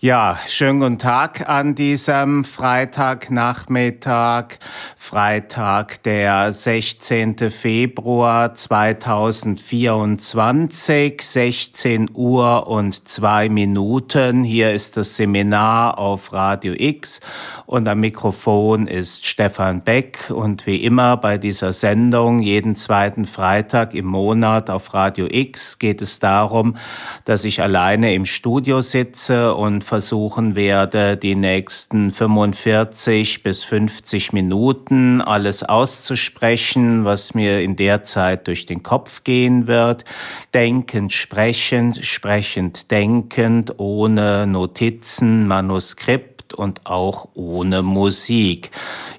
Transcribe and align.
Ja, 0.00 0.38
schönen 0.46 0.78
guten 0.78 1.00
Tag 1.00 1.48
an 1.48 1.74
diesem 1.74 2.44
Freitagnachmittag, 2.44 4.58
Freitag, 4.96 6.04
der 6.04 6.52
16. 6.52 7.50
Februar 7.50 8.54
2024, 8.54 11.20
16 11.20 12.10
Uhr 12.14 12.68
und 12.68 13.08
zwei 13.08 13.48
Minuten. 13.48 14.44
Hier 14.44 14.70
ist 14.70 14.96
das 14.96 15.16
Seminar 15.16 15.98
auf 15.98 16.32
Radio 16.32 16.74
X 16.78 17.18
und 17.66 17.88
am 17.88 17.98
Mikrofon 17.98 18.86
ist 18.86 19.26
Stefan 19.26 19.82
Beck 19.82 20.30
und 20.30 20.64
wie 20.68 20.84
immer 20.84 21.16
bei 21.16 21.38
dieser 21.38 21.72
Sendung 21.72 22.38
jeden 22.38 22.76
zweiten 22.76 23.24
Freitag 23.24 23.94
im 23.94 24.06
Monat 24.06 24.70
auf 24.70 24.94
Radio 24.94 25.26
X 25.28 25.80
geht 25.80 26.00
es 26.02 26.20
darum, 26.20 26.76
dass 27.24 27.44
ich 27.44 27.60
alleine 27.60 28.14
im 28.14 28.26
Studio 28.26 28.80
sitze 28.80 29.56
und 29.56 29.87
versuchen 29.88 30.54
werde, 30.54 31.16
die 31.16 31.34
nächsten 31.34 32.10
45 32.10 33.42
bis 33.42 33.64
50 33.64 34.34
Minuten 34.34 35.22
alles 35.22 35.62
auszusprechen, 35.62 37.06
was 37.06 37.32
mir 37.32 37.62
in 37.62 37.74
der 37.74 38.02
Zeit 38.02 38.46
durch 38.46 38.66
den 38.66 38.82
Kopf 38.82 39.24
gehen 39.24 39.66
wird. 39.66 40.04
Denkend, 40.52 41.12
sprechend, 41.12 42.04
sprechend, 42.04 42.90
denkend, 42.90 43.78
ohne 43.78 44.46
Notizen, 44.46 45.48
Manuskript 45.48 46.52
und 46.52 46.84
auch 46.84 47.28
ohne 47.34 47.82
Musik. 47.82 48.70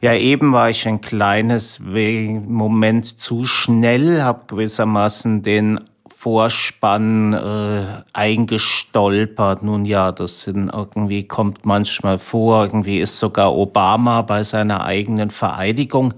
Ja, 0.01 0.13
eben 0.13 0.53
war 0.53 0.69
ich 0.69 0.87
ein 0.87 1.01
kleines 1.01 1.79
Moment 1.79 3.19
zu 3.19 3.45
schnell, 3.45 4.21
habe 4.21 4.45
gewissermaßen 4.47 5.41
den 5.41 5.79
Vorspann 6.19 7.31
äh, 7.31 8.03
eingestolpert. 8.11 9.63
Nun 9.63 9.85
ja, 9.85 10.11
das 10.11 10.41
sind 10.41 10.69
irgendwie 10.69 11.23
kommt 11.23 11.65
manchmal 11.65 12.17
vor. 12.17 12.65
Irgendwie 12.65 12.99
ist 12.99 13.19
sogar 13.19 13.55
Obama 13.55 14.21
bei 14.23 14.43
seiner 14.43 14.83
eigenen 14.83 15.29
Vereidigung 15.29 16.13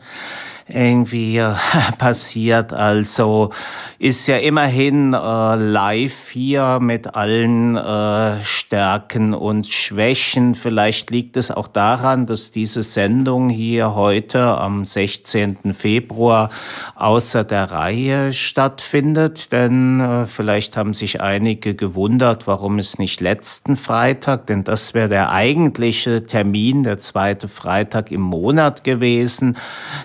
irgendwie 0.68 1.38
äh, 1.38 1.54
passiert. 1.98 2.74
Also 2.74 3.52
ist 4.00 4.28
ja 4.28 4.38
immerhin 4.38 5.14
äh, 5.14 5.56
live 5.56 6.30
hier 6.30 6.80
mit 6.82 7.16
allen 7.16 7.76
äh, 7.76 8.42
Stärken 8.44 9.34
und 9.34 9.68
Schwächen. 9.68 10.56
Vielleicht 10.56 11.12
liegt 11.12 11.38
es 11.38 11.52
auch 11.52 11.68
daran, 11.68 12.26
dass 12.26 12.52
diese 12.52 12.84
Sendung 12.84 13.50
hier 13.50 13.96
heute 13.96 14.58
am 14.58 14.86
16. 14.86 15.74
Februar 15.74 16.50
außer 16.96 17.44
der 17.44 17.72
Reihe 17.72 18.34
stattfindet. 18.34 19.52
Denn 19.52 20.00
äh, 20.00 20.28
vielleicht 20.28 20.78
haben 20.78 20.94
sich 20.94 21.22
einige 21.22 21.76
gewundert, 21.76 22.48
warum 22.48 22.80
es 22.80 23.00
nicht 23.00 23.22
letzten 23.22 23.76
Freitag, 23.76 24.48
denn 24.48 24.64
das 24.64 24.94
wäre 24.94 25.10
der 25.10 25.32
eigentliche 25.32 26.26
Termin, 26.26 26.84
der 26.84 26.98
zweite 26.98 27.48
Freitag 27.48 28.12
im 28.12 28.22
Monat 28.22 28.84
gewesen. 28.84 29.58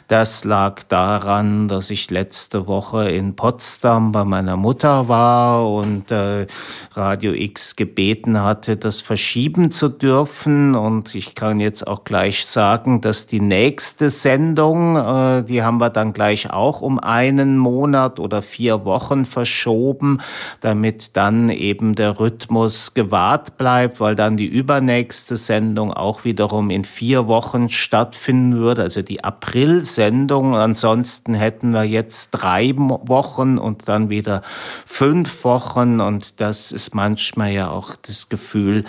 Das 0.08 0.44
lag 0.56 0.84
daran, 0.84 1.68
dass 1.68 1.90
ich 1.90 2.10
letzte 2.10 2.66
Woche 2.66 3.10
in 3.10 3.36
Potsdam 3.36 4.12
bei 4.12 4.24
meiner 4.24 4.56
Mutter 4.56 5.06
war 5.06 5.70
und 5.70 6.10
äh, 6.10 6.46
Radio 6.94 7.34
X 7.34 7.76
gebeten 7.76 8.40
hatte, 8.40 8.78
das 8.78 9.02
verschieben 9.02 9.70
zu 9.70 9.90
dürfen. 9.90 10.74
Und 10.74 11.14
ich 11.14 11.34
kann 11.34 11.60
jetzt 11.60 11.86
auch 11.86 12.04
gleich 12.04 12.46
sagen, 12.46 13.02
dass 13.02 13.26
die 13.26 13.42
nächste 13.42 14.08
Sendung, 14.08 14.96
äh, 14.96 15.42
die 15.42 15.62
haben 15.62 15.76
wir 15.76 15.90
dann 15.90 16.14
gleich 16.14 16.50
auch 16.50 16.80
um 16.80 16.98
einen 17.00 17.58
Monat 17.58 18.18
oder 18.18 18.40
vier 18.40 18.86
Wochen 18.86 19.26
verschoben, 19.26 20.22
damit 20.62 21.18
dann 21.18 21.50
eben 21.50 21.94
der 21.94 22.18
Rhythmus 22.18 22.94
gewahrt 22.94 23.58
bleibt, 23.58 24.00
weil 24.00 24.16
dann 24.16 24.38
die 24.38 24.46
übernächste 24.46 25.36
Sendung 25.36 25.92
auch 25.92 26.24
wiederum 26.24 26.70
in 26.70 26.84
vier 26.84 27.26
Wochen 27.26 27.68
stattfinden 27.68 28.56
würde, 28.56 28.80
also 28.80 29.02
die 29.02 29.22
April-Sendung 29.22 30.35
Ansonsten 30.42 31.34
hätten 31.34 31.72
wir 31.72 31.84
jetzt 31.84 32.30
drei 32.30 32.72
Wochen 32.76 33.58
und 33.58 33.88
dann 33.88 34.10
wieder 34.10 34.42
fünf 34.84 35.44
Wochen. 35.44 36.00
Und 36.00 36.40
das 36.40 36.72
ist 36.72 36.94
manchmal 36.94 37.52
ja 37.52 37.70
auch 37.70 37.96
das 37.96 38.28
Gefühl, 38.28 38.84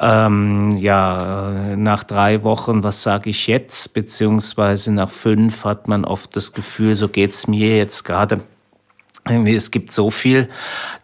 ähm, 0.00 0.76
ja, 0.76 1.74
nach 1.76 2.04
drei 2.04 2.42
Wochen, 2.42 2.82
was 2.82 3.02
sage 3.02 3.30
ich 3.30 3.46
jetzt, 3.46 3.94
beziehungsweise 3.94 4.92
nach 4.92 5.10
fünf 5.10 5.64
hat 5.64 5.88
man 5.88 6.04
oft 6.04 6.34
das 6.36 6.52
Gefühl, 6.52 6.94
so 6.94 7.08
geht's 7.08 7.46
mir 7.46 7.76
jetzt 7.76 8.04
gerade 8.04 8.42
es 9.28 9.70
gibt 9.70 9.90
so 9.90 10.10
viel 10.10 10.48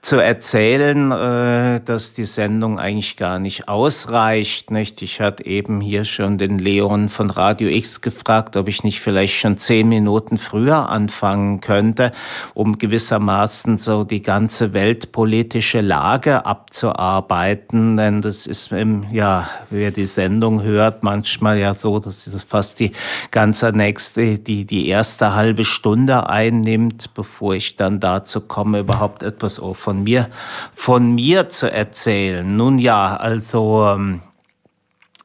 zu 0.00 0.16
erzählen, 0.16 1.10
äh, 1.10 1.80
dass 1.84 2.12
die 2.12 2.24
Sendung 2.24 2.78
eigentlich 2.78 3.16
gar 3.16 3.38
nicht 3.38 3.68
ausreicht. 3.68 4.70
Nicht? 4.70 5.00
Ich 5.02 5.20
hatte 5.20 5.46
eben 5.46 5.80
hier 5.80 6.04
schon 6.04 6.36
den 6.36 6.58
Leon 6.58 7.08
von 7.08 7.30
Radio 7.30 7.68
X 7.68 8.00
gefragt, 8.02 8.56
ob 8.56 8.68
ich 8.68 8.84
nicht 8.84 9.00
vielleicht 9.00 9.34
schon 9.34 9.56
zehn 9.56 9.88
Minuten 9.88 10.36
früher 10.36 10.90
anfangen 10.90 11.60
könnte, 11.60 12.12
um 12.52 12.78
gewissermaßen 12.78 13.78
so 13.78 14.04
die 14.04 14.20
ganze 14.20 14.74
weltpolitische 14.74 15.80
Lage 15.80 16.44
abzuarbeiten. 16.44 17.96
Denn 17.96 18.20
das 18.20 18.46
ist, 18.46 18.72
ja, 19.10 19.48
wer 19.70 19.90
die 19.90 20.06
Sendung 20.06 20.62
hört, 20.62 21.02
manchmal 21.02 21.58
ja 21.58 21.72
so, 21.72 21.98
dass 21.98 22.24
das 22.24 22.44
fast 22.44 22.80
die 22.80 22.92
ganze 23.30 23.72
nächste, 23.72 24.38
die, 24.38 24.66
die 24.66 24.88
erste 24.88 25.34
halbe 25.34 25.64
Stunde 25.64 26.28
einnimmt, 26.28 27.14
bevor 27.14 27.54
ich 27.54 27.76
dann 27.76 28.00
da 28.00 28.13
dazu 28.14 28.41
komme, 28.41 28.80
überhaupt 28.80 29.22
etwas 29.22 29.60
von 29.72 30.02
mir, 30.02 30.28
von 30.72 31.14
mir 31.14 31.48
zu 31.48 31.70
erzählen. 31.70 32.56
Nun 32.56 32.78
ja, 32.78 33.16
also, 33.16 33.86
ähm, 33.86 34.20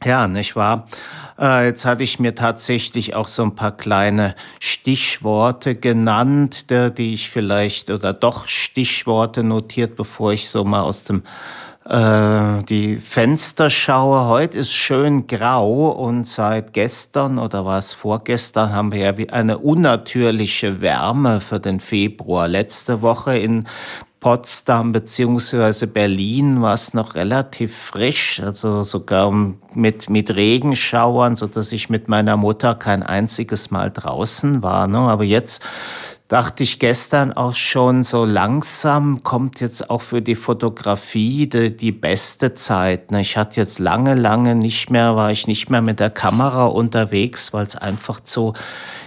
ja, 0.03 0.27
nicht 0.27 0.55
wahr? 0.55 0.87
Äh, 1.39 1.65
jetzt 1.65 1.85
hatte 1.85 2.03
ich 2.03 2.19
mir 2.19 2.35
tatsächlich 2.35 3.15
auch 3.15 3.27
so 3.27 3.43
ein 3.43 3.55
paar 3.55 3.71
kleine 3.71 4.35
Stichworte 4.59 5.75
genannt, 5.75 6.69
die 6.69 7.13
ich 7.13 7.29
vielleicht 7.29 7.89
oder 7.89 8.13
doch 8.13 8.47
Stichworte 8.47 9.43
notiert, 9.43 9.95
bevor 9.95 10.33
ich 10.33 10.49
so 10.49 10.63
mal 10.63 10.81
aus 10.81 11.03
dem 11.03 11.23
äh, 11.89 12.63
die 12.65 12.97
Fensterschaue 12.97 14.27
heute 14.27 14.59
ist 14.59 14.71
schön 14.71 15.25
grau 15.25 15.89
und 15.89 16.27
seit 16.27 16.71
gestern 16.73 17.39
oder 17.39 17.65
was 17.65 17.93
vorgestern 17.93 18.73
haben 18.73 18.91
wir 18.91 18.99
ja 18.99 19.33
eine 19.33 19.57
unnatürliche 19.57 20.81
Wärme 20.81 21.41
für 21.41 21.59
den 21.59 21.79
Februar. 21.79 22.47
Letzte 22.47 23.01
Woche 23.01 23.37
in 23.39 23.67
Potsdam 24.19 24.91
beziehungsweise 24.91 25.87
Berlin 25.87 26.61
war 26.61 26.75
es 26.75 26.93
noch 26.93 27.15
relativ 27.15 27.75
frisch, 27.75 28.39
also 28.39 28.83
sogar 28.83 29.31
mit, 29.73 30.09
mit 30.09 30.35
Regenschauern, 30.35 31.35
so 31.35 31.47
dass 31.47 31.71
ich 31.71 31.89
mit 31.89 32.07
meiner 32.07 32.37
Mutter 32.37 32.75
kein 32.75 33.01
einziges 33.01 33.71
Mal 33.71 33.89
draußen 33.89 34.61
war. 34.61 34.87
Ne? 34.87 34.99
Aber 34.99 35.23
jetzt 35.23 35.63
dachte 36.29 36.61
ich 36.61 36.77
gestern 36.77 37.33
auch 37.33 37.55
schon, 37.55 38.03
so 38.03 38.23
langsam 38.23 39.23
kommt 39.23 39.61
jetzt 39.61 39.89
auch 39.89 40.01
für 40.01 40.21
die 40.21 40.35
Fotografie 40.35 41.47
die, 41.47 41.75
die 41.75 41.91
beste 41.91 42.53
Zeit. 42.53 43.11
Ne? 43.11 43.21
Ich 43.21 43.35
hatte 43.35 43.59
jetzt 43.59 43.79
lange, 43.79 44.13
lange 44.13 44.53
nicht 44.53 44.91
mehr, 44.91 45.15
war 45.15 45.31
ich 45.31 45.47
nicht 45.47 45.71
mehr 45.71 45.81
mit 45.81 45.99
der 45.99 46.11
Kamera 46.11 46.67
unterwegs, 46.67 47.51
weil 47.51 47.65
es 47.65 47.75
einfach 47.75 48.19
zu, 48.19 48.53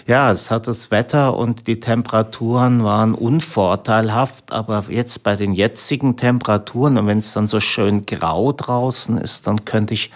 ja, 0.08 0.32
es 0.32 0.50
hat 0.50 0.66
das 0.66 0.90
Wetter 0.90 1.36
und 1.36 1.68
die 1.68 1.78
Temperaturen 1.78 2.82
waren 2.82 3.14
unvorteilhaft, 3.14 4.52
aber 4.52 4.86
jetzt 4.88 5.22
bei 5.22 5.36
den 5.36 5.52
jetzigen 5.52 6.16
Temperaturen 6.16 6.98
und 6.98 7.06
wenn 7.06 7.18
es 7.18 7.32
dann 7.32 7.46
so 7.46 7.60
schön 7.60 8.04
grau 8.04 8.52
draußen 8.52 9.16
ist, 9.16 9.46
dann 9.46 9.64
könnte 9.64 9.94
ich 9.94 10.10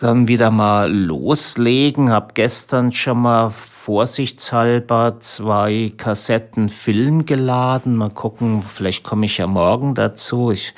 dann 0.00 0.26
wieder 0.26 0.50
mal 0.50 0.92
loslegen. 0.92 2.10
Hab 2.10 2.34
gestern 2.34 2.90
schon 2.90 3.22
mal 3.22 3.52
vorsichtshalber 3.86 5.20
zwei 5.20 5.92
Kassetten 5.96 6.68
Film 6.70 7.24
geladen. 7.24 7.94
Mal 7.94 8.10
gucken, 8.10 8.64
vielleicht 8.64 9.04
komme 9.04 9.26
ich 9.26 9.38
ja 9.38 9.46
morgen 9.46 9.94
dazu. 9.94 10.50
Ich 10.50 10.74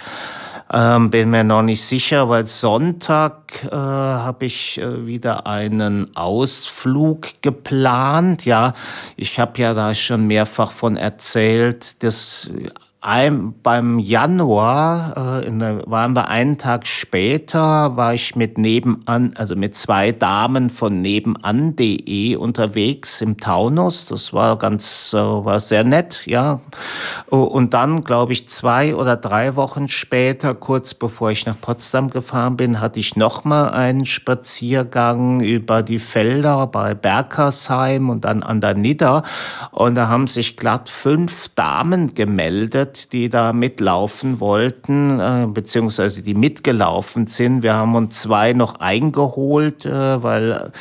ähm, 0.70 1.08
bin 1.08 1.30
mir 1.30 1.42
noch 1.42 1.62
nicht 1.62 1.82
sicher, 1.82 2.28
weil 2.28 2.44
Sonntag 2.44 3.64
äh, 3.64 3.74
habe 3.74 4.44
ich 4.44 4.78
äh, 4.78 5.06
wieder 5.06 5.46
einen 5.46 6.14
Ausflug 6.18 7.28
geplant. 7.40 8.44
Ja, 8.44 8.74
ich 9.16 9.40
habe 9.40 9.58
ja 9.58 9.72
da 9.72 9.94
schon 9.94 10.26
mehrfach 10.26 10.70
von 10.70 10.98
erzählt, 10.98 12.02
dass 12.02 12.50
ein, 13.00 13.54
beim 13.62 14.00
Januar, 14.00 15.42
äh, 15.44 15.50
der, 15.50 15.84
waren 15.86 16.14
wir 16.16 16.28
einen 16.28 16.58
Tag 16.58 16.84
später, 16.84 17.96
war 17.96 18.12
ich 18.12 18.34
mit 18.34 18.58
nebenan, 18.58 19.34
also 19.36 19.54
mit 19.54 19.76
zwei 19.76 20.10
Damen 20.10 20.68
von 20.68 21.00
nebenan.de 21.00 22.34
unterwegs 22.34 23.20
im 23.20 23.36
Taunus. 23.36 24.06
Das 24.06 24.32
war 24.32 24.58
ganz, 24.58 25.12
äh, 25.14 25.16
war 25.16 25.60
sehr 25.60 25.84
nett, 25.84 26.26
ja. 26.26 26.60
Und 27.28 27.72
dann, 27.72 28.02
glaube 28.02 28.32
ich, 28.32 28.48
zwei 28.48 28.96
oder 28.96 29.16
drei 29.16 29.54
Wochen 29.54 29.86
später, 29.86 30.54
kurz 30.54 30.92
bevor 30.94 31.30
ich 31.30 31.46
nach 31.46 31.60
Potsdam 31.60 32.10
gefahren 32.10 32.56
bin, 32.56 32.80
hatte 32.80 32.98
ich 32.98 33.14
nochmal 33.14 33.70
einen 33.70 34.06
Spaziergang 34.06 35.40
über 35.40 35.84
die 35.84 36.00
Felder 36.00 36.66
bei 36.66 36.94
Berkersheim 36.94 38.10
und 38.10 38.24
dann 38.24 38.42
an 38.42 38.60
der 38.60 38.74
Nidder. 38.74 39.22
Und 39.70 39.94
da 39.94 40.08
haben 40.08 40.26
sich 40.26 40.56
glatt 40.56 40.88
fünf 40.88 41.48
Damen 41.54 42.14
gemeldet 42.14 42.87
gemeldet, 42.88 43.12
die 43.12 43.28
da 43.28 43.52
mitlaufen 43.52 44.40
wollten, 44.40 45.20
äh, 45.20 45.46
beziehungsweise 45.46 46.22
die 46.22 46.34
mitgelaufen 46.34 47.26
sind. 47.26 47.62
Wir 47.62 47.74
haben 47.74 47.94
uns 47.94 48.20
zwei 48.22 48.52
noch 48.52 48.80
eingeholt, 48.80 49.84
äh, 49.84 50.22
weil 50.22 50.72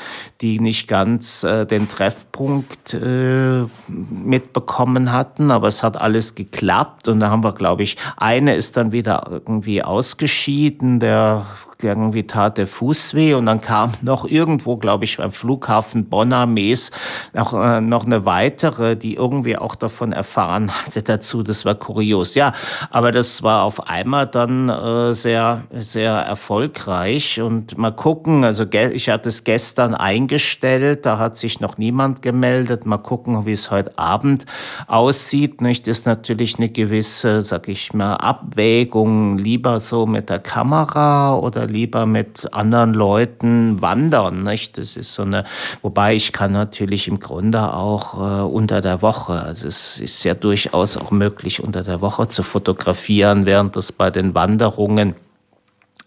die 0.42 0.60
nicht 0.60 0.88
ganz 0.88 1.44
äh, 1.44 1.66
den 1.66 1.90
Treffpunkt 1.90 2.94
äh, 2.94 3.66
mitbekommen 3.88 5.12
hatten, 5.12 5.52
aber 5.52 5.68
es 5.68 5.84
hat 5.84 6.00
alles 6.00 6.36
geklappt 6.36 7.08
und 7.08 7.20
da 7.20 7.30
haben 7.30 7.44
wir, 7.44 7.54
glaube 7.54 7.84
ich, 7.84 7.98
eine 8.18 8.56
ist 8.56 8.78
dann 8.78 8.92
wieder 8.92 9.28
irgendwie 9.30 9.84
ausgeschieden, 9.84 11.00
der 11.00 11.46
irgendwie 11.84 12.26
tat 12.26 12.58
der 12.58 12.68
Fuß 12.68 13.14
weh 13.14 13.34
und 13.34 13.46
dann 13.46 13.62
kam 13.62 13.94
noch 14.02 14.26
irgendwo, 14.26 14.78
glaube 14.78 15.06
ich, 15.06 15.18
beim 15.18 15.32
Flughafen 15.32 16.10
Bonner 16.10 16.46
Mees 16.46 16.92
noch, 17.34 17.54
äh, 17.54 17.82
noch 17.82 18.06
eine 18.06 18.26
weitere, 18.26 18.96
die 18.96 19.16
irgendwie 19.16 19.58
auch 19.58 19.76
davon 19.76 20.12
erfahren 20.12 20.72
hatte 20.86 21.04
dazu. 21.04 21.44
Das 21.44 21.66
war 21.66 21.76
kurios. 21.76 22.36
Ja, 22.36 22.54
aber 22.90 23.12
das 23.12 23.44
war 23.44 23.64
auf 23.64 23.88
einmal 23.88 24.28
dann 24.28 24.70
äh, 24.70 25.14
sehr, 25.14 25.64
sehr 25.72 26.14
erfolgreich 26.14 27.42
und 27.42 27.78
mal 27.78 27.92
gucken, 27.92 28.44
also 28.44 28.66
ich 28.72 29.10
hatte 29.10 29.30
es 29.30 29.44
gestern 29.44 29.94
eingestellt, 29.94 31.06
da 31.06 31.18
hat 31.18 31.38
sich 31.38 31.60
noch 31.60 31.78
niemand 31.78 32.22
gemeldet. 32.22 32.86
Mal 32.86 32.98
gucken, 32.98 33.46
wie 33.46 33.52
es 33.52 33.72
heute 33.72 33.98
Abend 33.98 34.46
aussieht. 34.88 35.62
Nicht? 35.62 35.88
Das 35.88 36.00
ist 36.00 36.06
natürlich 36.06 36.58
eine 36.58 36.70
gewisse, 36.70 37.42
sag 37.42 37.68
ich 37.68 37.94
mal, 37.94 38.16
Abwägung, 38.16 39.38
lieber 39.38 39.80
so 39.80 40.06
mit 40.06 40.30
der 40.30 40.40
Kamera 40.40 41.36
oder 41.36 41.67
lieber 41.68 42.06
mit 42.06 42.54
anderen 42.54 42.94
Leuten 42.94 43.82
wandern. 43.82 44.44
Nicht? 44.44 44.78
Das 44.78 44.98
ist 44.98 45.14
so 45.14 45.24
eine, 45.24 45.44
wobei 45.82 46.16
ich 46.16 46.32
kann 46.32 46.52
natürlich 46.52 47.08
im 47.08 47.20
Grunde 47.20 47.74
auch 47.74 48.16
äh, 48.16 48.42
unter 48.44 48.82
der 48.82 49.02
Woche, 49.02 49.34
also 49.34 49.68
es 49.68 50.00
ist 50.00 50.24
ja 50.24 50.34
durchaus 50.34 50.98
auch 50.98 51.12
möglich, 51.12 51.64
unter 51.64 51.84
der 51.84 52.02
Woche 52.02 52.28
zu 52.28 52.44
fotografieren, 52.44 53.46
während 53.46 53.76
das 53.76 53.92
bei 53.92 54.10
den 54.10 54.34
Wanderungen 54.34 55.16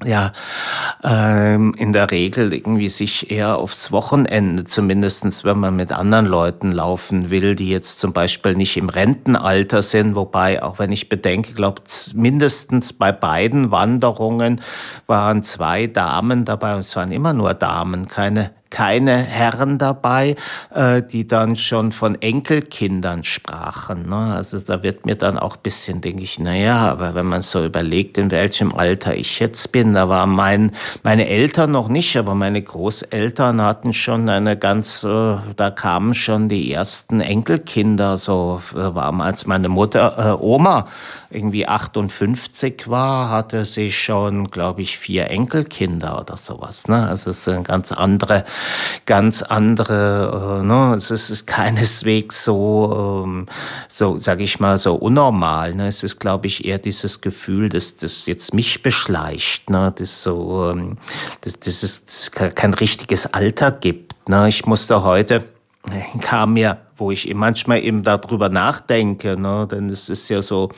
ja 0.05 0.33
ähm, 1.05 1.75
in 1.77 1.93
der 1.93 2.11
Regel 2.11 2.53
irgendwie 2.53 2.89
sich 2.89 3.31
eher 3.31 3.59
aufs 3.59 3.93
Wochenende, 3.93 4.65
zumindestens 4.65 5.45
wenn 5.45 5.59
man 5.59 5.77
mit 5.77 5.93
anderen 5.93 6.27
Leuten 6.27 6.73
laufen 6.73 7.31
will, 7.31 7.55
die 7.55 7.69
jetzt 7.69 8.01
zum 8.01 8.13
Beispiel 8.13 8.55
nicht 8.55 8.77
im 8.77 8.89
Rentenalter 8.89 9.83
sind, 9.83 10.15
wobei, 10.15 10.63
auch 10.63 10.79
wenn 10.79 10.93
ich 10.93 11.09
bedenke, 11.09 11.53
glaube 11.55 11.83
mindestens 12.15 12.93
bei 12.93 13.13
beiden 13.13 13.71
Wanderungen 13.71 14.61
waren 15.07 15.43
zwei 15.43 15.87
Damen 15.87 16.45
dabei 16.45 16.75
und 16.75 16.81
es 16.81 16.97
waren 16.97 17.13
immer 17.13 17.33
nur 17.33 17.55
Damen, 17.55 18.09
keine 18.09 18.51
keine 18.71 19.17
Herren 19.17 19.79
dabei, 19.79 20.37
äh, 20.75 21.03
die 21.03 21.27
dann 21.27 21.57
schon 21.57 21.93
von 21.93 22.21
Enkelkindern 22.21 23.25
sprachen. 23.25 24.09
Ne? 24.09 24.35
Also 24.35 24.59
da 24.59 24.83
wird 24.83 25.07
mir 25.07 25.17
dann 25.17 25.39
auch 25.39 25.57
bisschen, 25.57 26.01
denke 26.01 26.23
ich, 26.23 26.39
naja, 26.39 26.77
aber 26.91 27.15
wenn 27.15 27.27
man 27.27 27.43
so 27.43 27.65
überlegt, 27.65 28.17
in 28.19 28.31
welchem 28.31 28.75
Alter 28.75 29.15
ich 29.15 29.41
jetzt 29.41 29.73
bin, 29.73 29.95
da 29.95 30.09
waren 30.09 30.31
mein, 30.31 30.73
meine 31.03 31.29
Eltern 31.29 31.73
noch 31.73 31.89
nicht, 31.89 32.17
aber 32.17 32.35
meine 32.35 32.63
Großeltern 32.63 33.61
hatten 33.61 33.93
schon 33.93 34.29
eine 34.29 34.57
ganz, 34.57 35.05
äh, 35.05 35.37
da 35.57 35.71
kamen 35.71 36.15
schon 36.15 36.49
die 36.49 36.73
ersten 36.73 37.21
Enkelkinder, 37.21 38.17
so 38.17 38.61
da 38.75 38.95
war 38.95 39.11
als 39.21 39.47
meine 39.47 39.69
Mutter, 39.69 40.37
äh, 40.39 40.43
Oma 40.43 40.87
irgendwie 41.31 41.67
58 41.67 42.89
war, 42.89 43.31
hatte 43.31 43.65
sie 43.65 43.93
schon, 43.93 44.51
glaube 44.51 44.83
ich, 44.83 44.99
vier 44.99 45.31
Enkelkinder 45.31 46.21
oder 46.21 46.37
sowas. 46.37 46.89
Ne? 46.89 47.07
Also 47.09 47.31
es 47.31 47.39
ist 47.39 47.49
eine 47.49 47.63
ganz 47.63 47.93
andere 47.93 48.45
ganz 49.07 49.43
andere, 49.43 50.61
äh, 50.61 50.67
ne? 50.67 50.95
es 50.95 51.11
ist 51.11 51.47
keineswegs 51.47 52.45
so, 52.45 53.25
ähm, 53.25 53.47
so 53.89 54.19
sage 54.19 54.43
ich 54.43 54.61
mal, 54.61 54.79
so 54.79 54.95
unnormal. 54.95 55.75
Ne? 55.75 55.87
Es 55.87 56.03
ist, 56.03 56.19
glaube 56.21 56.47
ich, 56.47 56.65
eher 56.65 56.79
dieses 56.79 57.21
Gefühl, 57.21 57.69
dass 57.69 57.97
das 57.97 58.27
jetzt 58.27 58.55
mich 58.55 58.83
beschleicht, 58.83 59.71
ne? 59.71 59.93
dass 59.97 60.23
so, 60.23 60.71
ähm, 60.71 60.99
dass, 61.43 61.59
dass 61.59 61.83
es 61.83 62.31
kein 62.31 62.75
richtiges 62.75 63.27
Alter 63.33 63.71
gibt. 63.73 64.29
Ne? 64.29 64.49
Ich 64.49 64.67
musste 64.67 65.03
heute, 65.03 65.45
kam 66.21 66.55
mir 66.55 66.79
wo 67.01 67.11
ich 67.11 67.33
manchmal 67.35 67.83
eben 67.83 68.03
darüber 68.03 68.49
nachdenke, 68.49 69.37
ne? 69.37 69.67
denn 69.71 69.89
es 69.89 70.09
ist 70.09 70.29
ja 70.29 70.43
so 70.43 70.69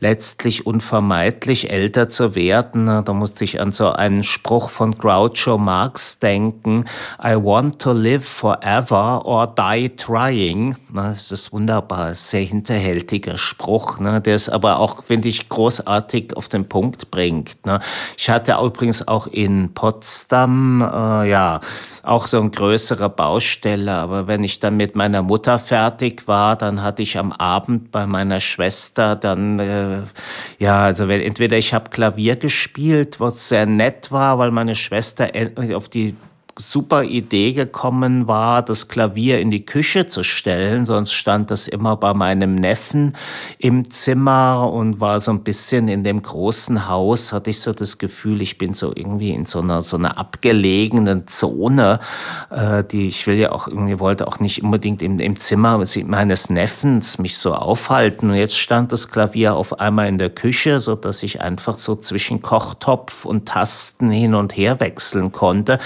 letztlich 0.00 0.66
unvermeidlich, 0.66 1.70
älter 1.70 2.08
zu 2.08 2.34
werden. 2.34 2.84
Ne? 2.84 3.02
Da 3.04 3.12
musste 3.12 3.44
ich 3.44 3.60
an 3.60 3.72
so 3.72 3.90
einen 3.90 4.22
Spruch 4.22 4.70
von 4.70 4.92
Groucho 4.92 5.58
Marx 5.58 6.18
denken, 6.18 6.86
I 7.22 7.34
want 7.36 7.78
to 7.80 7.92
live 7.92 8.26
forever 8.26 9.24
or 9.24 9.46
die 9.46 9.90
trying. 9.90 10.70
Ne? 10.90 11.10
Das 11.10 11.30
ist 11.30 11.52
wunderbar, 11.52 12.14
sehr 12.14 12.42
hinterhältiger 12.42 13.38
Spruch, 13.38 14.00
ne? 14.00 14.20
der 14.20 14.34
es 14.34 14.48
aber 14.48 14.78
auch, 14.78 15.04
finde 15.04 15.28
ich, 15.28 15.48
großartig 15.48 16.36
auf 16.36 16.48
den 16.48 16.68
Punkt 16.68 17.10
bringt. 17.10 17.64
Ne? 17.66 17.80
Ich 18.16 18.30
hatte 18.30 18.56
übrigens 18.62 19.06
auch 19.06 19.26
in 19.26 19.74
Potsdam, 19.74 20.80
äh, 20.80 21.28
ja, 21.28 21.60
auch 22.02 22.26
so 22.28 22.40
ein 22.40 22.52
größerer 22.52 23.08
Baustelle, 23.08 23.92
aber 23.92 24.26
wenn 24.26 24.44
ich 24.44 24.60
dann 24.60 24.76
mit 24.76 24.94
meiner 24.94 25.22
Mutter 25.22 25.58
fertig 25.66 26.28
war, 26.28 26.56
dann 26.56 26.82
hatte 26.82 27.02
ich 27.02 27.18
am 27.18 27.32
Abend 27.32 27.90
bei 27.90 28.06
meiner 28.06 28.40
Schwester 28.40 29.16
dann, 29.16 29.58
äh, 29.58 30.02
ja, 30.58 30.84
also 30.84 31.06
entweder 31.08 31.58
ich 31.58 31.74
habe 31.74 31.90
Klavier 31.90 32.36
gespielt, 32.36 33.20
was 33.20 33.48
sehr 33.48 33.66
nett 33.66 34.12
war, 34.12 34.38
weil 34.38 34.50
meine 34.50 34.74
Schwester 34.74 35.30
auf 35.74 35.88
die 35.88 36.14
super 36.58 37.04
Idee 37.04 37.52
gekommen 37.52 38.28
war, 38.28 38.62
das 38.62 38.88
Klavier 38.88 39.40
in 39.40 39.50
die 39.50 39.66
Küche 39.66 40.06
zu 40.06 40.22
stellen. 40.22 40.86
Sonst 40.86 41.12
stand 41.12 41.50
das 41.50 41.68
immer 41.68 41.96
bei 41.96 42.14
meinem 42.14 42.54
Neffen 42.54 43.14
im 43.58 43.90
Zimmer 43.90 44.72
und 44.72 44.98
war 44.98 45.20
so 45.20 45.32
ein 45.32 45.42
bisschen 45.42 45.88
in 45.88 46.02
dem 46.02 46.22
großen 46.22 46.88
Haus, 46.88 47.34
hatte 47.34 47.50
ich 47.50 47.60
so 47.60 47.74
das 47.74 47.98
Gefühl, 47.98 48.40
ich 48.40 48.56
bin 48.56 48.72
so 48.72 48.92
irgendwie 48.94 49.32
in 49.32 49.44
so 49.44 49.60
einer, 49.60 49.82
so 49.82 49.96
einer 49.96 50.16
abgelegenen 50.16 51.26
Zone, 51.26 52.00
äh, 52.50 52.82
die 52.84 53.08
ich 53.08 53.26
will 53.26 53.36
ja 53.36 53.52
auch 53.52 53.68
irgendwie, 53.68 54.00
wollte 54.00 54.26
auch 54.26 54.40
nicht 54.40 54.62
unbedingt 54.62 55.02
im, 55.02 55.18
im 55.18 55.36
Zimmer 55.36 55.82
meines 56.06 56.48
Neffens 56.48 57.18
mich 57.18 57.36
so 57.36 57.54
aufhalten. 57.54 58.30
Und 58.30 58.36
jetzt 58.36 58.56
stand 58.56 58.92
das 58.92 59.08
Klavier 59.08 59.56
auf 59.56 59.78
einmal 59.78 60.08
in 60.08 60.16
der 60.16 60.30
Küche, 60.30 60.80
so 60.80 60.94
dass 60.94 61.22
ich 61.22 61.42
einfach 61.42 61.76
so 61.76 61.96
zwischen 61.96 62.40
Kochtopf 62.40 63.26
und 63.26 63.46
Tasten 63.46 64.10
hin 64.10 64.34
und 64.34 64.56
her 64.56 64.80
wechseln 64.80 65.32
konnte. 65.32 65.78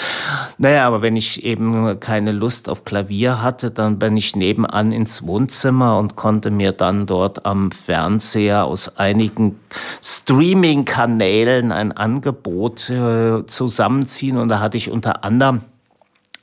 Naja, 0.63 0.87
aber 0.87 1.01
wenn 1.01 1.17
ich 1.17 1.43
eben 1.43 1.99
keine 2.01 2.33
Lust 2.33 2.69
auf 2.69 2.85
Klavier 2.85 3.41
hatte, 3.41 3.71
dann 3.71 3.99
bin 3.99 4.15
ich 4.19 4.37
nebenan 4.37 4.93
ins 4.93 5.27
Wohnzimmer 5.27 5.97
und 5.99 6.17
konnte 6.17 6.51
mir 6.51 6.73
dann 6.73 7.07
dort 7.07 7.47
am 7.47 7.71
Fernseher 7.71 8.67
aus 8.67 8.99
einigen 8.99 9.59
Streaming-Kanälen 10.05 11.73
ein 11.73 11.93
Angebot 11.93 12.91
äh, 12.91 13.47
zusammenziehen. 13.47 14.37
Und 14.37 14.51
da 14.51 14.61
hatte 14.61 14.77
ich 14.77 14.91
unter 14.91 15.25
anderem 15.25 15.63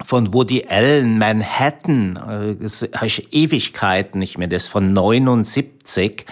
von 0.05 0.33
Woody 0.33 0.65
Allen, 0.69 1.17
Manhattan, 1.17 2.17
äh, 2.17 2.55
das 2.61 2.87
habe 2.93 3.07
ich 3.07 3.33
Ewigkeiten 3.33 4.19
nicht 4.19 4.37
mehr, 4.37 4.47
das 4.47 4.63
ist 4.63 4.69
von 4.69 4.93
79. 4.93 6.25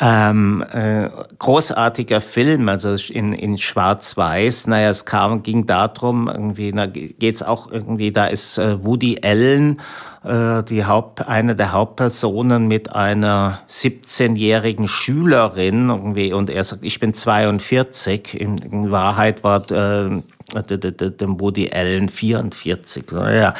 Ähm, 0.00 0.64
äh, 0.72 1.08
großartiger 1.38 2.20
Film, 2.20 2.68
also 2.68 2.94
in, 3.12 3.32
in 3.32 3.56
Schwarz-Weiß. 3.56 4.66
Naja, 4.66 4.90
es 4.90 5.04
kam, 5.04 5.42
ging 5.42 5.66
darum, 5.66 6.28
irgendwie, 6.28 6.72
da 6.72 6.86
geht's 6.86 7.42
auch 7.42 7.70
irgendwie, 7.70 8.12
da 8.12 8.26
ist 8.26 8.58
äh, 8.58 8.84
Woody 8.84 9.20
Allen, 9.22 9.80
äh, 10.24 10.62
die 10.64 10.84
Haupt, 10.84 11.26
eine 11.26 11.56
der 11.56 11.72
Hauptpersonen 11.72 12.68
mit 12.68 12.92
einer 12.92 13.60
17-jährigen 13.68 14.88
Schülerin 14.88 15.88
irgendwie, 15.88 16.32
und 16.32 16.50
er 16.50 16.64
sagt, 16.64 16.84
ich 16.84 17.00
bin 17.00 17.14
42. 17.14 18.38
In, 18.38 18.58
in 18.58 18.90
Wahrheit 18.90 19.42
war 19.42 19.70
äh, 19.70 20.20
dem 20.54 21.40
Woody 21.40 21.70
Allen 21.72 22.08
44. 22.08 23.10
Naja, 23.12 23.54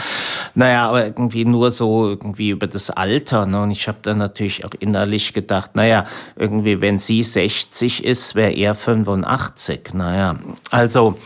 naja, 0.54 0.88
aber 0.88 1.04
irgendwie 1.04 1.44
nur 1.44 1.70
so 1.70 2.08
irgendwie 2.08 2.50
über 2.50 2.66
das 2.66 2.90
Alter. 2.90 3.46
Ne? 3.46 3.62
Und 3.62 3.70
ich 3.70 3.88
habe 3.88 3.98
dann 4.02 4.18
natürlich 4.18 4.64
auch 4.64 4.74
innerlich 4.78 5.32
gedacht, 5.32 5.74
naja, 5.74 6.04
irgendwie, 6.36 6.80
wenn 6.80 6.98
sie 6.98 7.22
60 7.22 8.04
ist, 8.04 8.34
wäre 8.34 8.52
er 8.52 8.74
85. 8.74 9.94
Naja, 9.94 10.36
also 10.70 11.16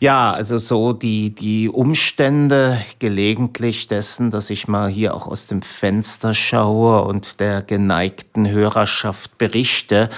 ja, 0.00 0.32
also 0.32 0.58
so 0.58 0.92
die, 0.92 1.34
die 1.34 1.68
Umstände 1.68 2.82
gelegentlich 2.98 3.86
dessen, 3.86 4.30
dass 4.30 4.50
ich 4.50 4.66
mal 4.66 4.90
hier 4.90 5.14
auch 5.14 5.28
aus 5.28 5.46
dem 5.46 5.62
Fenster 5.62 6.34
schaue 6.34 7.02
und 7.02 7.38
der 7.38 7.62
geneigten 7.62 8.48
Hörerschaft 8.48 9.38
berichte, 9.38 10.10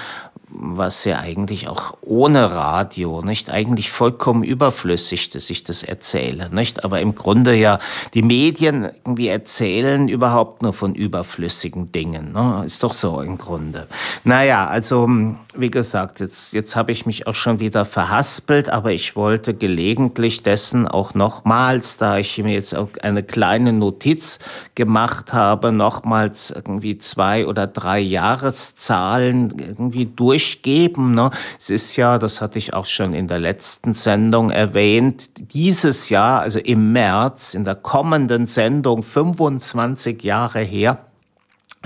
was 0.55 1.05
ja 1.05 1.19
eigentlich 1.19 1.69
auch 1.69 1.97
ohne 2.01 2.55
Radio, 2.55 3.23
nicht 3.23 3.51
eigentlich 3.51 3.91
vollkommen 3.91 4.45
überflüssig, 4.45 5.31
dass 5.31 5.51
ich 5.51 5.65
das 5.65 5.83
erzähle, 5.83 6.49
nicht? 6.51 6.85
Aber 6.85 7.01
im 7.01 7.15
Grunde 7.15 7.55
ja 7.55 7.79
die 8.15 8.23
Medien 8.23 8.85
irgendwie 8.85 9.29
erzählen 9.29 10.09
überhaupt 10.09 10.63
nur 10.63 10.73
von 10.73 10.95
überflüssigen 10.95 11.91
Dingen, 11.91 12.33
ne? 12.33 12.63
Ist 12.65 12.85
doch 12.85 12.93
so 12.93 13.21
im 13.21 13.37
Grunde. 13.37 13.89
Naja, 14.23 14.69
also 14.69 15.09
wie 15.57 15.71
gesagt, 15.71 16.21
jetzt, 16.21 16.53
jetzt 16.53 16.77
habe 16.77 16.93
ich 16.93 17.05
mich 17.05 17.27
auch 17.27 17.35
schon 17.35 17.59
wieder 17.59 17.85
verhaspelt, 17.85 18.71
aber 18.71 18.93
ich 18.93 19.17
wollte 19.17 19.55
gelegentlich 19.55 20.43
dessen 20.43 20.87
auch 20.87 21.15
nochmals, 21.15 21.97
da 21.97 22.19
ich 22.19 22.39
mir 22.39 22.55
jetzt 22.55 22.75
auch 22.75 22.89
eine 23.03 23.23
kleine 23.23 23.73
Notiz 23.73 24.39
gemacht 24.75 25.33
habe, 25.33 25.73
nochmals 25.73 26.51
irgendwie 26.51 26.99
zwei 26.99 27.47
oder 27.47 27.67
drei 27.67 27.99
Jahreszahlen 27.99 29.59
irgendwie 29.59 30.07
durchgeben. 30.45 31.13
Ne? 31.13 31.31
Es 31.59 31.71
ist 31.71 31.97
ja, 31.97 32.19
das 32.19 32.41
hatte 32.41 32.59
ich 32.59 32.75
auch 32.75 32.87
schon 32.87 33.15
in 33.15 33.29
der 33.29 33.39
letzten 33.39 33.95
Sendung 33.95 34.51
erwähnt, 34.51 35.31
dieses 35.55 36.09
Jahr, 36.09 36.41
also 36.41 36.59
im 36.59 36.93
März, 36.93 37.55
in 37.55 37.65
der 37.65 37.75
kommenden 37.75 38.47
Sendung 38.47 39.03
25 39.03 40.23
Jahre 40.23 40.61
her, 40.61 40.99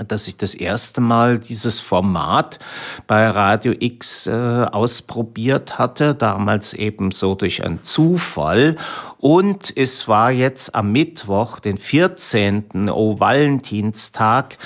dass 0.07 0.27
ich 0.27 0.37
das 0.37 0.55
erste 0.55 1.01
Mal 1.01 1.39
dieses 1.39 1.81
Format 1.81 2.59
bei 3.05 3.27
Radio 3.27 3.73
X 3.77 4.27
äh, 4.27 4.31
ausprobiert 4.31 5.77
hatte, 5.77 6.15
damals 6.15 6.73
eben 6.73 7.11
so 7.11 7.35
durch 7.35 7.65
einen 7.65 7.83
Zufall. 7.83 8.77
Und 9.17 9.75
es 9.75 10.07
war 10.07 10.31
jetzt 10.31 10.73
am 10.73 10.93
Mittwoch, 10.93 11.59
den 11.59 11.75
14. 11.75 12.89
O 12.89 13.19
Valentinstag, 13.19 14.57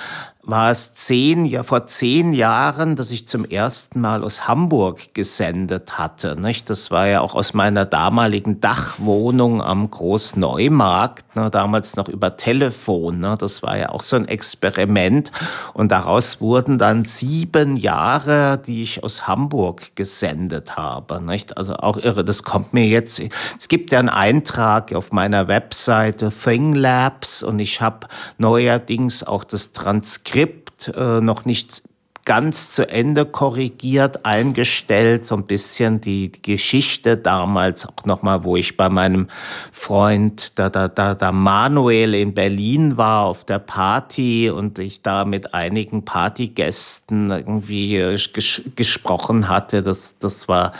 war 0.45 0.71
es 0.71 0.93
zehn, 0.93 1.45
ja, 1.45 1.63
vor 1.63 1.87
zehn 1.87 2.33
Jahren, 2.33 2.97
dass 2.97 3.11
ich 3.11 3.29
zum 3.29 3.45
ersten 3.45 4.01
Mal 4.01 4.25
aus 4.25 4.45
Hamburg 4.45 5.13
gesendet 5.13 5.97
hatte. 5.97 6.35
Nicht? 6.35 6.69
Das 6.69 6.91
war 6.91 7.07
ja 7.07 7.21
auch 7.21 7.33
aus 7.33 7.53
meiner 7.53 7.85
damaligen 7.85 8.59
Dachwohnung 8.59 9.61
am 9.61 9.89
Großneumarkt, 9.89 11.37
ne, 11.37 11.49
damals 11.49 11.95
noch 11.95 12.09
über 12.09 12.35
Telefon. 12.35 13.21
Ne? 13.21 13.37
Das 13.39 13.63
war 13.63 13.77
ja 13.77 13.89
auch 13.89 14.01
so 14.01 14.17
ein 14.17 14.27
Experiment. 14.27 15.31
Und 15.73 15.93
daraus 15.93 16.41
wurden 16.41 16.77
dann 16.77 17.05
sieben 17.05 17.77
Jahre, 17.77 18.57
die 18.57 18.81
ich 18.81 19.01
aus 19.01 19.25
Hamburg 19.25 19.95
gesendet 19.95 20.75
habe. 20.75 21.21
Nicht? 21.21 21.57
Also 21.57 21.77
auch 21.77 21.97
irre, 21.97 22.25
das 22.25 22.43
kommt 22.43 22.73
mir 22.73 22.85
jetzt. 22.85 23.21
Es 23.57 23.69
gibt 23.69 23.93
ja 23.93 23.99
einen 23.99 24.09
Eintrag 24.09 24.91
auf 24.93 25.13
meiner 25.13 25.47
Webseite 25.47 26.31
ThingLabs 26.31 27.43
und 27.43 27.59
ich 27.59 27.79
habe 27.79 28.07
neuerdings 28.37 29.23
auch 29.23 29.45
das 29.45 29.71
Transkript 29.71 30.32
Skript 30.33 30.91
äh, 30.95 31.21
noch 31.21 31.45
nicht 31.45 31.83
ganz 32.25 32.71
zu 32.71 32.89
Ende 32.89 33.23
korrigiert, 33.25 34.25
eingestellt, 34.25 35.27
so 35.27 35.35
ein 35.35 35.45
bisschen 35.45 36.01
die, 36.01 36.31
Geschichte 36.31 37.17
damals 37.17 37.85
auch 37.85 38.05
nochmal, 38.05 38.43
wo 38.43 38.55
ich 38.55 38.75
bei 38.75 38.89
meinem 38.89 39.27
Freund, 39.71 40.53
da, 40.57 40.71
da, 40.71 40.87
da, 40.87 41.13
da 41.13 41.31
Manuel 41.31 42.15
in 42.15 42.33
Berlin 42.33 42.97
war 42.97 43.25
auf 43.25 43.43
der 43.43 43.59
Party 43.59 44.49
und 44.49 44.79
ich 44.79 45.03
da 45.03 45.23
mit 45.23 45.53
einigen 45.53 46.03
Partygästen 46.03 47.29
irgendwie 47.29 47.97
äh, 47.97 48.17
ges 48.33 48.63
gesprochen 48.75 49.49
hatte. 49.49 49.83
Das, 49.83 50.17
das 50.17 50.47
war 50.47 50.71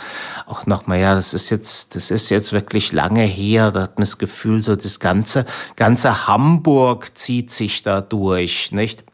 auch 0.46 0.66
nochmal, 0.66 0.98
ja, 0.98 1.14
das 1.14 1.32
ist 1.32 1.50
jetzt, 1.50 1.94
das 1.94 2.10
ist 2.10 2.28
jetzt 2.30 2.52
wirklich 2.52 2.90
lange 2.90 3.22
her. 3.22 3.70
Da 3.70 3.82
hat 3.82 3.98
man 3.98 4.02
das 4.02 4.18
Gefühl, 4.18 4.64
so 4.64 4.74
das 4.74 4.98
ganze, 4.98 5.46
ganze 5.76 6.26
Hamburg 6.26 7.16
zieht 7.16 7.52
sich 7.52 7.84
da 7.84 8.00
durch, 8.00 8.72
nicht? 8.72 9.04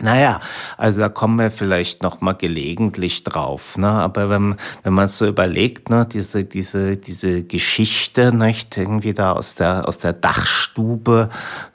Naja, 0.00 0.38
also 0.76 1.00
da 1.00 1.08
kommen 1.08 1.40
wir 1.40 1.50
vielleicht 1.50 2.04
noch 2.04 2.20
mal 2.20 2.34
gelegentlich 2.34 3.24
drauf. 3.24 3.76
Ne? 3.76 3.88
Aber 3.88 4.30
wenn, 4.30 4.54
wenn 4.84 4.92
man 4.92 5.08
so 5.08 5.26
überlegt, 5.26 5.90
ne, 5.90 6.06
diese, 6.06 6.44
diese, 6.44 6.96
diese 6.96 7.42
Geschichte, 7.42 8.32
nicht, 8.32 8.76
irgendwie 8.76 9.12
da 9.12 9.32
aus 9.32 9.56
der, 9.56 9.88
aus 9.88 9.98
der 9.98 10.12
Dachstube, 10.12 11.30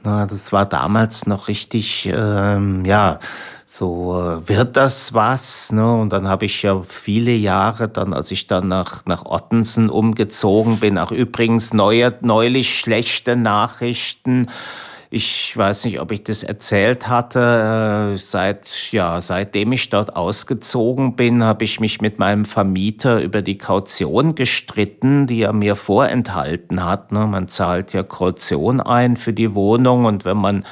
ne, 0.06 0.26
das 0.30 0.54
war 0.54 0.66
damals 0.66 1.28
noch 1.28 1.50
richtig, 1.50 2.10
ähm, 2.14 2.86
ja, 2.86 3.20
so 3.66 4.42
wird 4.46 4.78
das 4.78 5.14
was. 5.14 5.74
Ne? 5.74 5.94
Und 5.94 6.14
dann 6.14 6.28
habe 6.28 6.46
ich 6.46 6.62
ja 6.64 6.82
viele 6.88 7.32
Jahre, 7.32 7.90
dann 7.90 8.14
als 8.14 8.32
ich 8.32 8.48
dann 8.48 8.70
nach, 8.70 9.06
nach 9.06 9.26
Ottensen 9.26 9.90
umgezogen 9.90 10.80
bin, 10.80 10.98
auch 10.98 11.12
übrigens 11.12 11.74
neue, 11.74 12.14
neulich 12.22 12.80
schlechte 12.80 13.36
Nachrichten 13.36 14.48
ich 15.14 15.56
weiß 15.56 15.86
nicht, 15.86 16.00
ob 16.02 16.12
ich 16.12 16.24
das 16.24 16.42
erzählt 16.42 17.08
hatte. 17.08 18.14
Äh, 18.14 18.18
seit, 18.18 18.92
ja, 18.92 19.22
seitdem 19.22 19.72
ich 19.72 19.90
dort 19.90 20.16
ausgezogen 20.16 21.16
bin, 21.16 21.44
habe 21.44 21.64
ich 21.66 21.80
mich 21.80 22.02
mit 22.02 22.18
meinem 22.18 22.46
Vermieter 22.46 23.22
über 23.22 23.44
die 23.44 23.60
Kaution 23.60 24.34
gestritten, 24.34 25.28
die 25.28 25.44
er 25.44 25.54
mir 25.54 25.76
vorenthalten 25.76 26.84
hat. 26.84 27.12
Ne? 27.12 27.28
Man 27.28 27.48
zahlt 27.48 27.94
ja 27.94 28.02
Kaution 28.02 28.82
ein 28.82 29.16
für 29.16 29.34
die 29.34 29.54
Wohnung 29.54 30.06
und 30.06 30.26
wenn 30.26 30.38
man, 30.38 30.66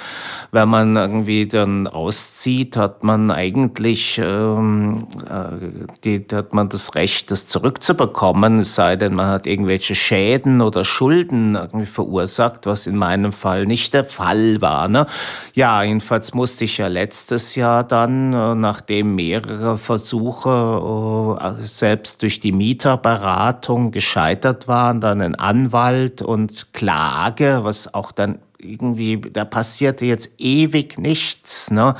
wenn 0.52 0.70
man 0.70 0.96
irgendwie 0.96 1.46
dann 1.46 1.86
auszieht, 1.86 2.76
hat 2.78 3.04
man 3.04 3.30
eigentlich 3.30 4.18
ähm, 4.18 5.06
äh, 5.30 5.92
die, 6.04 6.26
hat 6.34 6.56
man 6.56 6.68
das 6.70 6.96
Recht, 6.96 7.30
das 7.30 7.48
zurückzubekommen, 7.48 8.58
es 8.60 8.74
sei 8.74 8.96
denn, 8.96 9.14
man 9.14 9.28
hat 9.28 9.46
irgendwelche 9.46 9.94
Schäden 9.94 10.62
oder 10.62 10.84
Schulden 10.84 11.54
irgendwie 11.54 11.86
verursacht, 11.86 12.66
was 12.66 12.88
in 12.88 12.96
meinem 12.96 13.34
Fall 13.34 13.68
nicht 13.68 13.94
der 13.94 14.06
Fall 14.06 14.31
Fall 14.32 14.62
war. 14.62 14.88
Ne? 14.88 15.06
Ja, 15.54 15.84
jedenfalls 15.84 16.34
musste 16.34 16.64
ich 16.64 16.78
ja 16.78 16.88
letztes 16.88 17.56
Jahr 17.56 17.84
dann, 17.84 18.34
äh, 18.34 18.56
nachdem 18.56 19.16
mehrere 19.16 19.78
Versuche 19.78 21.38
äh, 21.40 21.66
selbst 21.66 22.22
durch 22.22 22.40
die 22.40 22.52
Mieterberatung 22.52 23.92
gescheitert 23.92 24.68
waren, 24.68 25.02
dann 25.02 25.22
ein 25.22 25.36
Anwalt 25.36 26.22
und 26.22 26.74
Klage, 26.74 27.60
was 27.64 27.94
auch 27.94 28.12
dann 28.12 28.40
irgendwie, 28.64 29.20
da 29.20 29.46
passierte 29.46 30.06
jetzt 30.06 30.32
ewig 30.38 30.98
nichts. 30.98 31.72
Ne? 31.72 31.96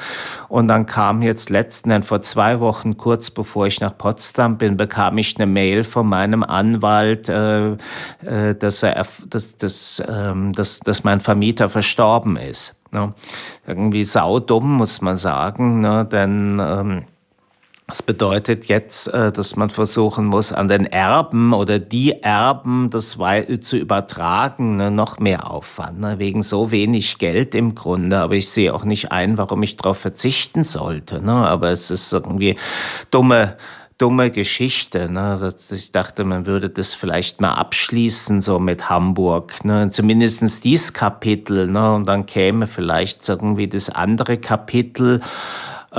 Und 0.48 0.68
dann 0.68 0.86
kam 0.86 1.22
jetzt 1.22 1.50
letzten, 1.50 2.04
vor 2.04 2.22
zwei 2.22 2.60
Wochen, 2.60 2.98
kurz 2.98 3.32
bevor 3.32 3.68
ich 3.68 3.82
nach 3.82 3.98
Potsdam 3.98 4.58
bin, 4.58 4.78
bekam 4.78 5.18
ich 5.18 5.36
eine 5.38 5.48
Mail 5.48 5.84
von 5.84 6.08
meinem 6.08 6.44
Anwalt, 6.44 7.30
äh, 7.30 7.72
äh, 7.72 8.56
dass, 8.58 8.84
er, 8.84 9.06
dass, 9.28 9.58
dass, 9.58 10.04
ähm, 10.08 10.54
dass, 10.54 10.80
dass 10.80 11.04
mein 11.04 11.20
Vermieter 11.20 11.70
verstorben 11.70 12.38
ist. 12.38 12.82
Ne? 12.92 13.14
Irgendwie 13.68 14.04
saudumm, 14.04 14.78
muss 14.78 15.02
man 15.02 15.18
sagen, 15.18 15.82
ne? 15.82 16.08
denn... 16.10 16.62
Ähm, 16.64 17.04
das 17.92 18.02
bedeutet 18.02 18.70
jetzt, 18.70 19.08
äh, 19.08 19.34
dass 19.34 19.58
man 19.58 19.70
versuchen 19.70 20.26
muss, 20.26 20.54
an 20.54 20.70
den 20.70 20.86
Erben 20.86 21.52
oder 21.52 21.78
die 21.78 22.24
Erben 22.24 22.90
das 22.90 23.18
zu 23.60 23.76
übertragen, 23.76 24.78
ne, 24.78 24.90
noch 24.90 25.20
mehr 25.20 25.52
Aufwand, 25.52 26.00
ne, 26.00 26.18
wegen 26.18 26.42
so 26.42 26.72
wenig 26.72 27.18
Geld 27.18 27.54
im 27.54 27.76
Grunde. 27.76 28.20
Aber 28.20 28.36
ich 28.36 28.50
sehe 28.50 28.74
auch 28.74 28.86
nicht 28.86 29.12
ein, 29.12 29.38
warum 29.38 29.62
ich 29.62 29.76
darauf 29.76 29.98
verzichten 29.98 30.64
sollte. 30.64 31.22
Ne. 31.22 31.34
Aber 31.34 31.70
es 31.70 31.92
ist 31.92 32.14
irgendwie 32.14 32.56
dumme, 33.10 33.58
dumme 33.98 34.32
Geschichte. 34.32 35.12
Ne? 35.12 35.54
Ich 35.70 35.92
dachte, 35.92 36.24
man 36.24 36.46
würde 36.46 36.70
das 36.70 36.94
vielleicht 36.94 37.42
mal 37.42 37.56
abschließen, 37.56 38.40
so 38.40 38.58
mit 38.58 38.90
Hamburg. 38.90 39.66
Ne? 39.66 39.90
Zumindest 39.90 40.64
dieses 40.64 40.94
Kapitel. 40.94 41.68
Ne? 41.68 41.94
Und 41.94 42.08
dann 42.08 42.26
käme 42.26 42.68
vielleicht 42.68 43.28
irgendwie 43.28 43.68
das 43.68 43.90
andere 43.90 44.38
Kapitel 44.38 45.20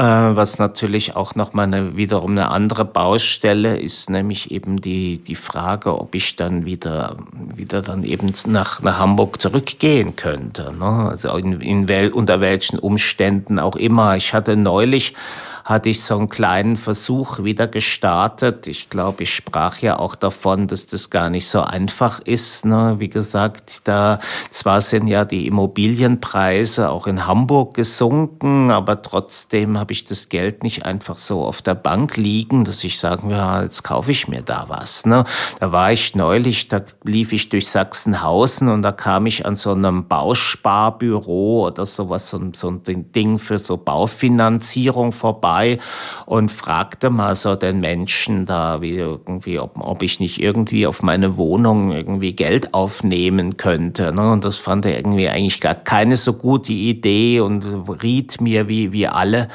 was 0.01 0.59
natürlich 0.59 1.17
auch 1.17 1.35
nochmal 1.35 1.67
eine, 1.67 1.97
wiederum 1.97 2.31
eine 2.31 2.49
andere 2.49 2.87
Baustelle 2.87 3.79
ist, 3.79 4.09
nämlich 4.09 4.51
eben 4.51 4.81
die, 4.81 5.19
die 5.19 5.35
Frage, 5.35 6.01
ob 6.01 6.15
ich 6.15 6.37
dann 6.37 6.65
wieder, 6.65 7.17
wieder 7.55 7.83
dann 7.83 8.03
eben 8.03 8.33
nach, 8.47 8.81
nach 8.81 8.99
Hamburg 8.99 9.39
zurückgehen 9.39 10.17
könnte. 10.17 10.73
Ne? 10.73 11.11
Also 11.11 11.37
in, 11.37 11.61
in 11.61 11.89
wel, 11.89 12.09
unter 12.09 12.41
welchen 12.41 12.79
Umständen 12.79 13.59
auch 13.59 13.77
immer. 13.77 14.17
Ich 14.17 14.33
hatte 14.33 14.57
neulich 14.57 15.15
hatte 15.65 15.89
ich 15.89 16.03
so 16.03 16.19
einen 16.19 16.29
kleinen 16.29 16.77
Versuch 16.77 17.45
wieder 17.45 17.69
gestartet. 17.69 18.67
Ich 18.67 18.91
glaube, 18.91 19.23
ich 19.23 19.35
sprach 19.35 19.79
ja 19.79 19.99
auch 19.99 20.15
davon, 20.15 20.67
dass 20.67 20.87
das 20.87 21.11
gar 21.11 21.31
nicht 21.31 21.49
so 21.49 21.63
einfach 21.63 22.21
ist. 22.21 22.65
Ne? 22.65 22.97
Wie 22.99 23.09
gesagt, 23.09 23.83
da 23.85 24.19
zwar 24.51 24.81
sind 24.81 25.07
ja 25.07 25.25
die 25.25 25.47
Immobilienpreise 25.47 26.91
auch 26.91 27.07
in 27.07 27.27
Hamburg 27.27 27.75
gesunken, 27.75 28.71
aber 28.71 29.03
trotzdem 29.03 29.79
habe 29.79 29.93
ich 29.93 30.05
das 30.05 30.29
Geld 30.29 30.63
nicht 30.65 30.85
einfach 30.85 31.19
so 31.19 31.45
auf 31.45 31.63
der 31.63 31.75
Bank 31.75 32.17
liegen, 32.17 32.65
dass 32.65 32.83
ich 32.83 32.99
sagen, 32.99 33.31
ja, 33.31 33.63
jetzt 33.63 33.85
kaufe 33.85 34.11
ich 34.11 34.29
mir 34.29 34.43
da 34.43 34.65
was. 34.69 35.07
Ne? 35.07 35.25
Da 35.61 35.71
war 35.71 35.93
ich 35.93 36.17
neulich, 36.17 36.69
da 36.69 36.83
lief 37.05 37.33
ich 37.33 37.49
durch 37.49 37.69
Sachsenhausen 37.69 38.69
und 38.69 38.83
da 38.83 38.93
kam 38.93 39.27
ich 39.27 39.47
an 39.47 39.55
so 39.55 39.73
einem 39.73 40.09
Bausparbüro 40.09 41.67
oder 41.67 41.87
sowas, 41.87 42.29
so, 42.29 42.41
so 42.53 42.69
ein 42.69 43.13
Ding 43.13 43.39
für 43.39 43.59
so 43.59 43.77
Baufinanzierung 43.77 45.13
vorbei 45.13 45.52
vorbei 45.53 45.79
und 46.27 46.51
fragte 46.51 47.11
mal 47.11 47.35
so 47.35 47.55
den 47.55 47.81
Menschen 47.81 48.47
da, 48.47 48.81
wie 48.81 48.97
irgendwie, 48.97 49.59
ob, 49.59 49.79
ob 49.79 50.03
ich 50.03 50.21
nicht 50.21 50.41
irgendwie 50.41 50.87
auf 50.87 51.03
meine 51.03 51.37
Wohnung 51.37 51.93
irgendwie 51.93 52.33
Geld 52.33 52.75
aufnehmen 52.75 53.57
könnte. 53.57 54.13
Ne? 54.13 54.31
Und 54.31 54.45
das 54.45 54.57
fand 54.57 54.87
er 54.87 54.97
irgendwie 54.97 55.29
eigentlich 55.29 55.61
gar 55.61 55.75
keine 55.75 56.17
so 56.17 56.35
gute 56.35 56.73
Idee 56.73 57.41
und 57.41 57.67
riet 58.03 58.41
mir 58.41 58.69
wie, 58.69 58.93
wie 58.93 59.09
alle, 59.09 59.49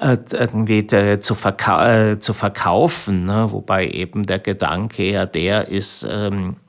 äh, 0.00 0.18
irgendwie 0.32 0.80
äh, 0.80 1.20
zu, 1.20 1.34
verka 1.34 2.10
äh, 2.10 2.18
zu 2.18 2.34
verkaufen, 2.34 3.26
ne? 3.26 3.46
wobei 3.50 3.88
eben 3.88 4.26
der 4.26 4.38
Gedanke 4.38 5.10
ja 5.10 5.26
der 5.26 5.68
ist, 5.68 6.06
ähm, 6.10 6.56
äh, 6.56 6.61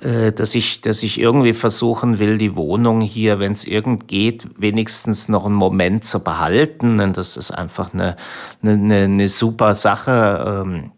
dass 0.00 0.54
ich, 0.54 0.80
dass 0.80 1.02
ich 1.02 1.20
irgendwie 1.20 1.52
versuchen 1.52 2.18
will, 2.18 2.38
die 2.38 2.56
Wohnung 2.56 3.00
hier, 3.00 3.38
wenn 3.38 3.52
es 3.52 3.64
irgend 3.64 4.08
geht, 4.08 4.48
wenigstens 4.56 5.28
noch 5.28 5.46
einen 5.46 5.54
Moment 5.54 6.04
zu 6.04 6.22
behalten. 6.22 7.00
Und 7.00 7.16
das 7.16 7.36
ist 7.36 7.50
einfach 7.50 7.92
eine, 7.92 8.16
eine, 8.62 9.04
eine 9.04 9.28
super 9.28 9.74
Sache. 9.74 10.64
Ähm, 10.64 10.92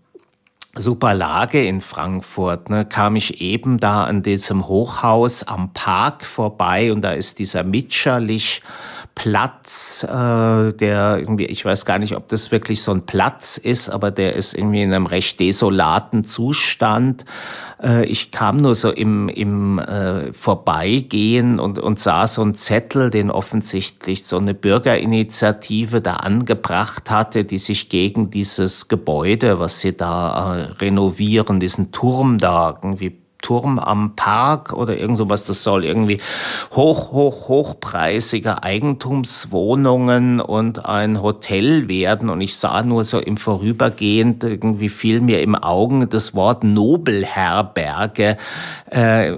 super 0.76 1.14
Lage 1.14 1.64
in 1.64 1.80
Frankfurt, 1.80 2.68
ne, 2.68 2.84
kam 2.84 3.16
ich 3.16 3.40
eben 3.40 3.78
da 3.78 4.04
an 4.04 4.22
diesem 4.22 4.66
Hochhaus 4.66 5.44
am 5.44 5.72
Park 5.72 6.24
vorbei 6.24 6.92
und 6.92 7.02
da 7.02 7.12
ist 7.12 7.38
dieser 7.38 7.62
Mitscherlich 7.62 8.62
Platz, 9.14 10.02
äh, 10.02 10.72
der 10.72 11.18
irgendwie, 11.18 11.46
ich 11.46 11.64
weiß 11.64 11.84
gar 11.84 11.98
nicht, 11.98 12.16
ob 12.16 12.28
das 12.28 12.50
wirklich 12.50 12.82
so 12.82 12.90
ein 12.90 13.06
Platz 13.06 13.58
ist, 13.58 13.88
aber 13.88 14.10
der 14.10 14.34
ist 14.34 14.54
irgendwie 14.54 14.82
in 14.82 14.92
einem 14.92 15.06
recht 15.06 15.38
desolaten 15.38 16.24
Zustand. 16.24 17.24
Äh, 17.80 18.06
ich 18.06 18.32
kam 18.32 18.56
nur 18.56 18.74
so 18.74 18.90
im, 18.90 19.28
im 19.28 19.78
äh, 19.78 20.32
Vorbeigehen 20.32 21.60
und, 21.60 21.78
und 21.78 22.00
sah 22.00 22.26
so 22.26 22.42
einen 22.42 22.54
Zettel, 22.54 23.10
den 23.10 23.30
offensichtlich 23.30 24.24
so 24.24 24.36
eine 24.36 24.52
Bürgerinitiative 24.52 26.00
da 26.00 26.14
angebracht 26.14 27.08
hatte, 27.10 27.44
die 27.44 27.58
sich 27.58 27.88
gegen 27.88 28.30
dieses 28.30 28.88
Gebäude, 28.88 29.60
was 29.60 29.80
sie 29.80 29.96
da 29.96 30.56
äh, 30.56 30.62
renovieren, 30.80 31.60
diesen 31.60 31.92
Turm 31.92 32.38
da 32.38 32.78
irgendwie 32.82 33.23
Turm 33.44 33.78
am 33.78 34.16
Park 34.16 34.72
oder 34.72 34.96
irgend 34.96 35.18
sowas. 35.18 35.44
Das 35.44 35.62
soll 35.62 35.84
irgendwie 35.84 36.18
hoch, 36.74 37.12
hoch, 37.12 37.48
hochpreisige 37.48 38.62
Eigentumswohnungen 38.62 40.40
und 40.40 40.86
ein 40.86 41.20
Hotel 41.20 41.86
werden. 41.86 42.30
Und 42.30 42.40
ich 42.40 42.56
sah 42.56 42.82
nur 42.82 43.04
so 43.04 43.18
im 43.18 43.36
Vorübergehen, 43.36 44.38
irgendwie 44.42 44.88
fiel 44.88 45.20
mir 45.20 45.42
im 45.42 45.54
Augen 45.54 46.08
das 46.08 46.34
Wort 46.34 46.64
Nobelherberge 46.64 48.38
äh, 48.90 49.34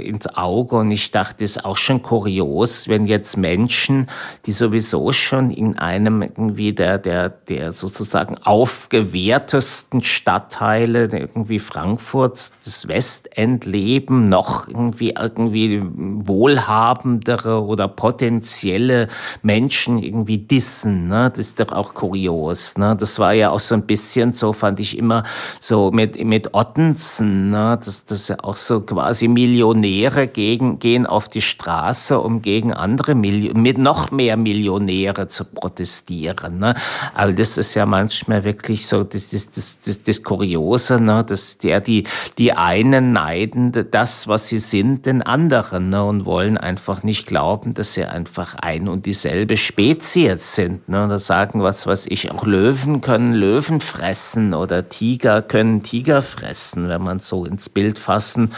ins 0.00 0.26
Auge. 0.26 0.76
Und 0.76 0.90
ich 0.90 1.12
dachte, 1.12 1.44
ist 1.44 1.64
auch 1.64 1.76
schon 1.76 2.02
kurios, 2.02 2.88
wenn 2.88 3.04
jetzt 3.04 3.36
Menschen, 3.36 4.10
die 4.46 4.52
sowieso 4.52 5.12
schon 5.12 5.50
in 5.50 5.78
einem 5.78 6.22
irgendwie 6.22 6.72
der, 6.72 6.98
der, 6.98 7.28
der 7.28 7.70
sozusagen 7.70 8.36
aufgewehrtesten 8.38 10.02
Stadtteile 10.02 11.04
irgendwie 11.04 11.60
Frankfurts, 11.60 12.52
des 12.64 12.88
West 12.88 13.11
Westendleben 13.12 14.24
noch 14.24 14.68
irgendwie, 14.68 15.14
irgendwie 15.18 15.82
wohlhabendere 15.84 17.62
oder 17.62 17.88
potenzielle 17.88 19.08
Menschen 19.42 20.02
irgendwie 20.02 20.38
dissen. 20.38 21.08
Ne? 21.08 21.30
Das 21.30 21.46
ist 21.46 21.60
doch 21.60 21.72
auch 21.72 21.94
kurios. 21.94 22.78
Ne? 22.78 22.96
Das 22.98 23.18
war 23.18 23.34
ja 23.34 23.50
auch 23.50 23.60
so 23.60 23.74
ein 23.74 23.82
bisschen 23.82 24.32
so, 24.32 24.52
fand 24.52 24.80
ich 24.80 24.96
immer 24.96 25.24
so 25.60 25.90
mit, 25.90 26.22
mit 26.24 26.54
Ottensen, 26.54 27.50
ne? 27.50 27.78
dass 27.84 28.06
das 28.06 28.28
ja 28.28 28.36
auch 28.42 28.56
so 28.56 28.80
quasi 28.80 29.28
Millionäre 29.28 30.26
gegen, 30.26 30.78
gehen 30.78 31.06
auf 31.06 31.28
die 31.28 31.42
Straße, 31.42 32.18
um 32.18 32.40
gegen 32.40 32.72
andere 32.72 33.14
Milli 33.14 33.52
mit 33.54 33.76
noch 33.78 34.10
mehr 34.10 34.36
Millionäre 34.36 35.28
zu 35.28 35.44
protestieren. 35.44 36.58
Ne? 36.58 36.74
Aber 37.14 37.32
das 37.32 37.58
ist 37.58 37.74
ja 37.74 37.84
manchmal 37.84 38.44
wirklich 38.44 38.86
so 38.86 39.04
das, 39.04 39.28
das, 39.30 39.50
das, 39.50 39.78
das, 39.84 40.02
das 40.02 40.22
Kuriose, 40.22 41.00
ne? 41.00 41.24
dass 41.24 41.58
der 41.58 41.80
die, 41.80 42.04
die 42.38 42.52
einen 42.52 43.01
neiden 43.10 43.72
das, 43.90 44.28
was 44.28 44.48
sie 44.48 44.58
sind, 44.58 45.06
den 45.06 45.22
anderen 45.22 45.88
ne, 45.88 46.04
und 46.04 46.24
wollen 46.24 46.56
einfach 46.56 47.02
nicht 47.02 47.26
glauben, 47.26 47.74
dass 47.74 47.94
sie 47.94 48.04
einfach 48.04 48.54
ein 48.54 48.86
und 48.86 49.06
dieselbe 49.06 49.56
Spezies 49.56 50.54
sind. 50.54 50.88
Ne. 50.88 51.08
Da 51.08 51.18
sagen, 51.18 51.62
was 51.62 51.86
weiß 51.86 52.06
ich, 52.08 52.30
auch 52.30 52.44
Löwen 52.44 53.00
können 53.00 53.34
Löwen 53.34 53.80
fressen 53.80 54.54
oder 54.54 54.88
Tiger 54.88 55.42
können 55.42 55.82
Tiger 55.82 56.22
fressen, 56.22 56.88
wenn 56.88 57.02
man 57.02 57.18
so 57.18 57.44
ins 57.44 57.68
Bild 57.68 57.98
fassen 57.98 58.52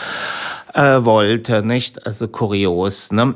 äh, 0.75 1.05
wollte. 1.05 1.63
Nicht? 1.63 2.07
Also 2.07 2.29
kurios. 2.29 3.13
Ne? 3.13 3.35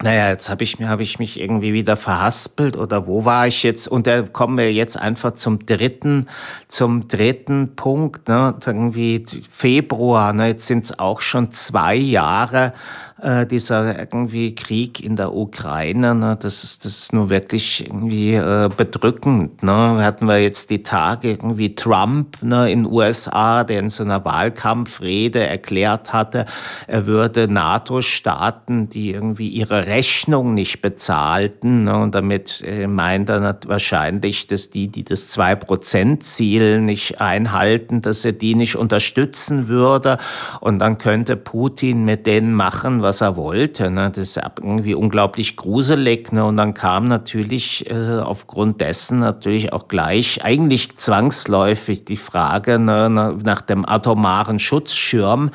Naja, 0.00 0.30
jetzt 0.30 0.48
habe 0.48 0.62
ich, 0.62 0.76
hab 0.80 1.00
ich 1.00 1.18
mich 1.18 1.40
irgendwie 1.40 1.72
wieder 1.72 1.96
verhaspelt 1.96 2.76
oder 2.76 3.08
wo 3.08 3.24
war 3.24 3.48
ich 3.48 3.64
jetzt? 3.64 3.88
Und 3.88 4.06
da 4.06 4.22
kommen 4.22 4.56
wir 4.56 4.72
jetzt 4.72 4.96
einfach 4.96 5.32
zum 5.32 5.66
dritten, 5.66 6.28
zum 6.68 7.08
dritten 7.08 7.74
Punkt, 7.74 8.28
ne? 8.28 8.54
irgendwie 8.64 9.24
Februar, 9.50 10.32
ne? 10.32 10.48
jetzt 10.48 10.68
sind 10.68 10.84
es 10.84 10.98
auch 11.00 11.20
schon 11.20 11.50
zwei 11.50 11.96
Jahre, 11.96 12.74
äh, 13.20 13.46
dieser 13.46 13.98
irgendwie 13.98 14.54
Krieg 14.54 15.02
in 15.02 15.16
der 15.16 15.34
Ukraine, 15.34 16.14
ne, 16.14 16.38
das 16.40 16.62
ist 16.64 16.84
das 16.84 16.98
ist 17.00 17.12
nur 17.12 17.30
wirklich 17.30 17.86
irgendwie 17.86 18.34
äh, 18.34 18.68
bedrückend. 18.74 19.62
Ne. 19.62 19.72
Hatten 19.72 20.26
wir 20.26 20.40
jetzt 20.40 20.70
die 20.70 20.82
Tage 20.82 21.30
irgendwie 21.30 21.74
Trump 21.74 22.40
ne, 22.42 22.70
in 22.70 22.86
USA, 22.86 23.64
der 23.64 23.80
in 23.80 23.88
so 23.88 24.04
einer 24.04 24.24
Wahlkampfrede 24.24 25.44
erklärt 25.46 26.12
hatte, 26.12 26.46
er 26.86 27.06
würde 27.06 27.48
NATO-Staaten, 27.48 28.88
die 28.88 29.10
irgendwie 29.10 29.48
ihre 29.48 29.86
Rechnung 29.86 30.54
nicht 30.54 30.80
bezahlten, 30.80 31.84
ne, 31.84 31.98
und 31.98 32.14
damit 32.14 32.62
äh, 32.64 32.86
meint 32.86 33.30
er 33.30 33.58
wahrscheinlich, 33.66 34.46
dass 34.46 34.70
die, 34.70 34.88
die 34.88 35.04
das 35.04 35.36
2%-Ziel 35.36 36.80
nicht 36.80 37.20
einhalten, 37.20 38.02
dass 38.02 38.24
er 38.24 38.32
die 38.32 38.54
nicht 38.54 38.76
unterstützen 38.76 39.68
würde. 39.68 40.18
Und 40.60 40.78
dann 40.78 40.98
könnte 40.98 41.36
Putin 41.36 42.04
mit 42.04 42.26
denen 42.26 42.54
machen, 42.54 43.02
was 43.02 43.07
er 43.20 43.36
wollte. 43.36 43.90
Ne? 43.90 44.10
Das 44.10 44.36
ist 44.36 44.40
irgendwie 44.60 44.94
unglaublich 44.94 45.56
gruselig. 45.56 46.32
Ne? 46.32 46.44
Und 46.44 46.56
dann 46.56 46.74
kam 46.74 47.08
natürlich 47.08 47.88
äh, 47.90 48.18
aufgrund 48.18 48.80
dessen 48.80 49.20
natürlich 49.20 49.72
auch 49.72 49.88
gleich 49.88 50.44
eigentlich 50.44 50.96
zwangsläufig 50.96 52.04
die 52.04 52.16
Frage 52.16 52.78
ne, 52.78 53.08
nach 53.42 53.62
dem 53.62 53.88
atomaren 53.88 54.58
Schutzschirm, 54.58 55.50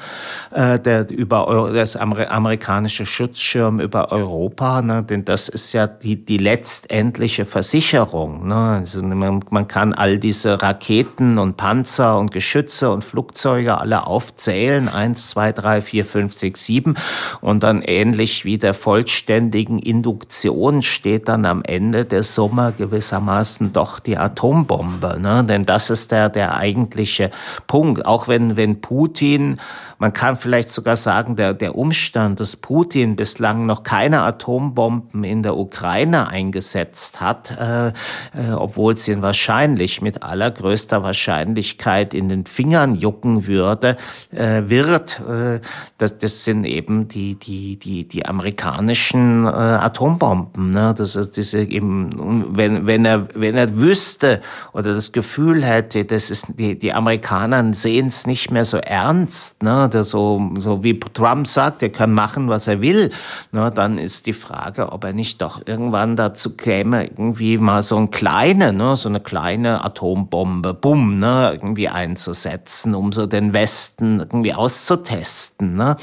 äh, 0.52 0.80
der 0.80 1.10
über 1.10 1.72
das 1.74 1.96
amerikanische 1.96 3.06
Schutzschirm 3.06 3.80
über 3.80 4.12
Europa. 4.12 4.82
Ne? 4.82 5.04
Denn 5.04 5.26
das 5.26 5.50
ist 5.50 5.74
ja 5.74 5.88
die, 5.88 6.24
die 6.24 6.38
letztendliche 6.38 7.46
Versicherung. 7.46 8.48
Ne? 8.48 8.56
Also 8.56 9.02
man, 9.04 9.44
man 9.50 9.68
kann 9.68 9.94
all 9.94 10.18
diese 10.18 10.62
Raketen 10.62 11.38
und 11.38 11.58
Panzer 11.58 12.18
und 12.18 12.32
Geschütze 12.32 12.92
und 12.92 13.04
Flugzeuge 13.04 13.78
alle 13.78 14.08
aufzählen. 14.08 14.90
Eins, 14.90 15.30
zwei, 15.30 15.52
drei, 15.52 15.82
vier, 15.82 16.06
fünf, 16.06 16.34
sechs, 16.34 16.66
sieben 16.66 16.96
und 17.44 17.62
dann 17.62 17.82
ähnlich 17.82 18.46
wie 18.46 18.58
der 18.58 18.74
vollständigen 18.74 19.78
Induktion 19.78 20.82
steht 20.82 21.28
dann 21.28 21.46
am 21.46 21.62
Ende 21.62 22.06
der 22.06 22.24
Summe 22.24 22.74
gewissermaßen 22.78 23.74
doch 23.74 24.00
die 24.00 24.18
Atombombe. 24.18 25.20
Ne? 25.20 25.44
Denn 25.44 25.66
das 25.66 25.90
ist 25.90 26.14
der, 26.14 26.30
der 26.30 26.56
eigentliche 26.56 27.32
Punkt. 27.68 28.06
Auch 28.06 28.30
wenn, 28.30 28.56
wenn 28.56 28.80
Putin 28.80 29.60
man 30.04 30.12
kann 30.12 30.36
vielleicht 30.36 30.70
sogar 30.70 30.98
sagen, 30.98 31.38
der, 31.38 31.54
der 31.54 31.78
Umstand, 31.78 32.42
dass 32.42 32.58
Putin 32.58 33.16
bislang 33.16 33.66
noch 33.66 33.84
keine 33.84 34.24
Atombomben 34.24 35.24
in 35.24 35.44
der 35.44 35.56
Ukraine 35.56 36.28
eingesetzt 36.28 37.22
hat, 37.22 37.58
äh, 37.58 37.88
äh, 37.88 38.52
obwohl 38.54 38.96
es 38.96 39.08
ihn 39.08 39.22
wahrscheinlich 39.22 40.02
mit 40.02 40.22
allergrößter 40.22 41.04
Wahrscheinlichkeit 41.04 42.14
in 42.14 42.28
den 42.28 42.46
Fingern 42.46 42.96
jucken 42.96 43.48
würde, 43.48 43.96
äh, 44.32 44.64
wird, 44.66 45.22
äh, 45.22 45.62
das, 45.98 46.18
das 46.18 46.44
sind 46.44 46.66
eben 46.66 47.08
die, 47.08 47.36
die, 47.36 47.78
die, 47.78 48.06
die 48.06 48.26
amerikanischen 48.26 49.46
äh, 49.46 49.48
Atombomben. 49.48 50.72
Ne? 50.72 50.94
Das 50.98 51.16
ist 51.16 51.54
eben, 51.54 52.58
wenn, 52.58 52.86
wenn, 52.86 53.06
er, 53.06 53.30
wenn 53.36 53.56
er 53.56 53.78
wüsste 53.78 54.42
oder 54.74 54.94
das 54.94 55.14
Gefühl 55.14 55.64
hätte, 55.64 56.04
das 56.04 56.30
ist, 56.30 56.48
die, 56.60 56.78
die 56.78 56.92
Amerikaner 56.92 57.74
sehen 57.74 58.08
es 58.08 58.28
nicht 58.28 58.52
mehr 58.52 58.66
so 58.66 58.80
ernst, 58.80 59.64
ne? 59.64 59.92
Der 59.94 60.04
so, 60.04 60.52
so 60.58 60.84
wie 60.84 61.00
Trump 61.00 61.48
sagt, 61.48 61.84
er 61.84 61.90
kann 61.90 62.14
machen, 62.14 62.50
was 62.50 62.68
er 62.68 62.82
will, 62.82 63.12
ne, 63.52 63.72
dann 63.72 63.98
ist 63.98 64.26
die 64.26 64.34
Frage, 64.34 64.92
ob 64.92 65.04
er 65.04 65.14
nicht 65.14 65.42
doch 65.42 65.62
irgendwann 65.66 66.16
dazu 66.16 66.56
käme, 66.56 67.06
irgendwie 67.06 67.58
mal 67.58 67.82
so 67.82 67.98
ein 67.98 68.12
kleine, 68.12 68.74
ne, 68.74 68.96
so 68.96 69.10
eine 69.10 69.20
kleine 69.20 69.84
Atombombe, 69.84 70.74
bumm, 70.74 71.20
ne, 71.20 71.52
irgendwie 71.54 71.90
einzusetzen, 71.90 72.96
um 72.96 73.12
so 73.12 73.26
den 73.26 73.54
Westen 73.54 74.20
irgendwie 74.20 74.54
auszutesten. 74.54 75.76
Ne. 75.76 75.96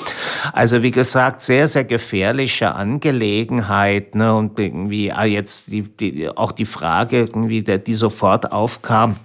Also 0.52 0.82
wie 0.82 0.90
gesagt, 0.90 1.42
sehr, 1.42 1.68
sehr 1.68 1.84
gefährliche 1.84 2.74
Angelegenheit. 2.74 4.14
Ne, 4.14 4.34
und 4.34 4.58
irgendwie 4.58 5.12
ah, 5.12 5.24
jetzt 5.24 5.72
die, 5.72 5.82
die, 5.82 6.28
auch 6.28 6.52
die 6.52 6.66
Frage, 6.66 7.20
irgendwie, 7.20 7.62
der, 7.62 7.78
die 7.78 7.94
sofort 7.94 8.52
aufkam, 8.52 9.16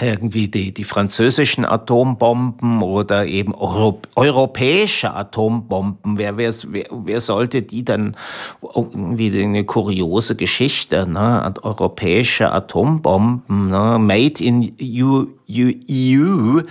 irgendwie 0.00 0.48
die, 0.48 0.72
die 0.72 0.84
französischen 0.84 1.64
Atombomben 1.64 2.82
oder 2.82 3.26
eben 3.26 3.54
Euro, 3.54 4.00
europäische 4.14 5.14
Atombomben. 5.14 6.18
Wer, 6.18 6.36
wer, 6.36 6.52
wer 6.62 7.20
sollte 7.20 7.62
die 7.62 7.84
dann 7.84 8.16
irgendwie 8.62 9.42
eine 9.42 9.64
kuriose 9.64 10.36
Geschichte, 10.36 11.08
ne? 11.08 11.52
Europäische 11.62 12.52
Atombomben, 12.52 13.68
ne? 13.68 13.98
Made 13.98 14.42
in 14.42 14.74
EU, 14.80 15.24
EU 15.50 16.62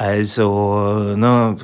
also 0.00 1.14
ne, 1.14 1.58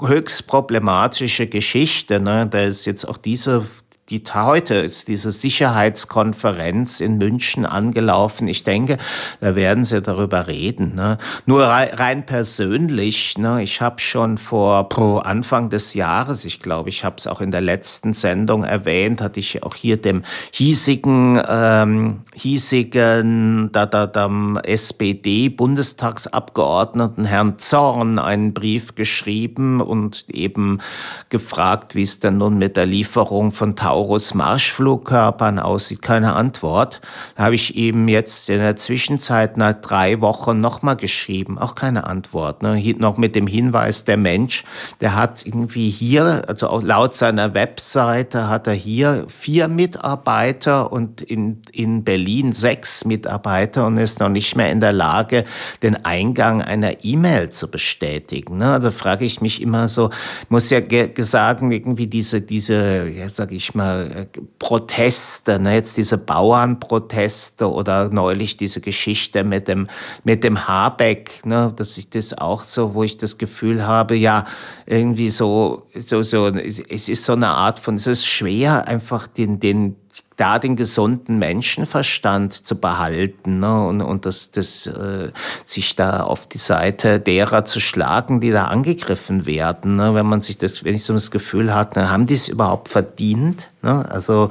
höchst 0.00 0.48
problematische 0.48 1.46
Geschichte. 1.46 2.18
Ne? 2.18 2.48
Da 2.48 2.64
ist 2.64 2.84
jetzt 2.84 3.04
auch 3.08 3.16
diese 3.16 3.64
die 4.10 4.24
heute 4.34 4.74
ist 4.74 5.06
diese 5.06 5.30
Sicherheitskonferenz 5.30 6.98
in 7.00 7.18
München 7.18 7.64
angelaufen. 7.64 8.48
Ich 8.48 8.64
denke, 8.64 8.98
da 9.40 9.54
werden 9.54 9.84
sie 9.84 10.02
darüber 10.02 10.48
reden. 10.48 10.96
Ne? 10.96 11.18
Nur 11.46 11.62
rein 11.64 12.26
persönlich, 12.26 13.38
ne, 13.38 13.62
ich 13.62 13.80
habe 13.80 14.00
schon 14.00 14.38
vor 14.38 14.88
pro 14.88 15.18
Anfang 15.18 15.70
des 15.70 15.94
Jahres, 15.94 16.44
ich 16.44 16.58
glaube, 16.60 16.88
ich 16.88 17.04
habe 17.04 17.14
es 17.18 17.28
auch 17.28 17.40
in 17.40 17.52
der 17.52 17.60
letzten 17.60 18.12
Sendung 18.12 18.64
erwähnt, 18.64 19.20
hatte 19.20 19.38
ich 19.38 19.62
auch 19.62 19.76
hier 19.76 19.96
dem 19.96 20.24
hiesigen, 20.50 21.40
ähm, 21.48 22.22
hiesigen 22.34 23.70
da, 23.72 23.86
da, 23.86 24.08
da, 24.08 24.28
SPD-Bundestagsabgeordneten 24.64 27.24
Herrn 27.24 27.56
Zorn 27.58 28.18
einen 28.18 28.52
Brief 28.52 28.96
geschrieben 28.96 29.80
und 29.80 30.24
eben 30.28 30.80
gefragt, 31.28 31.94
wie 31.94 32.02
es 32.02 32.18
denn 32.18 32.38
nun 32.38 32.58
mit 32.58 32.76
der 32.76 32.86
Lieferung 32.86 33.52
von 33.52 33.76
Tausend 33.76 33.91
Taurus 33.92 34.32
Marschflugkörpern 34.32 35.58
aussieht, 35.58 36.00
keine 36.00 36.32
Antwort. 36.34 37.02
Da 37.36 37.44
habe 37.44 37.54
ich 37.54 37.76
ihm 37.76 38.08
jetzt 38.08 38.48
in 38.48 38.58
der 38.58 38.76
Zwischenzeit 38.76 39.58
nach 39.58 39.74
drei 39.74 40.22
Wochen 40.22 40.62
nochmal 40.62 40.96
geschrieben, 40.96 41.58
auch 41.58 41.74
keine 41.74 42.04
Antwort. 42.04 42.62
Ne? 42.62 42.82
Noch 42.96 43.18
mit 43.18 43.36
dem 43.36 43.46
Hinweis, 43.46 44.04
der 44.04 44.16
Mensch, 44.16 44.64
der 45.02 45.14
hat 45.14 45.44
irgendwie 45.44 45.90
hier, 45.90 46.44
also 46.48 46.68
auch 46.68 46.82
laut 46.82 47.14
seiner 47.14 47.52
Webseite 47.52 48.48
hat 48.48 48.66
er 48.66 48.72
hier 48.72 49.26
vier 49.28 49.68
Mitarbeiter 49.68 50.90
und 50.90 51.20
in, 51.20 51.60
in 51.70 52.02
Berlin 52.02 52.54
sechs 52.54 53.04
Mitarbeiter 53.04 53.86
und 53.86 53.98
ist 53.98 54.20
noch 54.20 54.30
nicht 54.30 54.56
mehr 54.56 54.72
in 54.72 54.80
der 54.80 54.94
Lage, 54.94 55.44
den 55.82 56.02
Eingang 56.02 56.62
einer 56.62 57.04
E-Mail 57.04 57.50
zu 57.50 57.70
bestätigen. 57.70 58.56
Ne? 58.56 58.72
Also 58.72 58.90
frage 58.90 59.26
ich 59.26 59.42
mich 59.42 59.60
immer 59.60 59.86
so, 59.86 60.08
muss 60.48 60.70
ja 60.70 60.80
sagen, 61.18 61.72
irgendwie 61.72 62.06
diese, 62.06 62.40
diese, 62.40 63.06
ja, 63.08 63.28
sag 63.28 63.52
ich 63.52 63.74
mal, 63.74 63.81
äh, 63.82 64.26
Proteste, 64.58 65.58
ne? 65.58 65.74
jetzt 65.74 65.96
diese 65.96 66.18
Bauernproteste 66.18 67.70
oder 67.70 68.08
neulich 68.08 68.56
diese 68.56 68.80
Geschichte 68.80 69.44
mit 69.44 69.68
dem, 69.68 69.88
mit 70.24 70.44
dem 70.44 70.68
Habeck, 70.68 71.44
ne? 71.44 71.72
dass 71.74 71.98
ich 71.98 72.10
das 72.10 72.36
auch 72.36 72.62
so, 72.62 72.94
wo 72.94 73.02
ich 73.02 73.16
das 73.16 73.38
Gefühl 73.38 73.86
habe, 73.86 74.16
ja, 74.16 74.46
irgendwie 74.86 75.30
so, 75.30 75.86
so, 75.94 76.22
so, 76.22 76.46
es 76.46 77.08
ist 77.08 77.24
so 77.24 77.32
eine 77.32 77.48
Art 77.48 77.78
von, 77.78 77.96
es 77.96 78.06
ist 78.06 78.26
schwer, 78.26 78.86
einfach 78.86 79.26
den, 79.26 79.60
den, 79.60 79.96
da 80.36 80.58
den 80.58 80.76
gesunden 80.76 81.38
Menschenverstand 81.38 82.54
zu 82.66 82.76
behalten 82.76 83.60
ne? 83.60 83.86
und, 83.86 84.00
und 84.00 84.26
das, 84.26 84.50
das, 84.50 84.86
äh, 84.86 85.30
sich 85.64 85.96
da 85.96 86.22
auf 86.22 86.46
die 86.46 86.58
Seite 86.58 87.20
derer 87.20 87.64
zu 87.64 87.80
schlagen, 87.80 88.40
die 88.40 88.50
da 88.50 88.66
angegriffen 88.66 89.46
werden. 89.46 89.96
Ne? 89.96 90.14
Wenn 90.14 90.26
man 90.26 90.40
sich 90.40 90.58
das, 90.58 90.84
wenn 90.84 90.94
ich 90.94 91.04
so 91.04 91.12
das 91.12 91.30
Gefühl 91.30 91.74
hat, 91.74 91.96
ne, 91.96 92.10
haben 92.10 92.26
die 92.26 92.34
es 92.34 92.48
überhaupt 92.48 92.88
verdient? 92.88 93.68
Ne? 93.82 94.08
Also 94.10 94.48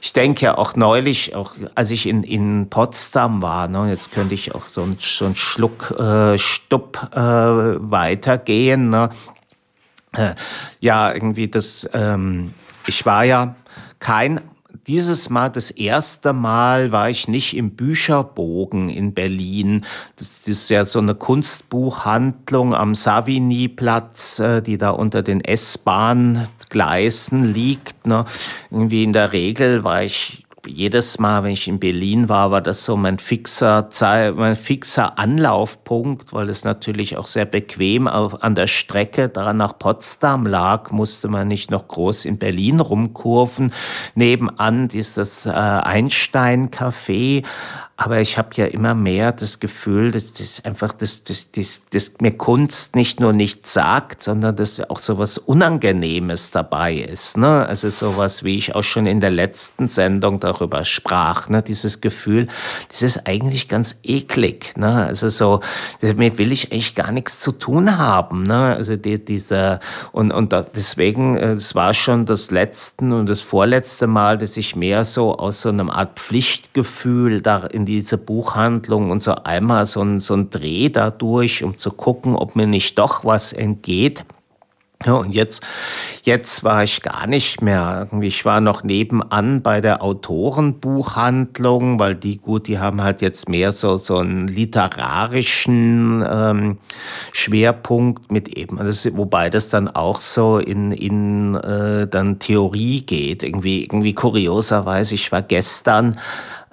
ich 0.00 0.12
denke 0.12 0.56
auch 0.56 0.76
neulich, 0.76 1.34
auch 1.34 1.54
als 1.74 1.90
ich 1.90 2.06
in, 2.06 2.22
in 2.22 2.70
Potsdam 2.70 3.42
war, 3.42 3.68
ne, 3.68 3.90
jetzt 3.90 4.12
könnte 4.12 4.34
ich 4.34 4.54
auch 4.54 4.68
so, 4.68 4.82
ein, 4.82 4.96
so 4.98 5.26
einen 5.26 5.36
Schluck 5.36 5.90
äh, 5.98 6.38
Stupp 6.38 7.10
äh, 7.14 7.18
weitergehen. 7.20 8.90
Ne? 8.90 9.10
Äh, 10.12 10.34
ja, 10.80 11.12
irgendwie 11.12 11.48
das, 11.48 11.88
ähm, 11.92 12.54
ich 12.86 13.04
war 13.04 13.24
ja 13.24 13.54
kein 13.98 14.40
dieses 14.86 15.30
Mal, 15.30 15.50
das 15.50 15.70
erste 15.70 16.32
Mal 16.32 16.90
war 16.92 17.10
ich 17.10 17.28
nicht 17.28 17.56
im 17.56 17.76
Bücherbogen 17.76 18.88
in 18.88 19.14
Berlin. 19.14 19.84
Das, 20.16 20.40
das 20.40 20.48
ist 20.48 20.70
ja 20.70 20.84
so 20.84 20.98
eine 20.98 21.14
Kunstbuchhandlung 21.14 22.74
am 22.74 22.94
Savigny-Platz, 22.94 24.40
äh, 24.40 24.62
die 24.62 24.78
da 24.78 24.90
unter 24.90 25.22
den 25.22 25.42
S-Bahn-Gleisen 25.42 27.44
liegt. 27.44 28.06
Ne? 28.06 28.24
Irgendwie 28.70 29.04
in 29.04 29.12
der 29.12 29.32
Regel 29.32 29.84
war 29.84 30.02
ich 30.02 30.46
jedes 30.66 31.18
Mal, 31.18 31.44
wenn 31.44 31.52
ich 31.52 31.68
in 31.68 31.78
Berlin 31.78 32.28
war, 32.28 32.50
war 32.50 32.60
das 32.60 32.84
so 32.84 32.96
mein 32.96 33.18
fixer, 33.18 33.88
mein 34.34 34.56
fixer 34.56 35.18
Anlaufpunkt, 35.18 36.32
weil 36.32 36.48
es 36.48 36.64
natürlich 36.64 37.16
auch 37.16 37.26
sehr 37.26 37.44
bequem 37.44 38.08
auf, 38.08 38.42
an 38.42 38.54
der 38.54 38.66
Strecke 38.66 39.28
daran 39.28 39.56
nach 39.56 39.78
Potsdam 39.78 40.46
lag, 40.46 40.90
musste 40.90 41.28
man 41.28 41.48
nicht 41.48 41.70
noch 41.70 41.88
groß 41.88 42.24
in 42.24 42.38
Berlin 42.38 42.80
rumkurven. 42.80 43.72
Nebenan 44.14 44.88
ist 44.88 45.16
das 45.16 45.46
äh, 45.46 45.50
Einstein-Café, 45.50 47.44
aber 48.00 48.20
ich 48.20 48.38
habe 48.38 48.50
ja 48.54 48.66
immer 48.66 48.94
mehr 48.94 49.32
das 49.32 49.58
Gefühl, 49.58 50.12
dass 50.12 50.32
das 50.32 50.64
einfach, 50.64 50.92
dass, 50.92 51.24
dass, 51.24 51.50
dass, 51.50 51.82
dass 51.90 52.12
mir 52.20 52.30
Kunst 52.30 52.94
nicht 52.94 53.18
nur 53.18 53.32
nichts 53.32 53.72
sagt, 53.72 54.22
sondern 54.22 54.54
dass 54.54 54.78
auch 54.88 55.00
so 55.00 55.18
was 55.18 55.36
Unangenehmes 55.36 56.52
dabei 56.52 56.94
ist. 56.94 57.36
Ne? 57.36 57.66
Also 57.66 57.88
sowas, 57.88 58.44
wie 58.44 58.56
ich 58.56 58.76
auch 58.76 58.84
schon 58.84 59.06
in 59.06 59.18
der 59.18 59.32
letzten 59.32 59.88
Sendung 59.88 60.38
darüber 60.38 60.84
sprach. 60.84 61.48
Ne? 61.48 61.60
Dieses 61.60 62.00
Gefühl, 62.00 62.46
das 62.88 63.02
ist 63.02 63.26
eigentlich 63.26 63.66
ganz 63.66 63.98
eklig. 64.04 64.76
Ne? 64.76 65.06
Also 65.06 65.28
so, 65.28 65.58
damit 66.00 66.38
will 66.38 66.52
ich 66.52 66.70
eigentlich 66.70 66.94
gar 66.94 67.10
nichts 67.10 67.40
zu 67.40 67.50
tun 67.50 67.98
haben. 67.98 68.44
Ne? 68.44 68.76
Also 68.76 68.94
die, 68.94 69.24
diese, 69.24 69.80
und, 70.12 70.30
und 70.30 70.52
deswegen, 70.76 71.36
äh, 71.36 71.54
es 71.54 71.74
war 71.74 71.92
schon 71.94 72.26
das 72.26 72.52
letzte 72.52 73.06
und 73.06 73.28
das 73.28 73.40
vorletzte 73.40 74.06
Mal, 74.06 74.38
dass 74.38 74.56
ich 74.56 74.76
mehr 74.76 75.02
so 75.02 75.36
aus 75.36 75.62
so 75.62 75.68
einem 75.70 75.90
Art 75.90 76.16
Pflichtgefühl 76.20 77.42
da 77.42 77.66
in 77.66 77.87
diese 77.88 78.18
Buchhandlung 78.18 79.10
und 79.10 79.22
so 79.22 79.34
einmal 79.34 79.86
so 79.86 80.02
ein, 80.02 80.20
so 80.20 80.34
ein 80.34 80.50
Dreh 80.50 80.90
dadurch, 80.90 81.64
um 81.64 81.78
zu 81.78 81.90
gucken, 81.90 82.36
ob 82.36 82.54
mir 82.54 82.66
nicht 82.66 82.98
doch 82.98 83.24
was 83.24 83.54
entgeht. 83.54 84.24
Ja, 85.06 85.14
und 85.14 85.32
jetzt, 85.32 85.62
jetzt 86.24 86.64
war 86.64 86.82
ich 86.82 87.02
gar 87.02 87.28
nicht 87.28 87.62
mehr. 87.62 88.08
Ich 88.20 88.44
war 88.44 88.60
noch 88.60 88.82
nebenan 88.82 89.62
bei 89.62 89.80
der 89.80 90.02
Autorenbuchhandlung, 90.02 92.00
weil 92.00 92.16
die, 92.16 92.38
gut, 92.38 92.66
die 92.66 92.80
haben 92.80 93.00
halt 93.00 93.22
jetzt 93.22 93.48
mehr 93.48 93.70
so, 93.70 93.96
so 93.96 94.18
einen 94.18 94.48
literarischen 94.48 96.26
ähm, 96.28 96.78
Schwerpunkt 97.32 98.32
mit 98.32 98.48
eben, 98.48 98.78
das, 98.78 99.08
wobei 99.16 99.50
das 99.50 99.68
dann 99.68 99.86
auch 99.86 100.18
so 100.18 100.58
in, 100.58 100.90
in 100.90 101.54
äh, 101.54 102.08
dann 102.08 102.40
Theorie 102.40 103.02
geht. 103.02 103.44
Irgendwie, 103.44 103.84
irgendwie 103.84 104.14
kurioserweise, 104.14 105.14
ich 105.14 105.30
war 105.30 105.42
gestern 105.42 106.18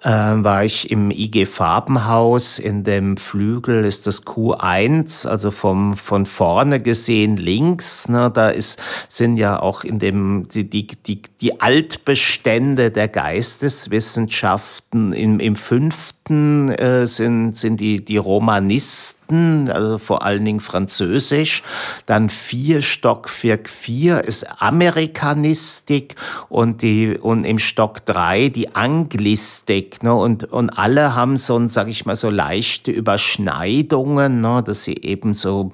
äh, 0.05 0.09
war 0.09 0.63
ich 0.63 0.89
im 0.91 1.09
IG 1.09 1.47
Farbenhaus. 1.47 2.59
In 2.59 2.83
dem 2.83 3.17
Flügel 3.17 3.83
ist 3.83 4.05
das 4.05 4.23
Q1, 4.25 5.27
also 5.27 5.49
vom, 5.49 5.97
von 5.97 6.27
vorne 6.27 6.79
gesehen 6.79 7.37
links. 7.37 8.07
Ne, 8.07 8.29
da 8.31 8.49
ist, 8.49 8.79
sind 9.09 9.37
ja 9.37 9.59
auch 9.59 9.83
in 9.83 9.97
dem, 9.97 10.47
die, 10.53 10.69
die, 10.69 10.85
die, 10.87 11.23
die 11.41 11.59
Altbestände 11.59 12.91
der 12.91 13.07
Geisteswissenschaften 13.07 15.11
im, 15.11 15.39
im 15.39 15.55
fünften 15.55 16.69
äh, 16.69 17.07
sind, 17.07 17.53
sind 17.53 17.79
die, 17.79 18.05
die 18.05 18.17
Romanisten 18.17 19.14
also 19.31 19.97
vor 19.97 20.23
allen 20.23 20.45
Dingen 20.45 20.59
Französisch. 20.59 21.63
Dann 22.05 22.29
vier 22.29 22.81
Stockwerk 22.81 23.69
vier 23.69 24.23
ist 24.23 24.45
Amerikanistik 24.61 26.15
und 26.49 26.81
die 26.81 27.17
und 27.17 27.43
im 27.43 27.57
Stock 27.57 28.05
drei 28.05 28.49
die 28.49 28.75
Anglistik. 28.75 30.03
Ne? 30.03 30.13
Und 30.13 30.45
und 30.45 30.69
alle 30.71 31.15
haben 31.15 31.37
so, 31.37 31.67
sag 31.67 31.87
ich 31.87 32.05
mal, 32.05 32.15
so 32.15 32.29
leichte 32.29 32.91
Überschneidungen, 32.91 34.41
ne? 34.41 34.63
dass 34.65 34.83
sie 34.83 34.95
eben 34.95 35.33
so 35.33 35.71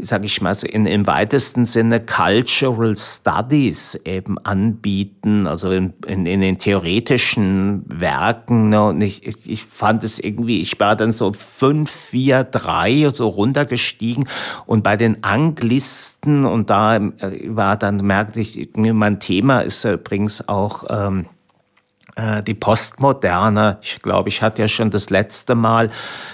sage 0.00 0.26
ich 0.26 0.40
mal, 0.40 0.56
in, 0.64 0.86
im 0.86 1.06
weitesten 1.06 1.64
Sinne 1.64 2.00
Cultural 2.00 2.96
Studies 2.96 3.94
eben 4.04 4.38
anbieten, 4.38 5.46
also 5.46 5.70
in, 5.70 5.92
in, 6.06 6.26
in 6.26 6.40
den 6.40 6.58
theoretischen 6.58 7.84
Werken. 7.86 8.70
Ne? 8.70 8.82
Und 8.82 9.00
ich, 9.02 9.46
ich 9.46 9.64
fand 9.64 10.04
es 10.04 10.18
irgendwie, 10.18 10.60
ich 10.60 10.78
war 10.80 10.96
dann 10.96 11.12
so 11.12 11.32
fünf, 11.32 11.90
vier, 11.90 12.44
drei 12.44 13.10
so 13.10 13.28
runtergestiegen 13.28 14.28
und 14.66 14.82
bei 14.82 14.96
den 14.96 15.22
Anglisten 15.24 16.44
und 16.44 16.70
da 16.70 16.96
äh, 16.96 17.10
war 17.46 17.76
dann, 17.76 17.96
merkte 17.98 18.40
ich, 18.40 18.70
mein 18.74 19.20
Thema 19.20 19.60
ist 19.60 19.84
übrigens 19.84 20.48
auch, 20.48 20.84
ähm, 20.88 21.26
äh, 21.26 21.31
die 22.46 22.54
Postmoderne, 22.54 23.78
ich 23.80 24.02
glaube, 24.02 24.28
ich 24.28 24.42
hatte 24.42 24.60
ja 24.60 24.68
schon 24.68 24.90
das 24.90 25.08
letzte 25.08 25.54
Mal 25.54 25.90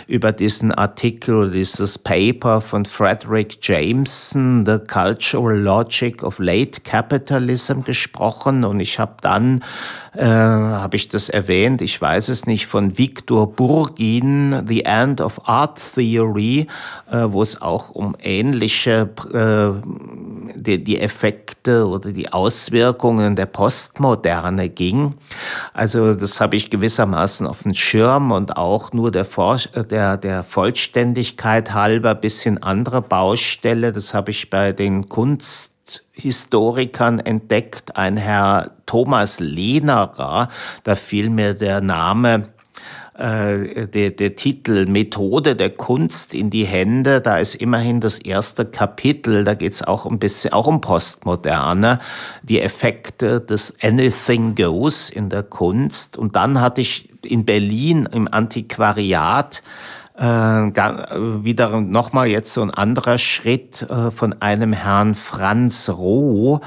über 0.09 0.33
diesen 0.33 0.73
Artikel 0.73 1.53
dieses 1.53 1.99
Paper 1.99 2.61
von 2.61 2.85
Frederick 2.85 3.59
Jameson, 3.63 4.67
The 4.67 4.79
Cultural 4.79 5.57
Logic 5.57 6.23
of 6.25 6.41
Late 6.41 6.81
Capitalism 6.81 7.83
gesprochen. 7.83 8.65
Und 8.65 8.81
ich 8.81 8.99
habe 8.99 9.15
dann, 9.21 9.63
äh, 10.19 10.25
habe 10.25 10.97
ich 10.97 11.09
das 11.09 11.29
erwähnt, 11.29 11.81
ich 11.81 12.01
weiß 12.01 12.29
es 12.29 12.45
nicht, 12.45 12.67
von 12.67 12.99
Victor 12.99 13.53
Burgin, 13.53 14.65
The 14.67 14.85
End 14.85 15.21
of 15.21 15.49
Art 15.49 15.81
Theory, 15.95 16.67
äh, 17.09 17.27
wo 17.29 17.41
es 17.41 17.63
auch 17.63 17.91
um 17.91 18.17
ähnliche, 18.21 19.11
äh, 19.33 20.57
die, 20.57 20.83
die 20.83 21.01
Effekte 21.01 21.87
oder 21.87 22.11
die 22.11 22.33
Auswirkungen 22.33 23.37
der 23.37 23.47
Postmoderne 23.47 24.69
ging. 24.69 25.15
Also 25.73 26.15
das 26.15 26.41
habe 26.41 26.57
ich 26.57 26.71
gewissermaßen 26.71 27.47
auf 27.47 27.63
dem 27.63 27.75
Schirm 27.75 28.33
und 28.33 28.57
auch 28.57 28.93
nur 28.93 29.13
der, 29.13 29.25
Vor 29.25 29.59
der, 29.89 30.17
der 30.17 30.43
Vollständigkeit 30.43 31.73
halber 31.75 32.17
bisschen 32.17 32.61
andere 32.61 33.03
Baustelle. 33.03 33.93
Das 33.93 34.15
habe 34.15 34.33
ich 34.33 34.51
bei 34.51 34.73
den 34.73 35.09
Kunsthistorikern 35.89 37.19
entdeckt. 37.21 37.97
Ein 37.97 38.17
Herr 38.17 38.73
Thomas 38.87 39.41
Lehnerer, 39.41 40.49
da 40.85 40.95
fiel 40.95 41.31
mir 41.31 41.55
der 41.55 41.81
Name 41.81 42.49
äh, 43.15 43.87
der, 43.87 44.11
der 44.11 44.37
Titel 44.37 44.87
Methode 44.87 45.57
der 45.57 45.71
Kunst 45.71 46.35
in 46.35 46.51
die 46.51 46.65
Hände, 46.65 47.21
da 47.21 47.39
ist 47.39 47.57
immerhin 47.57 48.01
das 48.01 48.19
erste 48.19 48.65
Kapitel, 48.65 49.45
da 49.45 49.55
geht 49.55 49.73
es 49.73 49.83
auch 49.83 50.07
ein 50.07 50.19
bisschen 50.19 50.53
auch 50.53 50.67
um 50.67 50.81
Postmoderne, 50.81 52.01
die 52.43 52.61
Effekte 52.61 53.41
des 53.41 53.75
Anything 53.83 54.55
Goes 54.55 55.11
in 55.11 55.31
der 55.31 55.43
Kunst. 55.43 56.17
Und 56.17 56.37
dann 56.37 56.61
hatte 56.61 56.81
ich 56.81 57.09
in 57.25 57.45
Berlin 57.45 58.09
im 58.13 58.29
Antiquariat 58.33 59.63
äh, 60.19 60.25
wieder 61.45 61.81
nochmal 61.81 62.27
jetzt 62.27 62.53
so 62.53 62.63
ein 62.63 62.71
anderer 62.71 63.19
Schritt 63.19 63.83
äh, 63.83 64.11
von 64.11 64.35
einem 64.41 64.73
Herrn 64.73 65.15
Franz 65.15 65.89
Roh, 65.89 66.61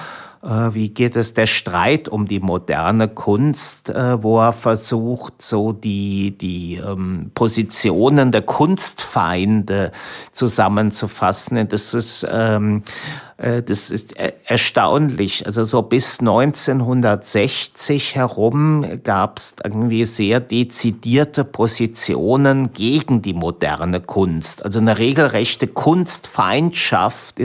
äh, 0.44 0.74
wie 0.74 0.90
geht 0.90 1.16
es 1.16 1.34
der 1.34 1.46
Streit 1.46 2.10
um 2.10 2.28
die 2.28 2.40
moderne 2.40 3.08
Kunst, 3.08 3.90
äh, 3.90 4.24
wo 4.24 4.40
er 4.40 4.54
versucht, 4.54 5.42
so 5.42 5.72
die, 5.72 6.38
die 6.38 6.78
ähm, 6.78 7.32
Positionen 7.34 8.32
der 8.32 8.42
Kunstfeinde 8.42 9.92
zusammenzufassen. 10.32 11.68
Das 11.68 11.94
ist 11.94 12.26
ähm, 12.32 12.84
äh, 12.84 13.31
das 13.42 13.90
ist 13.90 14.16
erstaunlich. 14.46 15.48
Also 15.48 15.64
so 15.64 15.82
bis 15.82 16.20
1960 16.20 18.16
herum 18.16 18.86
gab 19.04 19.40
es 19.40 19.56
irgendwie 19.64 20.06
sehr 20.06 20.40
dezidierte 20.40 21.44
Positionen 21.44 22.72
gegen 22.74 23.24
die 23.24 23.34
moderne 23.34 24.00
Kunst. 24.00 24.64
Also 24.64 24.80
eine 24.80 25.00
regelrechte 25.00 25.66
Kunstfeindschaft. 25.66 27.42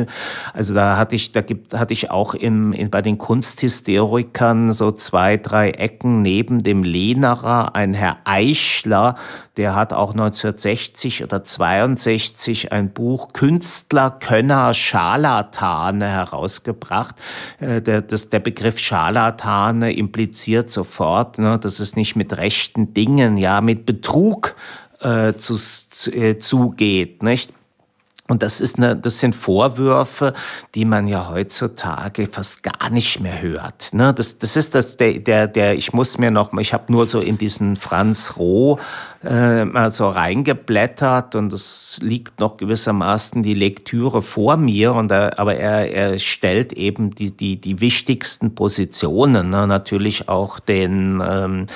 Also 0.52 0.74
da 0.74 0.98
hatte 0.98 1.16
ich, 1.16 1.32
da 1.32 1.40
gibt, 1.40 1.72
hatte 1.72 1.94
ich 1.94 2.10
auch 2.10 2.34
im, 2.34 2.74
in, 2.74 2.90
bei 2.90 3.00
den 3.00 3.16
Kunsthistorikern 3.16 4.72
so 4.72 4.92
zwei, 4.92 5.38
drei 5.38 5.70
Ecken 5.70 6.20
neben 6.20 6.58
dem 6.58 6.82
Lehnerer 6.82 7.74
ein 7.74 7.94
Herr 7.94 8.18
Eichler, 8.24 9.16
der 9.56 9.74
hat 9.74 9.92
auch 9.92 10.10
1960 10.10 11.24
oder 11.24 11.42
62 11.42 12.72
ein 12.72 12.90
Buch 12.90 13.32
Künstler, 13.32 14.10
Könner, 14.10 14.74
Scharlatane 14.74 16.06
herausgebracht. 16.08 17.14
Äh, 17.60 17.80
der, 17.80 18.02
das, 18.02 18.28
der 18.28 18.40
Begriff 18.40 18.78
Scharlatane 18.78 19.94
impliziert 19.94 20.70
sofort, 20.70 21.38
ne, 21.38 21.58
dass 21.58 21.78
es 21.78 21.96
nicht 21.96 22.16
mit 22.16 22.36
rechten 22.36 22.92
Dingen, 22.92 23.36
ja, 23.38 23.60
mit 23.60 23.86
Betrug 23.86 24.56
äh, 25.00 25.34
zu, 25.34 25.54
äh, 26.10 26.38
zugeht, 26.38 27.22
nicht? 27.22 27.52
Und 28.28 28.42
das 28.42 28.60
ist 28.60 28.78
eine, 28.78 28.96
das 28.96 29.20
sind 29.20 29.34
Vorwürfe, 29.36 30.32
die 30.74 30.84
man 30.84 31.06
ja 31.06 31.28
heutzutage 31.28 32.26
fast 32.26 32.62
gar 32.64 32.90
nicht 32.90 33.20
mehr 33.20 33.40
hört. 33.40 33.90
Ne? 33.92 34.12
Das, 34.12 34.38
das 34.38 34.56
ist 34.56 34.74
das, 34.74 34.96
der, 34.96 35.20
der, 35.20 35.46
der, 35.46 35.76
ich 35.76 35.92
muss 35.92 36.18
mir 36.18 36.32
noch, 36.32 36.52
ich 36.54 36.72
habe 36.72 36.90
nur 36.92 37.06
so 37.06 37.20
in 37.20 37.38
diesen 37.38 37.76
Franz 37.76 38.34
Roh 38.36 38.80
äh, 39.24 39.64
mal 39.64 39.90
so 39.90 40.08
reingeblättert 40.08 41.36
und 41.36 41.52
es 41.52 41.98
liegt 42.02 42.40
noch 42.40 42.56
gewissermaßen 42.56 43.44
die 43.44 43.54
Lektüre 43.54 44.22
vor 44.22 44.56
mir. 44.56 44.94
Und 44.94 45.12
er, 45.12 45.38
aber 45.38 45.54
er, 45.54 45.92
er 45.92 46.18
stellt 46.18 46.72
eben 46.72 47.14
die, 47.14 47.30
die, 47.30 47.60
die 47.60 47.80
wichtigsten 47.80 48.56
Positionen, 48.56 49.50
ne? 49.50 49.68
natürlich 49.68 50.28
auch 50.28 50.58
den, 50.58 51.22
ähm, 51.24 51.66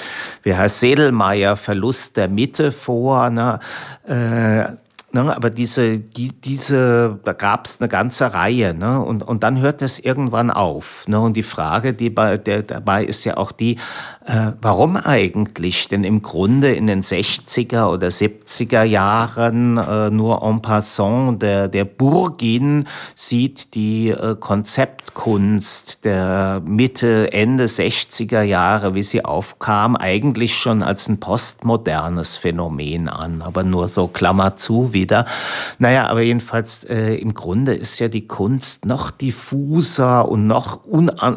wie 0.42 0.54
heißt 0.56 0.80
Sedelmeier, 0.80 1.54
Verlust 1.54 2.16
der 2.16 2.26
Mitte 2.28 2.72
vor. 2.72 3.30
Ne? 3.30 3.60
Äh, 4.08 4.76
Ne, 5.12 5.34
aber 5.34 5.50
diese, 5.50 5.98
die, 5.98 6.30
diese, 6.40 7.18
da 7.24 7.32
gab 7.32 7.66
es 7.66 7.80
eine 7.80 7.88
ganze 7.88 8.32
Reihe, 8.32 8.74
ne? 8.74 9.02
Und, 9.02 9.24
und 9.24 9.42
dann 9.42 9.58
hört 9.58 9.82
es 9.82 9.98
irgendwann 9.98 10.52
auf. 10.52 11.04
Ne? 11.08 11.18
Und 11.18 11.36
die 11.36 11.42
Frage, 11.42 11.94
die 11.94 12.10
bei, 12.10 12.38
der, 12.38 12.62
dabei 12.62 13.04
ist 13.04 13.24
ja 13.24 13.36
auch 13.36 13.50
die, 13.50 13.76
äh, 14.24 14.52
warum 14.62 14.96
eigentlich? 14.96 15.88
Denn 15.88 16.04
im 16.04 16.22
Grunde 16.22 16.72
in 16.72 16.86
den 16.86 17.02
60er 17.02 17.92
oder 17.92 18.06
70er 18.06 18.84
Jahren 18.84 19.78
äh, 19.78 20.10
nur 20.10 20.44
en 20.44 20.62
passant, 20.62 21.42
der, 21.42 21.66
der 21.66 21.86
Burgin 21.86 22.86
sieht 23.16 23.74
die 23.74 24.10
äh, 24.10 24.36
Konzeptkunst 24.38 26.04
der 26.04 26.62
Mitte, 26.64 27.32
Ende 27.32 27.64
60er 27.64 28.42
Jahre, 28.42 28.94
wie 28.94 29.02
sie 29.02 29.24
aufkam, 29.24 29.96
eigentlich 29.96 30.54
schon 30.54 30.84
als 30.84 31.08
ein 31.08 31.18
postmodernes 31.18 32.36
Phänomen 32.36 33.08
an. 33.08 33.42
Aber 33.42 33.64
nur 33.64 33.88
so 33.88 34.06
Klammer 34.06 34.54
zu, 34.54 34.92
wie 34.92 34.99
wieder. 35.00 35.24
Naja, 35.78 36.08
aber 36.08 36.20
jedenfalls 36.20 36.84
äh, 36.84 37.14
im 37.14 37.32
Grunde 37.32 37.72
ist 37.72 37.98
ja 37.98 38.08
die 38.08 38.26
Kunst 38.26 38.84
noch 38.84 39.10
diffuser 39.10 40.28
und 40.28 40.46
noch 40.46 40.80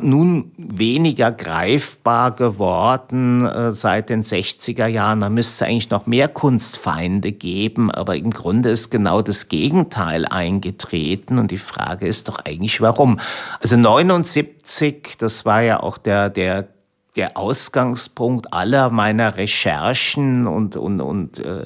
nun 0.02 0.52
weniger 0.58 1.32
greifbar 1.32 2.32
geworden 2.32 3.46
äh, 3.46 3.72
seit 3.72 4.10
den 4.10 4.22
60er 4.22 4.88
Jahren. 4.88 5.22
Da 5.22 5.30
müsste 5.30 5.66
eigentlich 5.66 5.90
noch 5.90 6.06
mehr 6.06 6.28
Kunstfeinde 6.28 7.32
geben, 7.32 7.90
aber 7.90 8.18
im 8.18 8.32
Grunde 8.32 8.70
ist 8.70 8.92
genau 8.92 9.22
das 9.22 9.48
Gegenteil 9.48 10.26
eingetreten 10.26 11.40
und 11.40 11.52
die 11.52 11.58
Frage 11.58 12.06
ist 12.06 12.28
doch 12.28 12.40
eigentlich, 12.44 12.82
warum? 12.82 13.20
Also 13.62 13.78
79, 13.78 15.16
das 15.18 15.46
war 15.46 15.62
ja 15.62 15.82
auch 15.82 15.98
der, 15.98 16.30
der 16.30 16.68
der 17.16 17.38
Ausgangspunkt 17.38 18.54
aller 18.54 18.90
meiner 18.90 19.38
Recherchen 19.38 20.48
und, 20.48 20.76
und, 20.76 21.02
und 21.02 21.40
äh, 21.40 21.66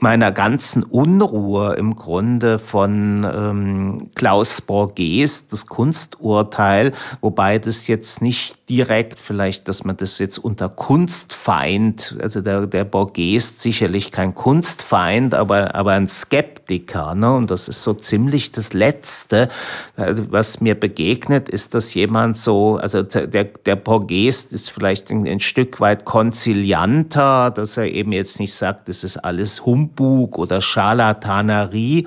meiner 0.00 0.32
ganzen 0.32 0.82
Unruhe 0.82 1.74
im 1.74 1.96
Grunde 1.96 2.58
von 2.58 3.24
ähm, 3.24 4.10
Klaus 4.14 4.60
Borges, 4.60 5.48
das 5.48 5.66
Kunsturteil, 5.66 6.92
wobei 7.20 7.58
das 7.58 7.86
jetzt 7.86 8.20
nicht 8.20 8.68
direkt 8.68 9.20
vielleicht, 9.20 9.68
dass 9.68 9.84
man 9.84 9.96
das 9.96 10.18
jetzt 10.18 10.38
unter 10.38 10.68
Kunstfeind, 10.68 12.16
also 12.20 12.40
der, 12.40 12.66
der 12.66 12.84
Borges 12.84 13.60
sicherlich 13.60 14.10
kein 14.10 14.34
Kunstfeind, 14.34 15.34
aber, 15.34 15.74
aber 15.74 15.92
ein 15.92 16.08
Skeptiker. 16.08 17.14
Ne? 17.14 17.34
Und 17.34 17.50
das 17.50 17.68
ist 17.68 17.82
so 17.82 17.92
ziemlich 17.92 18.52
das 18.52 18.72
Letzte, 18.72 19.50
äh, 19.96 20.14
was 20.30 20.60
mir 20.60 20.74
begegnet, 20.74 21.48
ist, 21.48 21.74
dass 21.74 21.94
jemand 21.94 22.38
so, 22.38 22.76
also 22.76 23.02
der, 23.02 23.44
der 23.44 23.76
Borges 23.76 24.44
ist 24.44 24.70
vielleicht 24.70 25.10
ein, 25.10 25.26
ein 25.26 25.40
Stück 25.40 25.80
weit 25.80 26.04
konzilianter, 26.04 27.50
dass 27.50 27.76
er 27.76 27.92
eben 27.92 28.12
jetzt 28.12 28.40
nicht 28.40 28.54
sagt, 28.54 28.88
das 28.88 29.04
ist 29.04 29.18
alles 29.18 29.43
Humbug 29.44 30.38
oder 30.38 30.60
Scharlatanerie, 30.60 32.06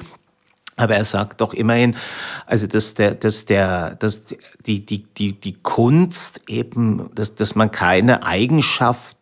aber 0.76 0.96
er 0.96 1.06
sagt 1.06 1.42
doch 1.42 1.54
immerhin, 1.54 1.96
also 2.46 2.68
dass 2.68 2.94
der, 2.94 3.16
dass 3.16 3.46
der, 3.46 3.96
dass 3.96 4.22
die, 4.66 4.86
die, 4.86 5.04
die, 5.04 5.34
die 5.34 5.54
Kunst 5.64 6.42
eben, 6.48 7.10
dass, 7.16 7.34
dass 7.34 7.56
man 7.56 7.72
keine 7.72 8.24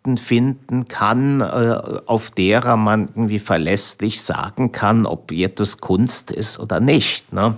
Eigenschaften 0.05 0.17
finden 0.17 0.87
kann, 0.87 1.41
äh, 1.41 1.99
auf 2.05 2.31
derer 2.31 2.77
man 2.77 3.09
irgendwie 3.15 3.39
verlässlich 3.39 4.21
sagen 4.21 4.71
kann, 4.71 5.05
ob 5.05 5.31
etwas 5.31 5.79
Kunst 5.79 6.31
ist 6.31 6.57
oder 6.59 6.79
nicht. 6.79 7.33
Ne? 7.33 7.55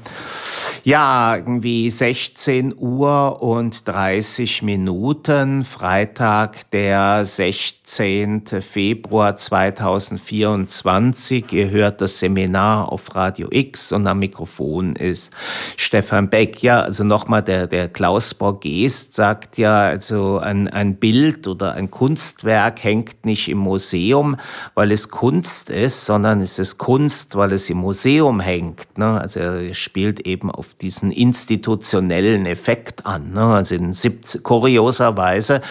Ja, 0.83 1.36
irgendwie 1.36 1.89
16 1.89 2.73
Uhr 2.77 3.41
und 3.41 3.88
30 3.88 4.62
Minuten, 4.63 5.63
Freitag, 5.65 6.69
der 6.71 7.25
16. 7.25 8.62
Februar 8.62 9.36
2024. 9.36 11.51
Ihr 11.51 11.69
hört 11.69 11.99
das 12.01 12.19
Seminar 12.19 12.89
auf 12.91 13.15
Radio 13.15 13.47
X 13.51 13.91
und 13.91 14.07
am 14.07 14.19
Mikrofon 14.19 14.95
ist 14.95 15.33
Stefan 15.75 16.29
Beck. 16.29 16.63
Ja, 16.63 16.79
also 16.81 17.03
nochmal, 17.03 17.43
der, 17.43 17.67
der 17.67 17.89
Klaus 17.89 18.33
Borges 18.33 19.13
sagt 19.13 19.57
ja, 19.57 19.81
also 19.81 20.39
ein, 20.39 20.69
ein 20.69 20.95
Bild 20.95 21.47
oder 21.47 21.73
ein 21.73 21.91
Kunstwerk 22.38 22.84
hängt 22.84 23.26
nicht 23.26 23.50
im 23.50 23.58
Museum, 23.58 24.38
weil 24.76 24.91
es 24.91 25.10
Kunst 25.10 25.71
ist, 25.71 26.06
sondern 26.06 26.41
es 26.41 26.60
ist 26.60 26.78
Kunst, 26.78 27.36
weil 27.36 27.52
es 27.52 27.67
im 27.69 27.78
Museum 27.78 28.39
hängt. 28.39 28.95
Ne? 28.97 29.19
Also 29.19 29.39
er 29.39 29.73
spielt 29.73 30.28
eben 30.28 30.52
auf 30.52 30.76
diesen 30.76 31.12
institutionellen 31.12 32.45
Effekt 32.45 33.08
an. 33.08 33.34
Ne? 33.34 33.41
Also 33.41 33.73
in 33.73 33.91
70, 33.91 34.43
kurioserweise, 34.43 35.62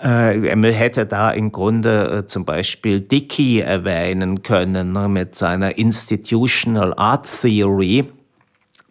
äh, 0.00 0.46
er 0.46 0.72
hätte 0.72 1.06
da 1.06 1.32
im 1.32 1.50
Grunde 1.50 2.18
äh, 2.18 2.26
zum 2.26 2.44
Beispiel 2.44 3.00
Dickey 3.00 3.58
erwähnen 3.58 4.42
können 4.42 4.92
ne? 4.92 5.08
mit 5.08 5.34
seiner 5.34 5.76
Institutional 5.76 6.94
Art 6.94 7.26
Theory 7.40 8.06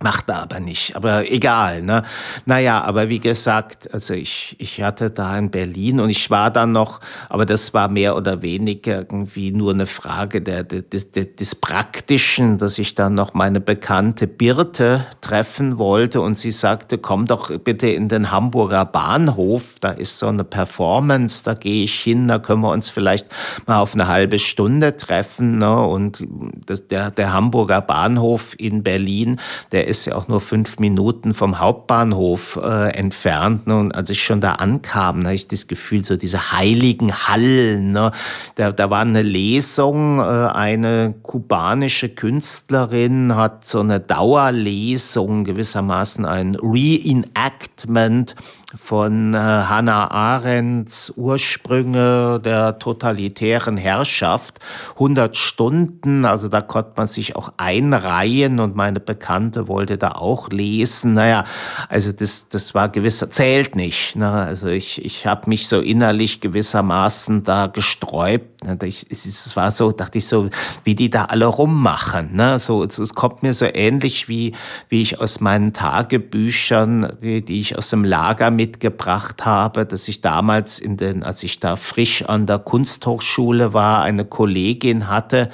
Macht 0.02 0.30
er 0.30 0.42
aber 0.42 0.60
nicht, 0.60 0.96
aber 0.96 1.32
egal. 1.32 1.84
Ne? 1.84 2.02
Naja, 2.48 2.82
aber 2.82 3.08
wie 3.08 3.20
gesagt, 3.20 3.94
also 3.94 4.16
ich, 4.16 4.56
ich 4.58 4.82
hatte 4.82 5.12
da 5.12 5.38
in 5.38 5.52
Berlin 5.52 6.00
und 6.00 6.10
ich 6.10 6.32
war 6.32 6.50
dann 6.50 6.72
noch, 6.72 7.02
aber 7.30 7.46
das 7.46 7.76
war 7.76 7.88
mehr 7.88 8.16
oder 8.16 8.42
weniger 8.42 8.98
irgendwie 8.98 9.52
nur 9.52 9.74
eine 9.74 9.86
Frage 9.86 10.42
der, 10.42 10.64
des, 10.64 11.12
des, 11.12 11.36
des 11.36 11.54
Praktischen, 11.54 12.58
dass 12.58 12.80
ich 12.80 12.96
dann 12.96 13.14
noch 13.14 13.36
meine 13.36 13.60
bekannte 13.60 14.26
Birte 14.26 15.06
treffen 15.22 15.78
wollte 15.78 16.22
und 16.22 16.36
sie 16.40 16.52
sagte, 16.52 16.98
komm 16.98 17.28
doch 17.28 17.56
bitte 17.60 17.88
in 17.88 18.10
den 18.10 18.32
Hamburger 18.32 18.86
Bahnhof, 18.86 19.76
da 19.82 19.92
ist 19.92 20.18
so 20.18 20.28
eine 20.28 20.44
Performance, 20.44 21.44
da 21.44 21.54
gehe 21.54 21.84
ich 21.84 22.00
hin, 22.00 22.28
da 22.28 22.40
können 22.40 22.62
wir 22.62 22.72
uns 22.72 22.90
vielleicht 22.90 23.28
mal 23.68 23.80
auf 23.80 23.94
eine 23.94 24.08
halbe 24.08 24.40
Stunde 24.40 24.96
treffen. 24.96 25.60
Ne? 25.60 25.80
Und 25.80 26.26
das, 26.66 26.88
der, 26.88 27.12
der 27.12 27.34
Hamburger 27.34 27.82
Bahnhof 27.82 28.56
in 28.58 28.82
Berlin, 28.82 29.40
der 29.72 29.91
ist 29.92 30.06
ja 30.06 30.16
auch 30.16 30.28
nur 30.28 30.40
fünf 30.40 30.80
Minuten 30.80 31.34
vom 31.34 31.60
Hauptbahnhof 31.60 32.60
äh, 32.64 32.90
entfernt. 32.96 33.68
Ne? 33.68 33.78
Und 33.78 33.94
als 33.94 34.10
ich 34.10 34.24
schon 34.24 34.42
da 34.42 34.54
ankam, 34.54 35.20
ne, 35.20 35.26
hatte 35.26 35.36
ich 35.36 35.48
das 35.50 35.68
Gefühl, 35.68 36.04
so 36.04 36.18
diese 36.18 36.54
heiligen 36.54 37.14
Hallen. 37.28 37.92
Ne? 37.92 38.12
Da, 38.56 38.72
da 38.72 38.90
war 38.90 39.02
eine 39.02 39.22
Lesung, 39.22 40.20
äh, 40.20 40.24
eine 40.24 41.14
kubanische 41.22 42.10
Künstlerin 42.10 43.36
hat 43.36 43.68
so 43.68 43.82
eine 43.82 44.00
Dauerlesung, 44.00 45.44
gewissermaßen 45.44 46.26
ein 46.26 46.56
Reenactment 46.56 48.36
von 48.78 49.34
äh, 49.34 49.38
Hannah 49.38 50.12
Arendts 50.12 51.14
Ursprünge 51.18 52.40
der 52.44 52.80
totalitären 52.80 53.78
Herrschaft. 53.78 54.60
100 54.94 55.36
Stunden, 55.36 56.26
also 56.26 56.48
da 56.48 56.62
konnte 56.62 56.92
man 56.96 57.08
sich 57.08 57.36
auch 57.36 57.54
einreihen 57.58 58.60
und 58.60 58.76
meine 58.76 59.00
Bekannte 59.00 59.68
wollte 59.68 59.98
da 59.98 60.14
auch 60.14 60.50
lesen. 60.50 61.14
Naja, 61.14 61.46
also 61.90 62.12
das, 62.12 62.48
das 62.50 62.74
war 62.74 62.90
gewisser, 62.90 63.30
zählt 63.30 63.76
nicht. 63.76 64.16
Ne? 64.16 64.30
Also 64.30 64.70
ich, 64.70 65.04
ich 65.04 65.26
habe 65.26 65.50
mich 65.50 65.68
so 65.68 65.80
innerlich 65.80 66.40
gewissermaßen 66.40 67.44
da 67.44 67.68
gesträubt. 67.68 68.64
Ne? 68.64 68.78
Ich, 68.84 69.06
es 69.10 69.56
war 69.56 69.72
so, 69.72 69.92
dachte 69.92 70.20
ich 70.20 70.28
so, 70.28 70.50
wie 70.84 70.96
die 70.96 71.10
da 71.10 71.26
alle 71.26 71.46
rummachen. 71.46 72.36
Ne? 72.36 72.60
So, 72.60 72.84
es 72.84 73.16
kommt 73.16 73.44
mir 73.44 73.54
so 73.54 73.66
ähnlich 73.72 74.30
wie, 74.30 74.54
wie 74.88 75.02
ich 75.02 75.20
aus 75.20 75.40
meinen 75.42 75.74
Tagebüchern, 75.74 77.18
die, 77.22 77.44
die 77.44 77.60
ich 77.60 77.78
aus 77.78 77.90
dem 77.90 78.04
Lager 78.04 78.52
mitgebracht 78.62 79.44
habe, 79.44 79.88
dass 79.88 80.08
ich 80.08 80.22
damals 80.22 80.78
in 80.78 80.96
den, 80.96 81.24
als 81.24 81.42
ich 81.42 81.60
da 81.60 81.76
frisch 81.76 82.24
an 82.24 82.46
der 82.46 82.60
Kunsthochschule 82.60 83.74
war, 83.74 84.04
eine 84.04 84.24
Kollegin 84.24 85.08
hatte, 85.08 85.50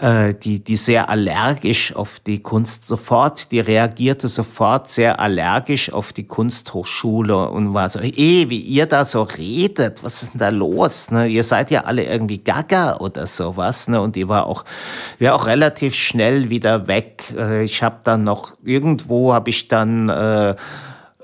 äh, 0.00 0.34
die, 0.34 0.58
die 0.58 0.74
sehr 0.74 1.08
allergisch 1.08 1.94
auf 1.94 2.18
die 2.18 2.40
Kunst 2.40 2.88
sofort, 2.88 3.52
die 3.52 3.60
reagierte 3.60 4.26
sofort 4.26 4.90
sehr 4.90 5.20
allergisch 5.20 5.92
auf 5.92 6.12
die 6.12 6.26
Kunsthochschule 6.26 7.50
und 7.50 7.72
war 7.72 7.88
so, 7.88 8.00
eh, 8.00 8.50
wie 8.50 8.58
ihr 8.58 8.86
da 8.86 9.04
so 9.04 9.22
redet, 9.22 10.02
was 10.02 10.24
ist 10.24 10.32
denn 10.32 10.40
da 10.40 10.48
los? 10.48 11.12
Ne? 11.12 11.28
Ihr 11.28 11.44
seid 11.44 11.70
ja 11.70 11.82
alle 11.82 12.02
irgendwie 12.02 12.38
gaga 12.38 12.96
oder 12.96 13.28
sowas. 13.28 13.86
Ne? 13.86 14.00
Und 14.00 14.16
die 14.16 14.28
war 14.28 14.46
auch, 14.46 14.64
war 15.20 15.36
auch 15.36 15.46
relativ 15.46 15.94
schnell 15.94 16.50
wieder 16.50 16.88
weg. 16.88 17.32
Äh, 17.36 17.62
ich 17.62 17.84
habe 17.84 18.00
dann 18.02 18.24
noch, 18.24 18.56
irgendwo 18.64 19.32
habe 19.32 19.50
ich 19.50 19.68
dann... 19.68 20.08
Äh, 20.08 20.56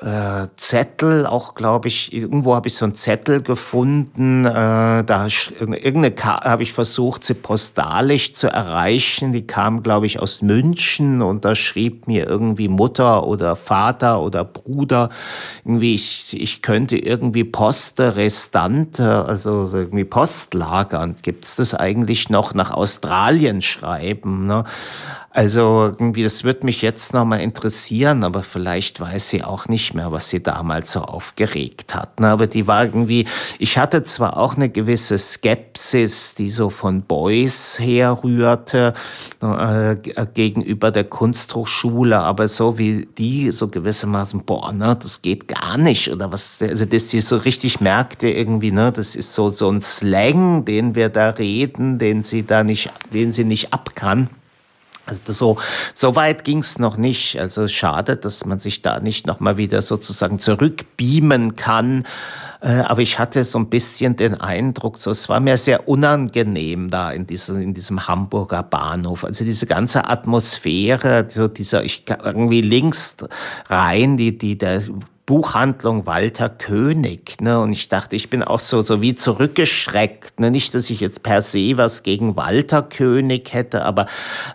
äh, 0.00 0.48
Zettel, 0.56 1.26
auch 1.26 1.54
glaube 1.54 1.88
ich, 1.88 2.12
irgendwo 2.12 2.54
habe 2.54 2.68
ich 2.68 2.74
so 2.74 2.84
einen 2.84 2.94
Zettel 2.94 3.40
gefunden, 3.40 4.44
äh, 4.44 5.04
da 5.04 5.26
irgendeine 5.58 6.14
habe 6.16 6.62
ich 6.62 6.74
versucht, 6.74 7.24
sie 7.24 7.32
postalisch 7.32 8.34
zu 8.34 8.48
erreichen, 8.48 9.32
die 9.32 9.46
kam 9.46 9.82
glaube 9.82 10.04
ich 10.04 10.20
aus 10.20 10.42
München 10.42 11.22
und 11.22 11.46
da 11.46 11.54
schrieb 11.54 12.06
mir 12.06 12.26
irgendwie 12.26 12.68
Mutter 12.68 13.26
oder 13.26 13.56
Vater 13.56 14.20
oder 14.20 14.44
Bruder, 14.44 15.08
irgendwie 15.64 15.94
ich, 15.94 16.38
ich 16.38 16.60
könnte 16.60 16.98
irgendwie 16.98 17.44
Poste 17.44 18.16
Restante, 18.16 19.24
also 19.24 19.66
irgendwie 19.72 20.04
Postlager, 20.04 21.08
gibt 21.22 21.46
es 21.46 21.56
das 21.56 21.74
eigentlich 21.74 22.28
noch 22.28 22.52
nach 22.52 22.70
Australien 22.70 23.62
schreiben, 23.62 24.46
ne? 24.46 24.64
Also 25.36 25.92
irgendwie, 25.98 26.22
das 26.22 26.44
wird 26.44 26.64
mich 26.64 26.80
jetzt 26.80 27.12
nochmal 27.12 27.42
interessieren, 27.42 28.24
aber 28.24 28.42
vielleicht 28.42 29.00
weiß 29.00 29.28
sie 29.28 29.44
auch 29.44 29.68
nicht 29.68 29.92
mehr, 29.92 30.10
was 30.10 30.30
sie 30.30 30.42
damals 30.42 30.92
so 30.92 31.02
aufgeregt 31.02 31.94
hat. 31.94 32.20
Ne? 32.20 32.28
Aber 32.28 32.46
die 32.46 32.66
war 32.66 32.86
irgendwie, 32.86 33.26
ich 33.58 33.76
hatte 33.76 34.02
zwar 34.02 34.38
auch 34.38 34.56
eine 34.56 34.70
gewisse 34.70 35.18
Skepsis, 35.18 36.36
die 36.36 36.48
so 36.48 36.70
von 36.70 37.02
Beuys 37.02 37.78
herrührte, 37.78 38.94
äh, 39.42 39.96
gegenüber 40.32 40.90
der 40.90 41.04
Kunsthochschule, 41.04 42.18
aber 42.18 42.48
so 42.48 42.78
wie 42.78 43.06
die 43.18 43.50
so 43.50 43.68
gewissermaßen, 43.68 44.42
boah, 44.42 44.72
ne, 44.72 44.96
das 44.98 45.20
geht 45.20 45.48
gar 45.48 45.76
nicht 45.76 46.10
oder 46.10 46.32
was, 46.32 46.62
also 46.62 46.86
dass 46.86 47.08
die 47.08 47.20
so 47.20 47.36
richtig 47.36 47.82
merkte 47.82 48.30
irgendwie, 48.30 48.72
ne, 48.72 48.90
das 48.90 49.14
ist 49.14 49.34
so, 49.34 49.50
so 49.50 49.68
ein 49.68 49.82
Slang, 49.82 50.64
den 50.64 50.94
wir 50.94 51.10
da 51.10 51.28
reden, 51.28 51.98
den 51.98 52.22
sie 52.22 52.46
da 52.46 52.64
nicht, 52.64 52.90
den 53.12 53.32
sie 53.32 53.44
nicht 53.44 53.74
abkann. 53.74 54.30
Also 55.06 55.32
so, 55.32 55.58
so 55.92 56.16
weit 56.16 56.42
ging's 56.42 56.78
noch 56.80 56.96
nicht. 56.96 57.38
Also 57.38 57.68
schade, 57.68 58.16
dass 58.16 58.44
man 58.44 58.58
sich 58.58 58.82
da 58.82 58.98
nicht 58.98 59.26
nochmal 59.26 59.56
wieder 59.56 59.80
sozusagen 59.80 60.40
zurückbeamen 60.40 61.54
kann. 61.54 62.04
Äh, 62.60 62.80
aber 62.80 63.02
ich 63.02 63.20
hatte 63.20 63.44
so 63.44 63.58
ein 63.58 63.68
bisschen 63.68 64.16
den 64.16 64.34
Eindruck, 64.34 64.98
so, 64.98 65.10
es 65.10 65.28
war 65.28 65.38
mir 65.38 65.56
sehr 65.58 65.88
unangenehm 65.88 66.90
da 66.90 67.12
in 67.12 67.26
diesem, 67.26 67.60
in 67.60 67.74
diesem 67.74 68.08
Hamburger 68.08 68.64
Bahnhof. 68.64 69.24
Also 69.24 69.44
diese 69.44 69.66
ganze 69.66 70.08
Atmosphäre, 70.08 71.26
so 71.28 71.46
dieser, 71.46 71.84
ich 71.84 72.04
irgendwie 72.24 72.62
links 72.62 73.16
rein, 73.68 74.16
die, 74.16 74.36
die, 74.36 74.58
der 74.58 74.82
Buchhandlung 75.26 76.06
Walter 76.06 76.48
König. 76.48 77.40
Ne? 77.40 77.58
Und 77.58 77.72
ich 77.72 77.88
dachte, 77.88 78.14
ich 78.14 78.30
bin 78.30 78.44
auch 78.44 78.60
so, 78.60 78.80
so 78.80 79.02
wie 79.02 79.16
zurückgeschreckt. 79.16 80.38
Ne? 80.38 80.52
Nicht, 80.52 80.72
dass 80.74 80.88
ich 80.88 81.00
jetzt 81.00 81.24
per 81.24 81.42
se 81.42 81.76
was 81.76 82.04
gegen 82.04 82.36
Walter 82.36 82.82
König 82.82 83.52
hätte, 83.52 83.84
aber, 83.84 84.06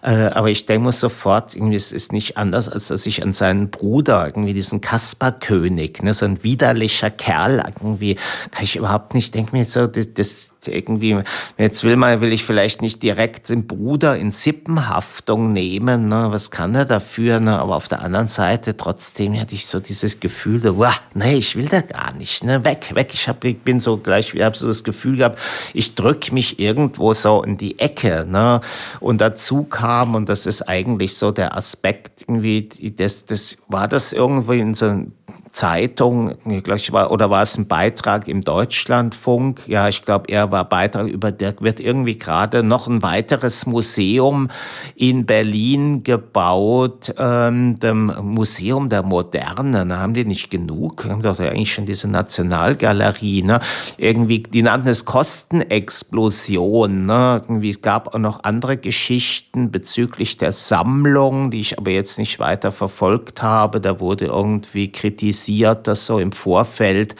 äh, 0.01 0.27
aber 0.27 0.49
ich 0.49 0.65
denke 0.65 0.85
muss 0.85 1.01
sofort, 1.01 1.55
irgendwie 1.55 1.75
es 1.75 1.91
ist 1.91 2.13
nicht 2.13 2.37
anders, 2.37 2.69
als 2.69 2.87
dass 2.87 3.05
ich 3.05 3.21
an 3.21 3.33
seinen 3.33 3.69
Bruder, 3.69 4.25
irgendwie 4.25 4.53
diesen 4.53 4.79
Kaspar 4.79 5.33
König, 5.33 6.01
ne? 6.01 6.13
so 6.13 6.25
ein 6.25 6.41
widerlicher 6.41 7.09
Kerl, 7.09 7.61
irgendwie 7.81 8.15
kann 8.51 8.63
ich 8.63 8.77
überhaupt 8.77 9.13
nicht, 9.13 9.35
denke 9.35 9.55
mir 9.55 9.65
so, 9.65 9.87
das, 9.87 10.13
das 10.13 10.50
irgendwie, 10.67 11.17
jetzt 11.57 11.83
will 11.83 11.95
man, 11.95 12.21
will 12.21 12.31
ich 12.31 12.43
vielleicht 12.43 12.81
nicht 12.81 13.01
direkt 13.01 13.49
den 13.49 13.65
Bruder 13.65 14.17
in 14.17 14.31
Sippenhaftung 14.31 15.53
nehmen, 15.53 16.07
ne? 16.07 16.27
was 16.29 16.51
kann 16.51 16.75
er 16.75 16.85
dafür, 16.85 17.39
ne? 17.39 17.59
aber 17.59 17.75
auf 17.75 17.87
der 17.87 18.01
anderen 18.01 18.27
Seite 18.27 18.77
trotzdem 18.77 19.39
hatte 19.39 19.55
ich 19.55 19.65
so 19.65 19.79
dieses 19.79 20.19
Gefühl, 20.19 20.59
da, 20.59 20.77
wow, 20.77 21.01
nee, 21.13 21.35
ich 21.35 21.55
will 21.55 21.67
da 21.67 21.81
gar 21.81 22.13
nicht, 22.13 22.43
ne? 22.43 22.63
weg, 22.63 22.91
weg, 22.93 23.11
ich, 23.13 23.27
hab, 23.27 23.43
ich 23.43 23.59
bin 23.59 23.79
so 23.79 23.97
gleich, 23.97 24.33
ich 24.33 24.41
habe 24.41 24.57
so 24.57 24.67
das 24.67 24.83
Gefühl 24.83 25.17
gehabt, 25.17 25.39
ich 25.73 25.95
drück 25.95 26.31
mich 26.31 26.59
irgendwo 26.59 27.13
so 27.13 27.41
in 27.43 27.57
die 27.57 27.79
Ecke, 27.79 28.25
ne? 28.29 28.61
und 28.99 29.19
dazu 29.21 29.63
kam, 29.63 30.15
und 30.15 30.29
das 30.29 30.45
ist 30.45 30.67
eigentlich 30.67 31.17
so 31.17 31.31
der 31.31 31.57
Aspekt, 31.57 32.21
irgendwie, 32.21 32.69
das, 32.95 33.25
das 33.25 33.57
war 33.67 33.87
das 33.87 34.13
irgendwie 34.13 34.59
in 34.59 34.75
so 34.75 34.85
einem 34.85 35.11
Zeitung, 35.51 36.35
ich 36.45 36.93
war, 36.93 37.11
oder 37.11 37.29
war 37.29 37.41
es 37.41 37.57
ein 37.57 37.67
Beitrag 37.67 38.27
im 38.27 38.41
Deutschlandfunk? 38.41 39.67
Ja, 39.67 39.89
ich 39.89 40.03
glaube, 40.03 40.29
er 40.29 40.51
war 40.51 40.67
Beitrag 40.67 41.07
über, 41.07 41.31
der 41.31 41.55
wird 41.59 41.79
irgendwie 41.79 42.17
gerade 42.17 42.63
noch 42.63 42.87
ein 42.87 43.03
weiteres 43.03 43.65
Museum 43.65 44.49
in 44.95 45.25
Berlin 45.25 46.03
gebaut, 46.03 47.13
ähm, 47.17 47.79
dem 47.79 48.13
Museum 48.21 48.89
der 48.89 49.03
Moderne. 49.03 49.85
Da 49.85 49.99
haben 49.99 50.13
die 50.13 50.25
nicht 50.25 50.49
genug, 50.49 51.05
haben 51.05 51.21
doch 51.21 51.39
eigentlich 51.39 51.73
schon 51.73 51.85
diese 51.85 52.07
Nationalgalerie, 52.07 53.43
ne? 53.43 53.59
Irgendwie, 53.97 54.39
die 54.39 54.63
nannten 54.63 54.87
es 54.87 55.05
Kostenexplosion, 55.05 57.05
ne? 57.05 57.41
Irgendwie, 57.41 57.71
es 57.71 57.81
gab 57.81 58.15
auch 58.15 58.19
noch 58.19 58.43
andere 58.43 58.77
Geschichten 58.77 59.69
bezüglich 59.69 60.37
der 60.37 60.53
Sammlung, 60.53 61.51
die 61.51 61.59
ich 61.59 61.77
aber 61.77 61.91
jetzt 61.91 62.17
nicht 62.17 62.39
weiter 62.39 62.71
verfolgt 62.71 63.43
habe. 63.43 63.81
Da 63.81 63.99
wurde 63.99 64.25
irgendwie 64.25 64.91
kritisiert, 64.91 65.40
amüsiert, 65.41 65.87
dass 65.87 66.05
so 66.05 66.19
im 66.19 66.31
Vorfeld 66.31 67.15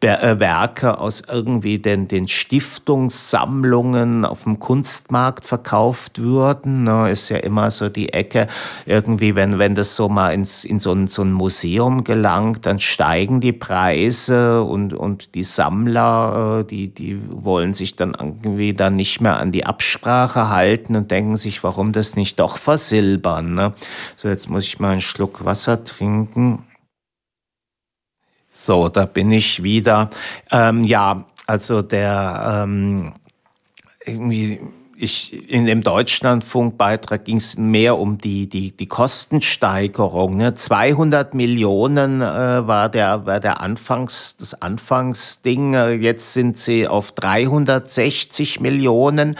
äh, 0.00 0.38
Werke 0.38 0.98
aus 0.98 1.22
irgendwie 1.28 1.78
den, 1.78 2.08
den 2.08 2.28
Stiftungssammlungen 2.28 4.24
auf 4.24 4.44
dem 4.44 4.58
Kunstmarkt 4.58 5.44
verkauft 5.44 6.20
würden. 6.20 6.84
Ne, 6.84 7.10
ist 7.10 7.28
ja 7.28 7.38
immer 7.38 7.70
so 7.70 7.88
die 7.88 8.12
Ecke, 8.12 8.46
irgendwie, 8.86 9.34
wenn, 9.34 9.58
wenn 9.58 9.74
das 9.74 9.96
so 9.96 10.08
mal 10.08 10.30
ins, 10.30 10.64
in 10.64 10.78
so 10.78 10.92
ein, 10.92 11.06
so 11.08 11.22
ein 11.22 11.32
Museum 11.32 12.04
gelangt, 12.04 12.64
dann 12.66 12.78
steigen 12.78 13.40
die 13.40 13.52
Preise 13.52 14.62
und, 14.62 14.94
und 14.94 15.34
die 15.34 15.44
Sammler, 15.44 16.60
äh, 16.60 16.64
die, 16.64 16.94
die 16.94 17.20
wollen 17.30 17.74
sich 17.74 17.96
dann 17.96 18.14
irgendwie 18.18 18.72
dann 18.72 18.96
nicht 18.96 19.20
mehr 19.20 19.38
an 19.38 19.52
die 19.52 19.66
Absprache 19.66 20.48
halten 20.48 20.96
und 20.96 21.10
denken 21.10 21.36
sich, 21.36 21.62
warum 21.64 21.92
das 21.92 22.16
nicht 22.16 22.38
doch 22.38 22.56
versilbern. 22.56 23.54
Ne? 23.54 23.72
So, 24.16 24.28
jetzt 24.28 24.48
muss 24.48 24.64
ich 24.64 24.78
mal 24.78 24.92
einen 24.92 25.00
Schluck 25.00 25.44
Wasser 25.44 25.84
trinken. 25.84 26.67
So, 28.48 28.88
da 28.88 29.04
bin 29.04 29.30
ich 29.30 29.62
wieder. 29.62 30.10
Ähm, 30.50 30.84
ja, 30.84 31.24
also 31.46 31.82
der 31.82 32.62
ähm, 32.64 33.12
irgendwie 34.04 34.60
ich, 35.00 35.48
in 35.48 35.66
dem 35.66 35.80
Deutschlandfunkbeitrag 35.80 37.24
ging 37.24 37.36
es 37.36 37.56
mehr 37.56 37.96
um 37.98 38.18
die, 38.18 38.48
die, 38.48 38.72
die 38.72 38.86
Kostensteigerung. 38.86 40.36
Ne? 40.36 40.54
200 40.54 41.34
Millionen 41.34 42.20
äh, 42.20 42.66
war, 42.66 42.88
der, 42.88 43.24
war 43.24 43.38
der 43.38 43.60
Anfangs, 43.60 44.36
das 44.38 44.60
Anfangsding. 44.60 45.74
Jetzt 46.00 46.32
sind 46.32 46.56
sie 46.56 46.88
auf 46.88 47.12
360 47.12 48.58
Millionen 48.58 49.36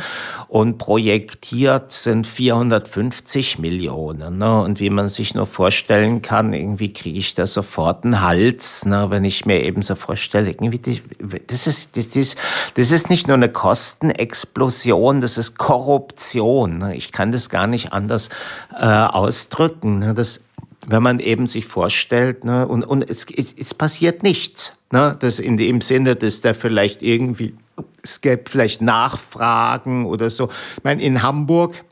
und 0.46 0.78
projektiert 0.78 1.90
sind 1.90 2.26
450 2.26 3.58
Millionen. 3.58 4.38
Ne? 4.38 4.60
Und 4.60 4.78
wie 4.78 4.90
man 4.90 5.08
sich 5.08 5.34
nur 5.34 5.46
vorstellen 5.46 6.22
kann, 6.22 6.52
irgendwie 6.52 6.92
kriege 6.92 7.18
ich 7.18 7.34
da 7.34 7.48
sofort 7.48 8.04
einen 8.04 8.22
Hals, 8.22 8.84
ne? 8.84 9.06
wenn 9.10 9.24
ich 9.24 9.44
mir 9.44 9.64
eben 9.64 9.82
so 9.82 9.96
vorstelle, 9.96 10.50
irgendwie, 10.50 11.02
das 11.46 11.66
ist, 11.66 11.96
das 11.96 12.14
ist, 12.14 12.38
das 12.74 12.92
ist 12.92 13.10
nicht 13.10 13.26
nur 13.26 13.36
eine 13.36 13.48
Kostenexplosion, 13.48 15.20
das 15.20 15.36
ist 15.36 15.47
ist 15.48 15.58
Korruption. 15.58 16.78
Ne? 16.78 16.96
Ich 16.96 17.12
kann 17.12 17.32
das 17.32 17.48
gar 17.48 17.66
nicht 17.66 17.92
anders 17.92 18.28
äh, 18.74 18.84
ausdrücken. 18.84 20.00
Ne? 20.00 20.14
Das, 20.14 20.40
wenn 20.86 21.02
man 21.02 21.18
eben 21.18 21.46
sich 21.46 21.66
vorstellt, 21.66 22.44
ne, 22.44 22.66
und, 22.66 22.84
und 22.84 23.08
es, 23.08 23.26
es, 23.34 23.54
es 23.56 23.74
passiert 23.74 24.22
nichts. 24.22 24.74
Ne, 24.90 25.16
das 25.18 25.38
in 25.38 25.58
dem 25.58 25.82
Sinne, 25.82 26.16
dass 26.16 26.40
da 26.40 26.54
vielleicht 26.54 27.02
irgendwie, 27.02 27.54
es 28.02 28.22
gäbe 28.22 28.44
vielleicht 28.48 28.80
Nachfragen 28.80 30.06
oder 30.06 30.30
so. 30.30 30.48
Ich 30.78 30.84
meine, 30.84 31.02
in 31.02 31.22
Hamburg 31.22 31.84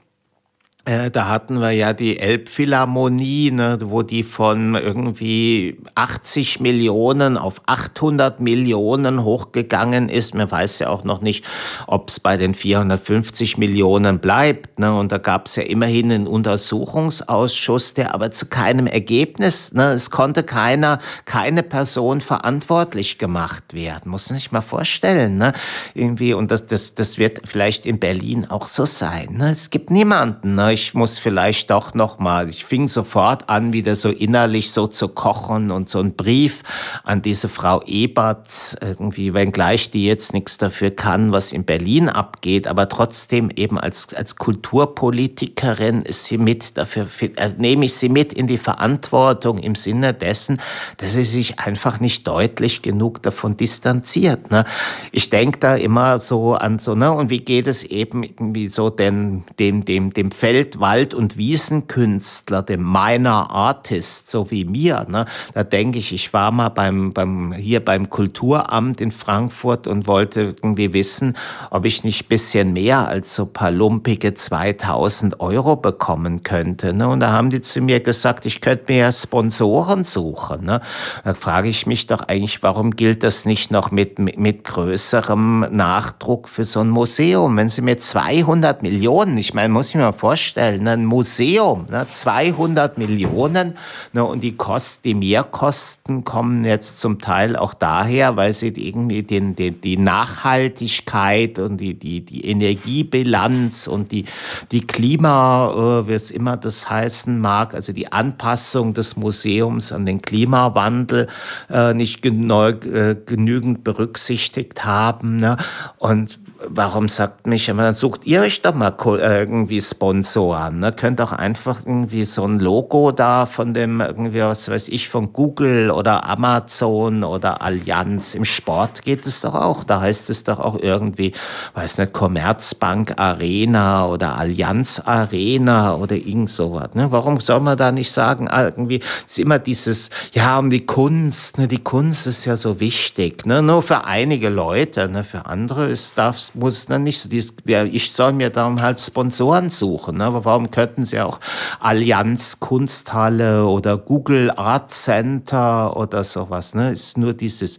da 0.87 1.29
hatten 1.29 1.59
wir 1.59 1.73
ja 1.73 1.93
die 1.93 2.17
Elbphilharmonie, 2.17 3.51
ne, 3.51 3.77
wo 3.83 4.03
die 4.03 4.23
von 4.23 4.77
irgendwie 4.77 5.79
80 5.97 6.61
Millionen 6.61 7.37
auf 7.37 7.61
800 7.67 8.39
Millionen 8.39 9.25
hochgegangen 9.25 10.09
ist. 10.09 10.37
Man 10.37 10.49
weiß 10.49 10.79
ja 10.79 10.89
auch 10.91 11.03
noch 11.03 11.23
nicht, 11.23 11.45
ob 11.89 12.11
es 12.11 12.21
bei 12.21 12.37
den 12.37 12.55
450 12.55 13.59
Millionen 13.59 14.21
bleibt. 14.21 14.79
Ne. 14.79 14.97
Und 14.97 15.11
da 15.11 15.19
gab 15.19 15.47
es 15.47 15.57
ja 15.57 15.65
immerhin 15.65 16.13
einen 16.13 16.29
Untersuchungsausschuss, 16.29 17.95
der 17.95 18.15
aber 18.15 18.31
zu 18.31 18.47
keinem 18.47 18.87
Ergebnis, 18.87 19.73
ne, 19.73 19.91
es 19.91 20.13
konnte 20.13 20.45
keiner, 20.45 21.01
keine 21.25 21.65
Person 21.65 22.21
verantwortlich 22.21 23.19
gemacht 23.19 23.75
werden. 23.75 24.09
Muss 24.13 24.31
man 24.31 24.39
sich 24.39 24.53
mal 24.53 24.61
vorstellen. 24.61 25.37
Ne. 25.37 25.53
Irgendwie, 25.95 26.33
und 26.33 26.53
das, 26.53 26.67
das, 26.67 26.95
das 26.95 27.19
wird 27.19 27.41
vielleicht 27.45 27.87
in 27.87 27.99
Berlin 27.99 28.47
auch 28.49 28.69
so 28.69 28.85
sein. 28.85 29.35
Ne. 29.39 29.51
Es 29.51 29.71
gibt 29.71 29.91
niemanden. 29.91 30.55
Ne 30.55 30.76
ich 30.77 30.93
muss 30.93 31.17
vielleicht 31.17 31.71
doch 31.71 31.95
noch 31.95 32.19
mal. 32.19 32.51
Ich 32.51 32.67
fing 32.67 32.87
sofort 32.87 33.49
an, 33.49 33.73
wieder 33.73 33.97
so 33.97 34.11
innerlich 34.11 34.73
so 34.73 34.87
zu 34.87 35.09
kochen 35.09 35.71
und 35.71 35.89
so 35.89 36.01
einen 36.01 36.15
Brief 36.15 36.63
an 37.03 37.23
diese 37.23 37.49
Frau 37.49 37.83
Ebert, 37.87 38.77
irgendwie, 38.83 39.33
wenngleich 39.33 39.91
die 39.91 40.05
jetzt 40.05 40.35
nichts 40.35 40.59
dafür 40.59 40.91
kann, 40.91 41.33
was 41.33 41.53
in 41.53 41.65
Berlin 41.65 42.11
abgeht, 42.11 42.67
aber 42.67 42.91
trotzdem 42.91 43.49
eben 43.57 43.81
als, 43.81 44.13
als 44.13 44.37
Kulturpolitikerin 44.37 46.03
ist 46.03 46.27
sie 46.27 46.37
mit 46.37 46.77
dafür, 46.77 47.07
äh, 47.37 47.53
nehme 47.57 47.87
ich 47.87 47.95
sie 47.95 48.11
mit 48.11 48.35
in 48.35 48.47
die 48.47 48.59
Verantwortung 48.59 49.57
im 49.57 49.77
Sinne 49.77 50.13
dessen, 50.13 50.61
dass 50.99 51.15
sie 51.15 51.25
sich 51.25 51.59
einfach 51.59 52.01
nicht 52.01 52.27
deutlich 52.27 52.83
genug 52.83 53.23
davon 53.23 53.57
distanziert. 53.57 54.51
Ne? 54.51 54.67
Ich 55.11 55.31
denke 55.31 55.59
da 55.59 55.75
immer 55.75 56.19
so 56.19 56.53
an 56.53 56.79
so, 56.79 56.95
ne, 56.95 57.11
und 57.13 57.31
wie 57.31 57.41
geht 57.41 57.67
es 57.67 57.83
eben 57.83 58.23
irgendwie 58.25 58.69
so 58.69 58.91
den, 58.91 59.45
dem, 59.59 59.83
dem, 59.87 60.13
dem 60.13 60.31
Feld 60.31 60.66
Feld-, 60.67 60.81
Wald- 60.81 61.15
und 61.15 61.37
Wiesenkünstler, 61.37 62.63
dem 62.63 62.83
Minor 62.83 63.51
Artist, 63.51 64.31
so 64.31 64.51
wie 64.51 64.65
mir, 64.65 65.07
ne, 65.09 65.27
da 65.55 65.63
denke 65.63 65.99
ich, 65.99 66.13
ich 66.13 66.33
war 66.33 66.51
mal 66.51 66.69
beim, 66.71 67.13
beim, 67.13 67.53
hier 67.53 67.85
beim 67.85 68.11
Kulturamt 68.11 69.01
in 69.01 69.11
Frankfurt 69.11 69.87
und 69.87 70.07
wollte 70.07 70.41
irgendwie 70.41 70.93
wissen, 70.93 71.37
ob 71.71 71.85
ich 71.85 72.03
nicht 72.03 72.29
bisschen 72.29 72.73
mehr 72.73 73.07
als 73.07 73.35
so 73.35 73.47
paar 73.47 73.71
lumpige 73.71 74.35
2000 74.35 75.41
Euro 75.41 75.77
bekommen 75.77 76.43
könnte. 76.43 76.93
Ne? 76.93 77.09
Und 77.09 77.21
da 77.21 77.33
haben 77.33 77.51
die 77.51 77.61
zu 77.61 77.81
mir 77.81 78.01
gesagt, 78.01 78.47
ich 78.47 78.61
könnte 78.61 78.85
mir 78.89 78.99
ja 78.99 79.13
Sponsoren 79.13 80.05
suchen. 80.05 80.65
Ne? 80.65 80.81
Da 81.25 81.35
frage 81.35 81.69
ich 81.69 81.87
mich 81.87 82.07
doch 82.07 82.23
eigentlich, 82.23 82.63
warum 82.63 82.93
gilt 82.93 83.23
das 83.23 83.45
nicht 83.45 83.71
noch 83.71 83.91
mit, 83.91 84.19
mit, 84.19 84.39
mit 84.39 84.65
größerem 84.65 85.67
Nachdruck 85.71 86.49
für 86.49 86.65
so 86.65 86.81
ein 86.81 86.89
Museum? 86.89 87.57
Wenn 87.57 87.69
sie 87.69 87.83
mir 87.83 87.99
200 87.99 88.83
Millionen, 88.83 89.37
ich 89.39 89.55
meine, 89.55 89.69
muss 89.69 89.89
ich 89.89 89.95
mir 89.95 90.03
mal 90.03 90.13
vorstellen, 90.13 90.46
vorstellen, 90.47 90.85
ne, 90.85 90.93
ein 90.93 91.05
Museum, 91.05 91.87
ne, 91.91 92.07
200 92.11 92.99
Millionen 92.99 93.77
ne, 94.13 94.25
und 94.25 94.43
die 94.43 94.57
Kosten, 94.57 95.03
die 95.03 95.15
Mehrkosten 95.15 96.25
kommen 96.25 96.65
jetzt 96.65 97.01
zum 97.01 97.19
Teil 97.19 97.57
auch 97.57 97.75
daher, 97.75 98.37
weil 98.37 98.53
sie 98.53 98.69
irgendwie 98.69 99.23
den, 99.23 99.57
den, 99.57 99.81
die 99.81 99.97
Nachhaltigkeit 99.97 101.59
und 101.59 101.79
die, 101.79 101.95
die, 101.95 102.21
die 102.21 102.47
Energiebilanz 102.47 103.89
und 103.89 104.13
die, 104.13 104.27
die 104.71 104.87
Klima, 104.87 106.03
äh, 106.05 106.09
wie 106.09 106.13
es 106.13 106.31
immer 106.31 106.57
das 106.57 106.89
heißen 106.89 107.41
mag, 107.41 107.75
also 107.75 107.93
die 107.93 108.13
Anpassung 108.13 108.95
des 108.95 109.17
Museums 109.17 109.91
an 109.91 110.07
den 110.07 110.23
Klimawandel 110.23 111.27
äh, 111.71 111.93
nicht 111.93 112.25
äh, 112.25 113.17
genügend 113.27 113.83
berücksichtigt 113.83 114.85
haben. 114.85 115.39
Ne? 115.39 115.57
Und 115.99 116.39
warum 116.69 117.09
sagt 117.09 117.47
mich 117.47 117.67
dann 117.67 117.95
sucht 117.95 118.27
ihr 118.27 118.41
euch 118.41 118.63
doch 118.63 118.75
mal 118.75 118.95
irgendwie 118.99 119.81
Sponsoren, 119.81 120.79
ne? 120.79 120.93
Könnt 120.93 121.21
auch 121.21 121.33
einfach 121.33 121.81
irgendwie 121.85 122.25
so 122.25 122.45
ein 122.45 122.59
Logo 122.59 123.13
da 123.13 123.47
von 123.47 123.75
dem 123.75 124.01
irgendwie, 124.01 124.41
was 124.41 124.69
weiß 124.69 124.89
ich, 124.89 125.09
von 125.09 125.33
Google 125.33 125.91
oder 125.91 126.29
Amazon 126.29 127.25
oder 127.25 127.63
Allianz. 127.63 128.35
Im 128.35 128.45
Sport 128.45 129.03
geht 129.03 129.27
es 129.27 129.41
doch 129.41 129.55
auch. 129.55 129.85
Da 129.85 130.01
heißt 130.01 130.31
es 130.31 130.45
doch 130.45 130.59
auch 130.59 130.79
irgendwie, 130.79 131.33
weiß 131.75 131.99
nicht, 131.99 132.13
Commerzbank 132.13 133.15
Arena 133.19 134.07
oder 134.07 134.39
Allianz 134.39 135.03
Arena 135.05 135.95
oder 135.97 136.17
irgend 136.17 136.51
sowas. 136.51 136.95
Ne? 136.95 137.11
Warum 137.11 137.41
soll 137.41 137.61
man 137.61 137.77
da 137.77 137.93
nicht 137.93 138.13
sagen, 138.13 138.49
ah, 138.49 138.65
irgendwie 138.65 139.01
ist 139.27 139.39
immer 139.39 139.59
dieses, 139.59 140.11
ja, 140.33 140.59
um 140.59 140.71
die 140.71 140.87
Kunst, 140.87 141.59
ne? 141.59 141.69
Die 141.69 141.83
Kunst 141.83 142.27
ist 142.27 142.45
ja 142.45 142.57
so 142.57 142.81
wichtig, 142.81 143.47
ne? 143.47 143.63
Nur 143.63 143.83
für 143.83 144.05
einige 144.05 144.49
Leute, 144.49 145.09
ne? 145.09 145.25
Für 145.25 145.47
andere 145.47 145.89
ist, 145.89 146.17
darf 146.19 146.46
muss 146.55 146.87
dann 146.87 147.03
nicht 147.03 147.19
so, 147.21 147.29
ich 147.31 148.13
soll 148.13 148.33
mir 148.33 148.51
dann 148.51 148.83
halt 148.83 149.01
Sponsoren 149.01 149.71
suchen, 149.71 150.19
ne? 150.19 150.25
aber 150.25 150.45
warum 150.45 150.71
könnten 150.71 151.05
sie 151.05 151.21
auch 151.21 151.41
Allianz 151.81 152.61
Kunsthalle 152.61 153.67
oder 153.67 153.97
Google 153.97 154.51
Art 154.51 154.93
Center 154.93 155.97
oder 155.97 156.25
sowas, 156.25 156.75
ne? 156.75 156.93
Ist 156.93 157.19
nur 157.19 157.35
dieses, 157.35 157.79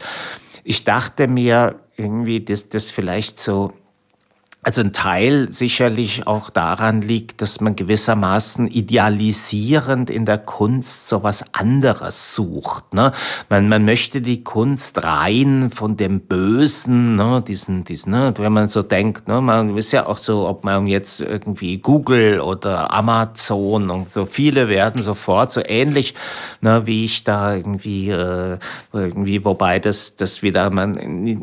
ich 0.63 0.84
dachte 0.84 1.28
mir 1.28 1.76
irgendwie, 1.95 2.43
dass 2.43 2.70
das 2.70 2.89
vielleicht 2.89 3.39
so, 3.39 3.72
also 4.68 4.82
ein 4.82 4.91
Teil 4.91 5.49
sicherlich 5.49 6.28
auch 6.28 6.49
daran 6.49 7.01
liegt, 7.01 7.41
dass 7.41 7.61
man 7.61 7.78
gewissermaßen 7.78 8.68
idealisierend 8.68 10.09
in 10.09 10.26
der 10.26 10.39
Kunst 10.39 11.07
so 11.07 11.24
was 11.24 11.53
anderes 11.53 12.36
sucht. 12.36 12.93
Ne? 12.93 13.13
Man, 13.47 13.70
man 13.70 13.86
möchte 13.86 14.20
die 14.20 14.43
Kunst 14.43 15.01
rein 15.01 15.72
von 15.74 15.95
dem 15.95 16.20
Bösen, 16.20 17.15
ne? 17.15 17.41
diesen, 17.47 17.86
diesen, 17.86 18.11
ne? 18.11 18.34
wenn 18.36 18.51
man 18.51 18.68
so 18.68 18.84
denkt, 18.84 19.30
ne? 19.30 19.39
man 19.39 19.78
ist 19.78 19.93
ja 19.93 20.05
auch 20.05 20.18
so, 20.18 20.45
ob 20.45 20.65
man 20.65 20.86
jetzt 20.86 21.22
irgendwie 21.22 21.78
Google 21.78 22.41
oder 22.41 22.93
Amazon 22.93 23.89
und 23.89 24.09
so 24.09 24.26
viele 24.26 24.68
werden 24.68 25.01
sofort 25.01 25.53
so 25.53 25.61
ähnlich, 25.63 26.13
ne? 26.59 26.86
wie 26.86 27.05
ich 27.05 27.24
da 27.24 27.55
irgendwie, 27.55 28.09
äh, 28.09 28.57
irgendwie, 28.91 29.45
wobei 29.45 29.80
das, 29.80 30.18
das 30.18 30.41
wieder 30.41 30.70
man 30.72 30.95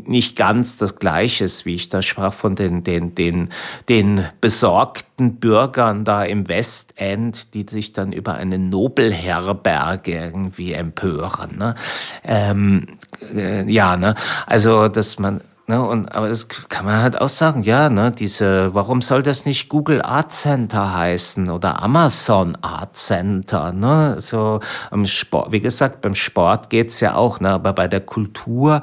nicht 0.05 0.35
ganz 0.35 0.77
das 0.77 0.97
Gleiche 0.97 1.45
ist, 1.45 1.65
wie 1.65 1.73
ich 1.73 1.89
da 1.89 2.03
sprach 2.03 2.31
von 2.31 2.55
den, 2.55 2.83
den 2.83 3.14
den, 3.17 3.49
den 3.89 4.25
besorgten 4.41 5.35
Bürgern 5.35 6.05
da 6.05 6.23
im 6.23 6.47
Westend, 6.47 7.53
die 7.53 7.65
sich 7.69 7.93
dann 7.93 8.11
über 8.11 8.35
eine 8.35 8.59
Nobelherberge 8.59 10.11
irgendwie 10.11 10.73
empören. 10.73 11.57
Ne? 11.57 11.75
Ähm, 12.23 12.87
äh, 13.33 13.69
ja, 13.71 13.97
ne? 13.97 14.15
also 14.45 14.87
dass 14.87 15.19
man 15.19 15.41
Ne, 15.67 15.83
und, 15.83 16.13
aber 16.13 16.29
das 16.29 16.47
kann 16.47 16.85
man 16.85 17.01
halt 17.01 17.19
auch 17.19 17.29
sagen, 17.29 17.63
ja, 17.63 17.89
ne, 17.89 18.11
diese, 18.11 18.75
warum 18.75 19.01
soll 19.01 19.23
das 19.23 19.47
nicht 19.47 19.67
Google 19.67 20.03
Art 20.03 20.31
Center 20.31 20.93
heißen 20.93 21.49
oder 21.49 21.81
Amazon 21.81 22.55
Art 22.61 22.95
Center? 22.95 23.73
Ne? 23.73 24.17
So 24.19 24.59
am 24.91 25.07
Sport, 25.07 25.51
wie 25.51 25.61
gesagt, 25.61 26.01
beim 26.01 26.13
Sport 26.13 26.69
geht's 26.69 26.99
ja 26.99 27.15
auch, 27.15 27.39
ne, 27.39 27.49
aber 27.49 27.73
bei 27.73 27.87
der 27.87 28.01
Kultur, 28.01 28.81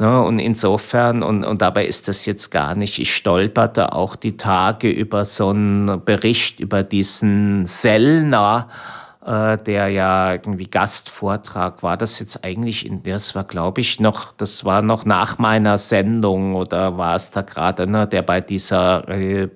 ne, 0.00 0.22
und 0.22 0.40
insofern, 0.40 1.22
und, 1.22 1.44
und 1.44 1.62
dabei 1.62 1.86
ist 1.86 2.08
das 2.08 2.26
jetzt 2.26 2.50
gar 2.50 2.74
nicht, 2.74 2.98
ich 2.98 3.14
stolperte 3.14 3.92
auch 3.92 4.16
die 4.16 4.36
Tage 4.36 4.90
über 4.90 5.24
so 5.24 5.50
einen 5.50 6.04
Bericht 6.04 6.58
über 6.58 6.82
diesen 6.82 7.64
Sellner, 7.64 8.68
äh, 9.24 9.56
der 9.58 9.88
ja 9.88 10.32
irgendwie 10.32 10.66
Gastvortrag 10.66 11.82
war. 11.82 11.96
Das 11.96 12.18
jetzt 12.18 12.44
eigentlich 12.44 12.84
in, 12.84 13.02
das 13.02 13.34
war 13.34 13.44
glaube 13.44 13.80
ich 13.80 14.00
noch, 14.00 14.32
das 14.32 14.64
war 14.64 14.82
noch 14.82 15.04
nach 15.04 15.38
meiner 15.38 15.78
Sendung 15.78 16.54
oder 16.54 16.98
war 16.98 17.16
es 17.16 17.30
da 17.30 17.42
gerade, 17.42 17.86
ne, 17.86 18.06
der 18.06 18.22
bei 18.22 18.40
dieser 18.40 19.08
äh, 19.08 19.48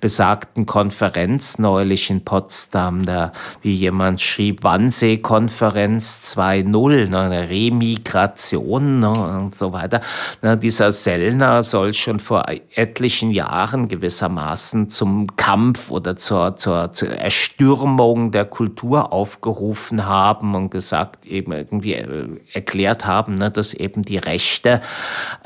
besagten 0.00 0.66
Konferenz 0.66 1.58
neulich 1.58 2.10
in 2.10 2.24
Potsdam, 2.24 3.04
da 3.04 3.32
wie 3.62 3.72
jemand 3.72 4.20
schrieb, 4.20 4.62
Wannsee-Konferenz 4.62 6.36
2.0, 6.36 7.08
ne, 7.08 7.48
Remigration 7.48 9.00
ne, 9.00 9.10
und 9.10 9.54
so 9.54 9.72
weiter. 9.72 10.00
Ne, 10.42 10.56
dieser 10.56 10.92
Sellner 10.92 11.62
soll 11.62 11.94
schon 11.94 12.20
vor 12.20 12.44
etlichen 12.74 13.30
Jahren 13.30 13.88
gewissermaßen 13.88 14.88
zum 14.88 15.36
Kampf 15.36 15.90
oder 15.90 16.16
zur, 16.16 16.56
zur, 16.56 16.92
zur 16.92 17.08
Erstürmung 17.08 18.30
der 18.30 18.44
Kultur 18.44 19.12
aufgerufen 19.16 20.04
haben 20.06 20.54
und 20.54 20.70
gesagt, 20.70 21.24
eben 21.24 21.52
irgendwie 21.52 21.94
äh, 21.94 22.28
erklärt 22.52 23.06
haben, 23.06 23.34
ne, 23.34 23.50
dass 23.50 23.72
eben 23.72 24.02
die 24.02 24.18
Rechte 24.18 24.82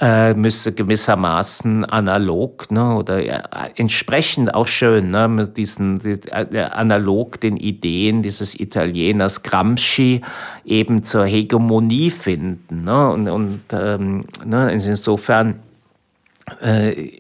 äh, 0.01 0.35
müsse 0.35 0.73
gewissermaßen 0.73 1.85
analog 1.85 2.71
ne, 2.73 2.97
oder 2.97 3.25
äh, 3.25 3.71
entsprechend 3.77 4.53
auch 4.55 4.67
schön 4.67 5.13
ne, 5.13 5.29
mit 5.29 5.57
diesen 5.57 6.01
die, 6.01 6.19
äh, 6.31 6.65
analog 6.65 7.41
den 7.41 7.57
Ideen 7.57 8.23
dieses 8.23 8.59
Italieners 8.59 9.45
Gramsci 9.45 10.23
eben 10.65 11.05
zur 11.05 11.25
Hegemonie 11.25 12.11
finden. 12.11 12.83
Ne, 12.85 13.11
und 13.11 13.29
und 13.29 13.61
ähm, 13.73 14.25
ne, 14.45 14.73
insofern 14.73 15.61
äh, 16.61 17.11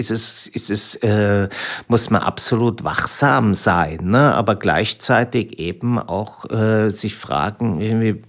ist 0.00 0.10
es, 0.10 0.46
ist 0.48 0.70
es, 0.70 0.94
äh, 0.96 1.48
muss 1.88 2.10
man 2.10 2.22
absolut 2.22 2.82
wachsam 2.82 3.54
sein, 3.54 3.98
ne? 4.04 4.34
aber 4.34 4.56
gleichzeitig 4.56 5.58
eben 5.58 5.98
auch 5.98 6.50
äh, 6.50 6.88
sich 6.88 7.14
fragen, 7.14 7.80
irgendwie, 7.80 8.22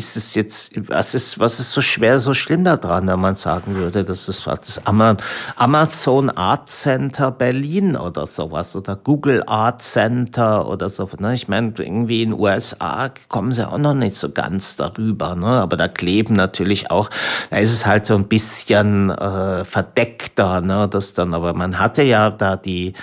ist 0.00 0.16
es 0.16 0.34
jetzt, 0.34 0.72
was 0.88 1.14
ist, 1.14 1.38
was 1.38 1.60
ist 1.60 1.72
so 1.72 1.82
schwer, 1.82 2.20
so 2.20 2.32
schlimm 2.32 2.64
daran, 2.64 3.06
wenn 3.06 3.20
man 3.20 3.34
sagen 3.34 3.74
würde, 3.74 4.02
das 4.02 4.30
ist 4.30 4.46
das 4.46 4.80
Amazon 4.86 6.30
Art 6.30 6.70
Center 6.70 7.30
Berlin 7.30 7.96
oder 7.96 8.26
sowas 8.26 8.74
oder 8.74 8.96
Google 8.96 9.42
Art 9.46 9.82
Center 9.82 10.66
oder 10.66 10.88
so. 10.88 11.06
Ne? 11.18 11.34
Ich 11.34 11.48
meine, 11.48 11.74
irgendwie 11.76 12.22
in 12.22 12.30
den 12.30 12.40
USA 12.40 13.10
kommen 13.28 13.52
sie 13.52 13.68
auch 13.68 13.76
noch 13.76 13.92
nicht 13.92 14.16
so 14.16 14.30
ganz 14.30 14.76
darüber, 14.76 15.34
ne? 15.34 15.46
aber 15.46 15.76
da 15.76 15.86
kleben 15.86 16.34
natürlich 16.34 16.90
auch, 16.90 17.10
da 17.50 17.58
ist 17.58 17.72
es 17.72 17.84
halt 17.84 18.06
so 18.06 18.14
ein 18.14 18.26
bisschen 18.26 19.10
äh, 19.10 19.66
verdeckter, 19.66 20.62
ne? 20.62 20.88
das 20.90 21.12
dann, 21.12 21.34
aber 21.34 21.52
man 21.52 21.78
hatte 21.78 22.02
ja 22.02 22.30
da 22.30 22.56
die, 22.56 22.94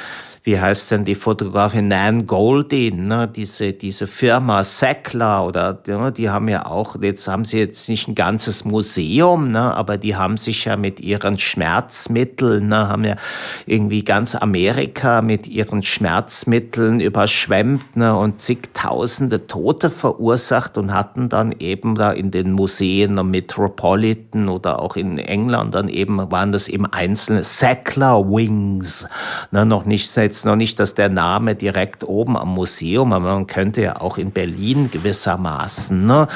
wie 0.47 0.61
heißt 0.61 0.91
denn 0.91 1.03
die 1.03 1.15
Fotografin 1.15 1.89
Nan 1.89 2.25
Goldin, 2.25 3.07
ne? 3.07 3.27
diese, 3.27 3.73
diese 3.73 4.07
Firma 4.07 4.63
Sackler 4.63 5.45
oder 5.45 5.77
ne? 5.85 6.13
die 6.13 6.29
haben 6.29 6.47
ja 6.47 6.65
auch, 6.65 6.95
jetzt 7.01 7.27
haben 7.27 7.43
sie 7.43 7.59
jetzt 7.59 7.89
nicht 7.89 8.07
ein 8.07 8.15
ganzes 8.15 8.63
Museum, 8.63 9.51
ne? 9.51 9.75
aber 9.75 9.97
die 9.97 10.15
haben 10.15 10.37
sich 10.37 10.63
ja 10.63 10.77
mit 10.77 11.01
ihren 11.01 11.37
Schmerzmitteln, 11.37 12.69
ne? 12.69 12.87
haben 12.87 13.03
ja 13.03 13.17
irgendwie 13.65 14.05
ganz 14.05 14.35
Amerika 14.35 15.21
mit 15.21 15.47
ihren 15.49 15.83
Schmerzmitteln 15.83 17.01
überschwemmt 17.01 17.97
ne? 17.97 18.15
und 18.15 18.39
zigtausende 18.39 19.47
Tote 19.47 19.89
verursacht 19.89 20.77
und 20.77 20.93
hatten 20.93 21.27
dann 21.27 21.55
eben 21.59 21.95
da 21.95 22.13
in 22.13 22.31
den 22.31 22.53
Museen 22.53 23.19
am 23.19 23.31
Metropolitan 23.31 24.47
oder 24.47 24.79
auch 24.79 24.95
in 24.95 25.17
England 25.17 25.75
dann 25.75 25.89
eben, 25.89 26.31
waren 26.31 26.53
das 26.53 26.69
eben 26.69 26.85
einzelne 26.85 27.43
Sackler 27.43 28.23
Wings, 28.29 29.09
ne? 29.51 29.65
noch 29.65 29.83
nicht 29.83 30.15
jetzt 30.15 30.36
jetzt 30.37 30.45
noch 30.45 30.55
nicht, 30.55 30.79
dass 30.79 30.93
der 30.93 31.09
Name 31.09 31.55
direkt 31.55 32.03
oben 32.03 32.37
am 32.37 32.49
Museum, 32.49 33.11
aber 33.11 33.33
man 33.33 33.47
könnte 33.47 33.81
ja 33.81 33.99
auch 33.99 34.19
in 34.19 34.31
Berlin 34.31 34.91
gewissermaßen. 34.91 36.05
Ne? 36.05 36.27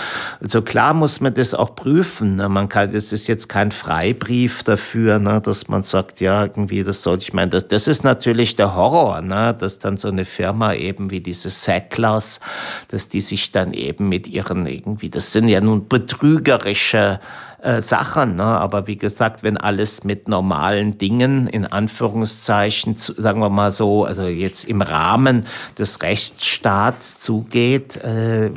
Also 0.42 0.64
klar 0.64 0.96
muss 0.96 1.22
man 1.22 1.36
das 1.36 1.54
auch 1.54 1.76
prüfen. 1.76 2.38
Ne? 2.38 2.50
Man 2.50 2.68
kann, 2.68 2.96
es 2.96 3.14
ist 3.14 3.28
jetzt 3.28 3.48
kein 3.48 3.72
Freibrief 3.72 4.64
dafür, 4.64 5.20
ne? 5.20 5.40
dass 5.40 5.68
man 5.68 5.84
sagt, 5.84 6.20
ja, 6.20 6.44
irgendwie, 6.44 6.84
das 6.84 7.04
sollte 7.04 7.22
ich 7.24 7.34
meine, 7.34 7.52
das, 7.52 7.68
das 7.68 7.88
ist 7.88 8.04
natürlich 8.04 8.56
der 8.56 8.76
Horror, 8.76 9.22
ne? 9.22 9.56
dass 9.58 9.78
dann 9.78 9.98
so 9.98 10.08
eine 10.08 10.26
Firma 10.26 10.74
eben 10.74 11.12
wie 11.12 11.20
diese 11.20 11.52
Sacklers, 11.52 12.40
dass 12.88 13.08
die 13.08 13.22
sich 13.22 13.52
dann 13.52 13.74
eben 13.74 14.10
mit 14.10 14.28
ihren 14.28 14.66
irgendwie, 14.66 15.12
das 15.12 15.32
sind 15.32 15.48
ja 15.48 15.62
nun 15.62 15.88
betrügerische 15.88 17.20
äh, 17.62 17.84
Sachen. 17.84 18.38
Ne? 18.38 18.44
Aber 18.44 18.88
wie 18.88 18.98
gesagt, 18.98 19.44
wenn 19.44 19.56
alles 19.56 20.04
mit 20.04 20.28
normalen 20.28 20.98
Dingen, 20.98 21.46
in 21.48 21.66
Anführungszeichen, 21.66 22.96
sagen 22.96 23.40
wir 23.40 23.50
mal 23.50 23.70
so, 23.70 24.04
also 24.04 24.24
jetzt 24.24 24.66
im 24.66 24.82
Rahmen 24.82 25.46
des 25.78 26.02
Rechtsstaats 26.02 27.20
zugeht, 27.20 27.98
äh, 27.98 28.50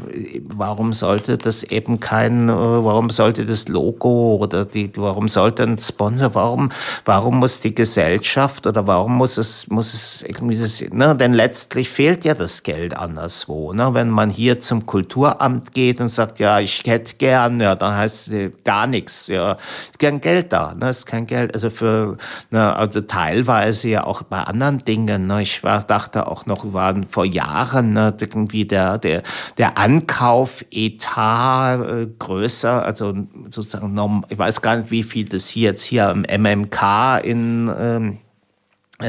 warum 0.48 0.94
sollte 0.94 1.36
das 1.36 1.64
eben 1.64 2.00
kein, 2.00 2.48
äh, 2.48 2.52
warum 2.52 3.10
sollte 3.10 3.44
das 3.44 3.68
Logo 3.68 4.36
oder 4.36 4.64
die, 4.64 4.90
warum 4.96 5.28
sollte 5.28 5.64
ein 5.64 5.76
Sponsor, 5.76 6.34
warum, 6.34 6.72
warum 7.04 7.40
muss 7.40 7.60
die 7.60 7.74
Gesellschaft 7.74 8.66
oder 8.66 8.86
warum 8.86 9.18
muss 9.18 9.36
es, 9.36 9.68
muss 9.68 9.92
es 9.92 10.22
irgendwie, 10.22 10.58
das, 10.58 10.82
ne? 10.92 11.14
denn 11.14 11.34
letztlich 11.34 11.90
fehlt 11.90 12.24
ja 12.24 12.32
das 12.32 12.62
Geld 12.62 12.96
anderswo. 12.96 13.74
Ne? 13.74 13.92
Wenn 13.92 14.08
man 14.08 14.30
hier 14.30 14.60
zum 14.60 14.86
Kulturamt 14.86 15.74
geht 15.74 16.00
und 16.00 16.08
sagt, 16.08 16.38
ja, 16.38 16.58
ich 16.58 16.82
hätte 16.86 17.16
gern, 17.16 17.60
ja, 17.60 17.74
dann 17.74 17.94
heißt 17.94 18.28
es 18.28 18.52
gar 18.64 18.86
nicht 18.86 18.93
nichts. 18.94 19.26
Ja, 19.26 19.52
ist 19.52 19.98
kein 19.98 20.20
Geld 20.20 20.52
da. 20.52 20.74
Ne? 20.74 20.88
Ist 20.88 21.06
kein 21.06 21.26
Geld. 21.26 21.52
Also 21.52 21.68
für, 21.70 22.16
ne, 22.50 22.74
also 22.74 23.00
teilweise 23.02 23.88
ja 23.88 24.04
auch 24.04 24.22
bei 24.22 24.40
anderen 24.40 24.84
Dingen. 24.84 25.26
Ne? 25.26 25.42
Ich 25.42 25.62
war, 25.62 25.82
dachte 25.82 26.26
auch 26.26 26.46
noch, 26.46 26.72
waren 26.72 27.04
vor 27.04 27.26
Jahren 27.26 27.92
ne, 27.92 28.14
irgendwie 28.18 28.64
der, 28.64 28.96
der, 28.98 29.22
der 29.58 29.76
Ankauf-Etat 29.76 31.74
äh, 31.74 32.06
größer, 32.18 32.84
also 32.84 33.14
sozusagen, 33.50 34.24
ich 34.28 34.38
weiß 34.38 34.62
gar 34.62 34.76
nicht, 34.76 34.90
wie 34.90 35.02
viel 35.02 35.28
das 35.28 35.48
hier 35.48 35.74
jetzt 35.74 35.84
hier 35.84 36.10
im 36.10 36.24
MMK 36.42 37.18
in, 37.24 37.70
ähm, 37.76 38.10
äh, 38.10 38.16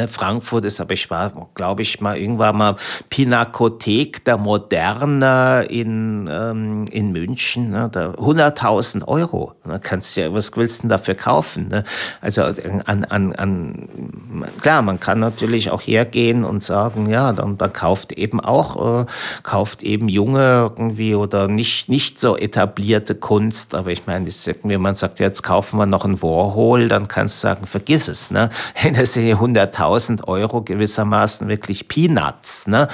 Frankfurt 0.07 0.65
ist, 0.65 0.81
aber 0.81 0.93
ich 0.93 1.11
war, 1.11 1.31
glaube 1.53 1.83
ich, 1.83 2.01
mal 2.01 2.17
irgendwann 2.17 2.57
mal 2.57 2.75
Pinakothek 3.09 4.25
der 4.25 4.37
Moderne 4.37 5.67
in, 5.69 6.27
ähm, 6.27 6.85
in 6.89 7.11
München, 7.11 7.69
ne, 7.69 7.89
da 7.91 8.09
100.000 8.13 9.07
Euro. 9.07 9.53
Da 9.63 9.77
kannst 9.77 10.17
ja, 10.17 10.33
was 10.33 10.57
willst 10.57 10.79
du 10.79 10.81
denn 10.83 10.89
dafür 10.89 11.13
kaufen? 11.13 11.67
Ne? 11.67 11.83
Also 12.19 12.41
an, 12.41 13.03
an, 13.03 13.35
an, 13.35 13.89
klar, 14.59 14.81
man 14.81 14.99
kann 14.99 15.19
natürlich 15.19 15.69
auch 15.69 15.81
hergehen 15.81 16.45
und 16.45 16.63
sagen, 16.63 17.07
ja, 17.07 17.31
dann, 17.31 17.59
dann 17.59 17.71
kauft 17.71 18.11
eben 18.11 18.39
auch, 18.39 19.03
äh, 19.03 19.05
kauft 19.43 19.83
eben 19.83 20.09
junge 20.09 20.71
irgendwie 20.75 21.13
oder 21.13 21.47
nicht, 21.47 21.89
nicht 21.89 22.19
so 22.19 22.35
etablierte 22.35 23.13
Kunst. 23.13 23.75
Aber 23.75 23.91
ich 23.91 24.07
meine, 24.07 24.25
wenn 24.63 24.81
man 24.81 24.95
sagt, 24.95 25.19
jetzt 25.19 25.43
kaufen 25.43 25.77
wir 25.77 25.85
noch 25.85 26.05
ein 26.05 26.23
Warhol, 26.23 26.87
dann 26.87 27.07
kannst 27.07 27.43
du 27.43 27.47
sagen, 27.47 27.67
vergiss 27.67 28.07
es. 28.07 28.31
Ne? 28.31 28.49
Das 28.95 29.13
sind 29.13 29.29
100 29.29 29.74
1000 29.75 30.27
Euro 30.27 30.61
gewissermaßen 30.61 31.47
wirklich 31.47 31.87
Peanuts. 31.87 32.67
Ne? 32.67 32.87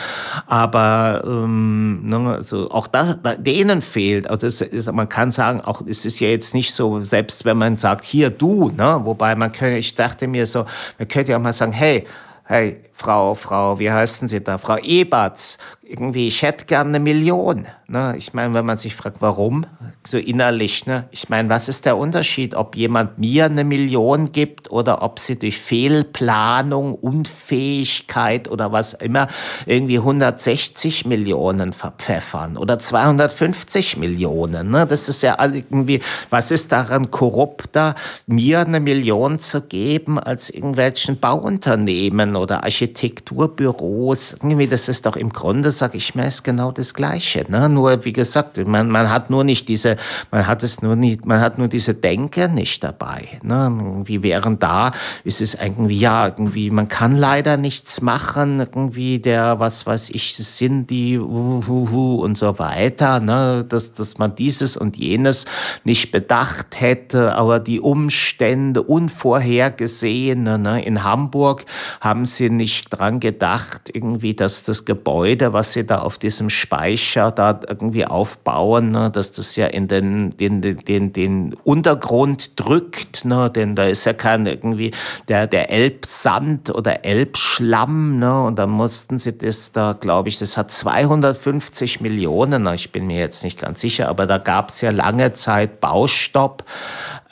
Aber 0.47 1.23
ähm, 1.25 2.01
ne, 2.03 2.35
also 2.35 2.69
auch 2.71 2.87
das, 2.87 3.19
denen 3.37 3.81
fehlt. 3.81 4.29
Also 4.29 4.47
es, 4.47 4.91
man 4.91 5.07
kann 5.09 5.31
sagen, 5.31 5.61
auch 5.61 5.81
es 5.87 6.05
ist 6.05 6.19
ja 6.19 6.27
jetzt 6.27 6.53
nicht 6.53 6.73
so, 6.73 6.99
selbst 7.01 7.45
wenn 7.45 7.57
man 7.57 7.75
sagt, 7.77 8.03
hier 8.03 8.29
du, 8.29 8.69
ne? 8.69 8.99
wobei 9.03 9.35
man 9.35 9.51
könnte, 9.51 9.77
ich 9.77 9.95
dachte 9.95 10.27
mir 10.27 10.45
so, 10.45 10.65
man 10.97 11.07
könnte 11.07 11.31
ja 11.31 11.37
auch 11.37 11.41
mal 11.41 11.53
sagen, 11.53 11.71
hey, 11.71 12.05
hey, 12.43 12.83
Frau, 12.93 13.33
Frau, 13.33 13.79
wie 13.79 13.89
heißen 13.89 14.27
Sie 14.27 14.43
da? 14.43 14.57
Frau 14.57 14.77
Eberts, 14.77 15.57
irgendwie, 15.91 16.27
ich 16.27 16.41
hätte 16.41 16.65
gerne 16.65 16.89
eine 16.89 16.99
Million. 16.99 17.67
Ne? 17.91 18.15
Ich 18.17 18.33
meine, 18.33 18.53
wenn 18.53 18.65
man 18.65 18.77
sich 18.77 18.95
fragt, 18.95 19.17
warum, 19.19 19.65
so 20.07 20.17
innerlich, 20.17 20.85
ne? 20.85 21.09
ich 21.11 21.27
meine, 21.27 21.49
was 21.49 21.67
ist 21.67 21.85
der 21.85 21.97
Unterschied, 21.97 22.55
ob 22.55 22.77
jemand 22.77 23.19
mir 23.19 23.45
eine 23.45 23.65
Million 23.65 24.31
gibt 24.31 24.71
oder 24.71 25.03
ob 25.03 25.19
sie 25.19 25.37
durch 25.37 25.57
Fehlplanung, 25.59 26.95
Unfähigkeit 26.95 28.49
oder 28.49 28.71
was 28.71 28.93
immer 28.93 29.27
irgendwie 29.65 29.97
160 29.97 31.05
Millionen 31.05 31.73
verpfeffern 31.73 32.55
oder 32.55 32.79
250 32.79 33.97
Millionen. 33.97 34.71
Ne? 34.71 34.87
Das 34.87 35.09
ist 35.09 35.21
ja 35.21 35.35
irgendwie, 35.43 36.01
was 36.29 36.51
ist 36.51 36.71
daran 36.71 37.11
korrupter, 37.11 37.95
mir 38.25 38.61
eine 38.61 38.79
Million 38.79 39.37
zu 39.39 39.61
geben 39.61 40.17
als 40.17 40.49
irgendwelchen 40.49 41.19
Bauunternehmen 41.19 42.37
oder 42.37 42.63
Architekturbüros? 42.63 44.37
Irgendwie, 44.41 44.67
das 44.67 44.87
ist 44.87 45.05
doch 45.05 45.17
im 45.17 45.33
Grunde 45.33 45.71
sage 45.81 45.97
ich 45.97 46.13
mir, 46.13 46.27
ist 46.27 46.43
genau 46.43 46.71
das 46.71 46.93
Gleiche. 46.93 47.43
Ne? 47.49 47.67
Nur, 47.67 48.05
wie 48.05 48.13
gesagt, 48.13 48.63
man, 48.67 48.91
man 48.91 49.09
hat 49.09 49.31
nur 49.31 49.43
nicht 49.43 49.67
diese, 49.67 49.97
man 50.29 50.45
hat 50.45 50.61
es 50.61 50.83
nur 50.83 50.95
nicht, 50.95 51.25
man 51.25 51.39
hat 51.39 51.57
nur 51.57 51.69
diese 51.69 51.95
Denke 51.95 52.49
nicht 52.49 52.83
dabei. 52.83 53.39
Ne? 53.41 54.03
Wie 54.05 54.21
während 54.21 54.61
da 54.61 54.91
ist 55.23 55.41
es 55.41 55.55
irgendwie, 55.55 55.97
ja, 55.97 56.27
irgendwie, 56.27 56.69
man 56.69 56.87
kann 56.87 57.17
leider 57.17 57.57
nichts 57.57 57.99
machen, 58.01 58.59
irgendwie 58.59 59.17
der, 59.17 59.59
was 59.59 59.87
weiß 59.87 60.11
ich, 60.11 60.35
sind 60.35 60.91
die, 60.91 61.17
uhuhu 61.17 62.21
und 62.21 62.37
so 62.37 62.59
weiter, 62.59 63.19
ne? 63.19 63.65
dass, 63.67 63.93
dass 63.93 64.19
man 64.19 64.35
dieses 64.35 64.77
und 64.77 64.97
jenes 64.97 65.45
nicht 65.83 66.11
bedacht 66.11 66.79
hätte, 66.79 67.33
aber 67.33 67.59
die 67.59 67.79
Umstände 67.79 68.83
unvorhergesehene, 68.83 70.59
ne? 70.59 70.85
in 70.85 71.03
Hamburg 71.03 71.65
haben 72.01 72.27
sie 72.27 72.51
nicht 72.51 72.89
dran 72.89 73.19
gedacht, 73.19 73.89
irgendwie, 73.91 74.35
dass 74.35 74.63
das 74.63 74.85
Gebäude, 74.85 75.53
was 75.53 75.70
sie 75.71 75.85
da 75.85 75.99
auf 75.99 76.17
diesem 76.17 76.49
Speicher 76.49 77.31
da 77.31 77.59
irgendwie 77.67 78.05
aufbauen, 78.05 78.91
ne, 78.91 79.09
dass 79.11 79.31
das 79.31 79.55
ja 79.55 79.67
in 79.67 79.87
den, 79.87 80.35
den, 80.37 80.61
den, 80.61 81.13
den 81.13 81.53
Untergrund 81.63 82.59
drückt, 82.59 83.25
ne, 83.25 83.49
denn 83.49 83.75
da 83.75 83.83
ist 83.83 84.05
ja 84.05 84.13
kein 84.13 84.45
irgendwie 84.45 84.91
der, 85.27 85.47
der 85.47 85.69
Elbsand 85.69 86.73
oder 86.73 87.05
Elbschlamm, 87.05 88.19
ne, 88.19 88.43
und 88.43 88.57
da 88.57 88.67
mussten 88.67 89.17
sie 89.17 89.37
das 89.37 89.71
da, 89.71 89.93
glaube 89.93 90.29
ich, 90.29 90.39
das 90.39 90.57
hat 90.57 90.71
250 90.71 92.01
Millionen, 92.01 92.67
ich 92.73 92.91
bin 92.91 93.07
mir 93.07 93.19
jetzt 93.19 93.43
nicht 93.43 93.59
ganz 93.59 93.81
sicher, 93.81 94.09
aber 94.09 94.25
da 94.25 94.37
gab 94.37 94.69
es 94.69 94.81
ja 94.81 94.91
lange 94.91 95.33
Zeit 95.33 95.81
Baustopp. 95.81 96.63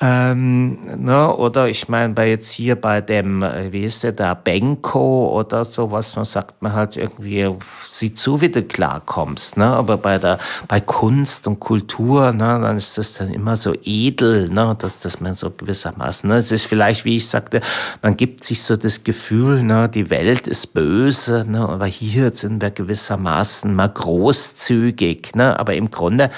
Ähm, 0.01 0.77
ne, 0.97 1.35
oder 1.35 1.67
ich 1.67 1.89
meine, 1.89 2.13
bei 2.13 2.29
jetzt 2.29 2.51
hier 2.51 2.77
bei 2.77 3.01
dem, 3.01 3.43
äh, 3.43 3.73
wie 3.73 3.83
ist 3.83 4.03
der 4.03 4.13
da, 4.13 4.33
Benko 4.33 5.37
oder 5.37 5.65
sowas, 5.65 6.15
man 6.15 6.23
sagt 6.23 6.61
man 6.61 6.71
halt 6.71 6.95
irgendwie, 6.95 7.49
sieh 7.91 8.13
zu, 8.13 8.39
wie 8.39 8.47
du 8.47 8.63
klarkommst, 8.63 9.57
ne? 9.57 9.65
Aber 9.65 9.97
bei 9.97 10.17
der, 10.17 10.39
bei 10.69 10.79
Kunst 10.79 11.47
und 11.47 11.59
Kultur, 11.59 12.31
ne, 12.31 12.59
dann 12.61 12.77
ist 12.77 12.97
das 12.97 13.15
dann 13.15 13.33
immer 13.33 13.57
so 13.57 13.75
edel, 13.83 14.47
ne, 14.49 14.73
dass, 14.79 14.99
dass 14.99 15.19
man 15.19 15.35
so 15.35 15.49
gewissermaßen, 15.51 16.29
ne, 16.29 16.37
es 16.37 16.53
ist 16.53 16.65
vielleicht, 16.65 17.03
wie 17.03 17.17
ich 17.17 17.27
sagte, 17.27 17.59
man 18.01 18.15
gibt 18.15 18.45
sich 18.45 18.63
so 18.63 18.77
das 18.77 19.03
Gefühl, 19.03 19.63
ne, 19.63 19.89
die 19.89 20.09
Welt 20.09 20.47
ist 20.47 20.73
böse, 20.73 21.45
ne, 21.45 21.67
aber 21.67 21.87
hier 21.87 22.31
sind 22.31 22.61
wir 22.61 22.71
gewissermaßen 22.71 23.75
mal 23.75 23.89
großzügig, 23.89 25.35
ne, 25.35 25.59
aber 25.59 25.73
im 25.73 25.91
Grunde 25.91 26.31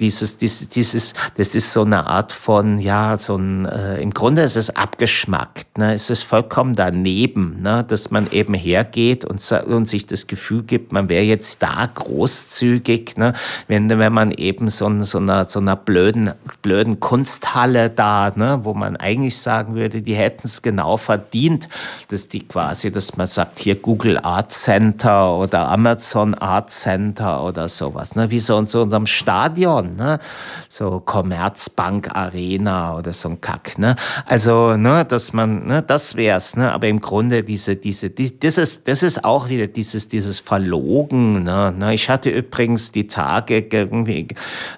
dieses, 0.00 0.36
dieses, 0.36 0.68
dieses, 0.68 1.14
das 1.36 1.54
ist 1.54 1.72
so 1.72 1.82
eine 1.82 2.06
Art 2.06 2.32
von, 2.32 2.78
ja, 2.78 3.01
so 3.16 3.36
ein, 3.36 3.66
äh, 3.66 4.00
im 4.00 4.12
Grunde 4.12 4.42
ist 4.42 4.56
es 4.56 4.74
abgeschmackt, 4.74 5.78
ne? 5.78 5.94
es 5.94 6.10
ist 6.10 6.22
vollkommen 6.22 6.74
daneben, 6.74 7.60
ne? 7.62 7.84
dass 7.86 8.10
man 8.10 8.30
eben 8.30 8.54
hergeht 8.54 9.24
und, 9.24 9.40
und 9.66 9.88
sich 9.88 10.06
das 10.06 10.26
Gefühl 10.26 10.62
gibt, 10.62 10.92
man 10.92 11.08
wäre 11.08 11.24
jetzt 11.24 11.62
da 11.62 11.88
großzügig, 11.92 13.16
ne? 13.16 13.34
wenn, 13.68 13.88
wenn 13.88 14.12
man 14.12 14.30
eben 14.32 14.68
so, 14.68 14.90
so, 15.02 15.18
einer, 15.18 15.44
so 15.44 15.60
einer 15.60 15.76
blöden, 15.76 16.32
blöden 16.62 17.00
Kunsthalle 17.00 17.90
da, 17.90 18.32
ne? 18.34 18.60
wo 18.62 18.74
man 18.74 18.96
eigentlich 18.96 19.38
sagen 19.38 19.74
würde, 19.74 20.02
die 20.02 20.14
hätten 20.14 20.46
es 20.46 20.62
genau 20.62 20.96
verdient, 20.96 21.68
dass 22.08 22.28
die 22.28 22.46
quasi, 22.46 22.90
dass 22.90 23.16
man 23.16 23.26
sagt, 23.26 23.58
hier 23.58 23.76
Google 23.76 24.18
Art 24.18 24.52
Center 24.52 25.36
oder 25.36 25.68
Amazon 25.68 26.34
Art 26.34 26.70
Center 26.70 27.44
oder 27.44 27.68
sowas, 27.68 28.16
ne? 28.16 28.30
wie 28.30 28.40
so 28.40 28.58
in 28.58 28.66
so 28.66 28.82
einem 28.82 29.06
Stadion, 29.06 29.96
ne? 29.96 30.18
So 30.68 31.00
Commerzbank 31.00 32.14
Arena 32.14 32.91
oder 32.96 33.12
so 33.12 33.28
ein 33.28 33.40
Kack, 33.40 33.78
ne? 33.78 33.96
Also, 34.26 34.76
ne, 34.76 35.04
dass 35.04 35.32
man, 35.32 35.66
ne, 35.66 35.82
das 35.82 36.16
wär's, 36.16 36.56
ne? 36.56 36.72
Aber 36.72 36.88
im 36.88 37.00
Grunde 37.00 37.44
diese, 37.44 37.76
diese, 37.76 38.10
die, 38.10 38.38
das 38.38 38.58
ist, 38.58 38.88
das 38.88 39.02
ist 39.02 39.24
auch 39.24 39.48
wieder 39.48 39.66
dieses, 39.66 40.08
dieses 40.08 40.40
Verlogen, 40.40 41.44
ne? 41.44 41.72
ne? 41.76 41.94
Ich 41.94 42.08
hatte 42.08 42.30
übrigens 42.30 42.92
die 42.92 43.06
Tage 43.06 43.66
irgendwie, 43.70 44.28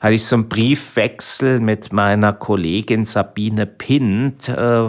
hatte 0.00 0.14
ich 0.14 0.24
so 0.24 0.36
einen 0.36 0.48
Briefwechsel 0.48 1.60
mit 1.60 1.92
meiner 1.92 2.32
Kollegin 2.32 3.04
Sabine 3.04 3.66
Pint, 3.66 4.48
äh, 4.48 4.84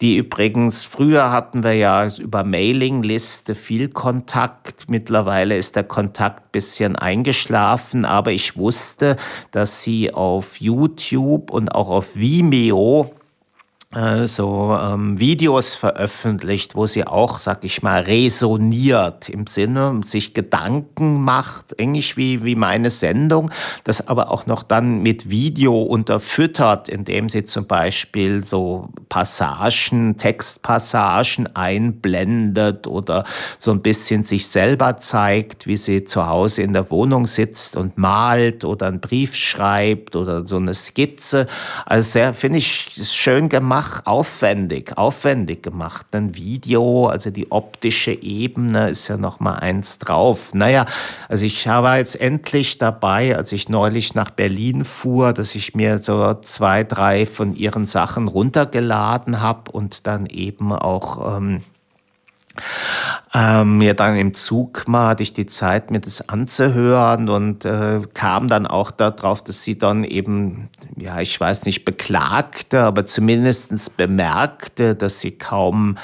die 0.00 0.16
übrigens, 0.16 0.84
früher 0.84 1.30
hatten 1.32 1.62
wir 1.62 1.74
ja 1.74 2.08
über 2.18 2.44
Mailingliste 2.44 3.54
viel 3.54 3.88
Kontakt, 3.88 4.88
mittlerweile 4.88 5.56
ist 5.56 5.76
der 5.76 5.84
Kontakt 5.84 6.52
bisschen 6.52 6.96
eingeschlafen, 6.96 8.04
aber 8.04 8.30
ich 8.30 8.56
wusste, 8.56 9.16
dass 9.50 9.82
sie 9.82 10.12
auf 10.12 10.60
YouTube 10.60 11.50
und 11.50 11.74
auch 11.74 11.88
auf 11.88 12.14
Vimeo 12.14 12.61
Leo 12.62 13.10
so 13.94 14.78
ähm, 14.80 15.20
Videos 15.20 15.74
veröffentlicht, 15.74 16.74
wo 16.74 16.86
sie 16.86 17.06
auch, 17.06 17.38
sag 17.38 17.62
ich 17.62 17.82
mal, 17.82 18.00
resoniert 18.02 19.28
im 19.28 19.46
Sinne, 19.46 20.00
sich 20.02 20.32
Gedanken 20.32 21.22
macht, 21.22 21.74
ähnlich 21.76 22.16
wie, 22.16 22.42
wie 22.42 22.54
meine 22.54 22.88
Sendung, 22.88 23.50
das 23.84 24.08
aber 24.08 24.30
auch 24.30 24.46
noch 24.46 24.62
dann 24.62 25.02
mit 25.02 25.28
Video 25.28 25.82
unterfüttert, 25.82 26.88
indem 26.88 27.28
sie 27.28 27.44
zum 27.44 27.66
Beispiel 27.66 28.42
so 28.42 28.88
Passagen, 29.10 30.16
Textpassagen 30.16 31.54
einblendet 31.54 32.86
oder 32.86 33.24
so 33.58 33.72
ein 33.72 33.82
bisschen 33.82 34.22
sich 34.22 34.46
selber 34.46 34.96
zeigt, 34.96 35.66
wie 35.66 35.76
sie 35.76 36.04
zu 36.04 36.26
Hause 36.26 36.62
in 36.62 36.72
der 36.72 36.90
Wohnung 36.90 37.26
sitzt 37.26 37.76
und 37.76 37.98
malt 37.98 38.64
oder 38.64 38.86
einen 38.86 39.00
Brief 39.00 39.36
schreibt 39.36 40.16
oder 40.16 40.48
so 40.48 40.56
eine 40.56 40.72
Skizze. 40.72 41.46
Also 41.84 42.12
sehr, 42.12 42.32
finde 42.32 42.56
ich, 42.56 42.90
schön 43.02 43.50
gemacht 43.50 43.81
Mach 43.82 44.06
aufwendig, 44.06 44.96
aufwendig 44.96 45.64
gemacht. 45.64 46.06
Ein 46.12 46.36
Video, 46.36 47.08
also 47.08 47.30
die 47.30 47.50
optische 47.50 48.12
Ebene 48.12 48.90
ist 48.90 49.08
ja 49.08 49.16
noch 49.16 49.40
mal 49.40 49.56
eins 49.56 49.98
drauf. 49.98 50.54
Naja, 50.54 50.86
also 51.28 51.44
ich 51.44 51.66
war 51.66 51.98
jetzt 51.98 52.20
endlich 52.20 52.78
dabei, 52.78 53.36
als 53.36 53.50
ich 53.50 53.68
neulich 53.68 54.14
nach 54.14 54.30
Berlin 54.30 54.84
fuhr, 54.84 55.32
dass 55.32 55.56
ich 55.56 55.74
mir 55.74 55.98
so 55.98 56.32
zwei, 56.42 56.84
drei 56.84 57.26
von 57.26 57.56
ihren 57.56 57.84
Sachen 57.84 58.28
runtergeladen 58.28 59.40
habe 59.40 59.72
und 59.72 60.06
dann 60.06 60.26
eben 60.26 60.72
auch 60.72 61.38
ähm, 61.38 61.62
ähm, 63.34 63.78
mir 63.78 63.94
dann 63.94 64.16
im 64.16 64.34
Zug 64.34 64.86
mal 64.86 65.08
hatte 65.08 65.22
ich 65.22 65.32
die 65.32 65.46
Zeit, 65.46 65.90
mir 65.90 66.00
das 66.00 66.28
anzuhören 66.28 67.28
und 67.28 67.64
äh, 67.64 68.00
kam 68.14 68.48
dann 68.48 68.66
auch 68.66 68.90
darauf, 68.90 69.42
dass 69.42 69.62
sie 69.64 69.78
dann 69.78 70.04
eben, 70.04 70.68
ja, 70.96 71.20
ich 71.20 71.38
weiß 71.38 71.64
nicht, 71.64 71.84
beklagte, 71.84 72.82
aber 72.82 73.06
zumindestens 73.06 73.90
bemerkte, 73.90 74.94
dass 74.94 75.20
sie 75.20 75.32
kaum 75.32 75.96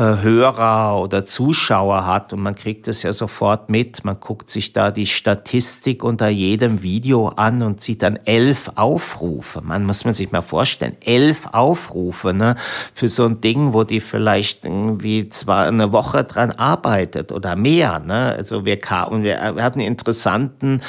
Hörer 0.00 1.00
oder 1.00 1.24
Zuschauer 1.24 2.06
hat 2.06 2.32
und 2.32 2.40
man 2.40 2.54
kriegt 2.54 2.88
es 2.88 3.02
ja 3.02 3.12
sofort 3.12 3.68
mit. 3.70 4.04
Man 4.04 4.18
guckt 4.18 4.48
sich 4.50 4.72
da 4.72 4.90
die 4.90 5.06
Statistik 5.06 6.02
unter 6.02 6.28
jedem 6.28 6.82
Video 6.82 7.28
an 7.28 7.62
und 7.62 7.80
sieht 7.80 8.02
dann 8.02 8.18
elf 8.24 8.70
Aufrufe. 8.76 9.60
Man 9.60 9.84
muss 9.84 10.04
man 10.04 10.14
sich 10.14 10.32
mal 10.32 10.42
vorstellen, 10.42 10.96
elf 11.00 11.46
Aufrufe 11.52 12.32
ne, 12.32 12.56
für 12.94 13.08
so 13.08 13.26
ein 13.26 13.40
Ding, 13.40 13.72
wo 13.72 13.84
die 13.84 14.00
vielleicht 14.00 14.64
irgendwie 14.64 15.28
zwar 15.28 15.66
eine 15.66 15.92
Woche 15.92 16.24
dran 16.24 16.52
arbeitet 16.52 17.32
oder 17.32 17.54
mehr. 17.56 18.00
Ne? 18.00 18.34
Also 18.36 18.64
wir 18.64 18.80
wir, 18.80 19.56
wir 19.56 19.62
hatten 19.62 19.80
interessanten, 19.80 20.82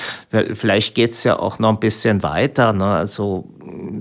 vielleicht 0.53 0.95
geht's 0.95 1.23
ja 1.23 1.37
auch 1.37 1.59
noch 1.59 1.69
ein 1.69 1.79
bisschen 1.79 2.23
weiter. 2.23 2.73
Ne? 2.73 2.85
Also 2.85 3.49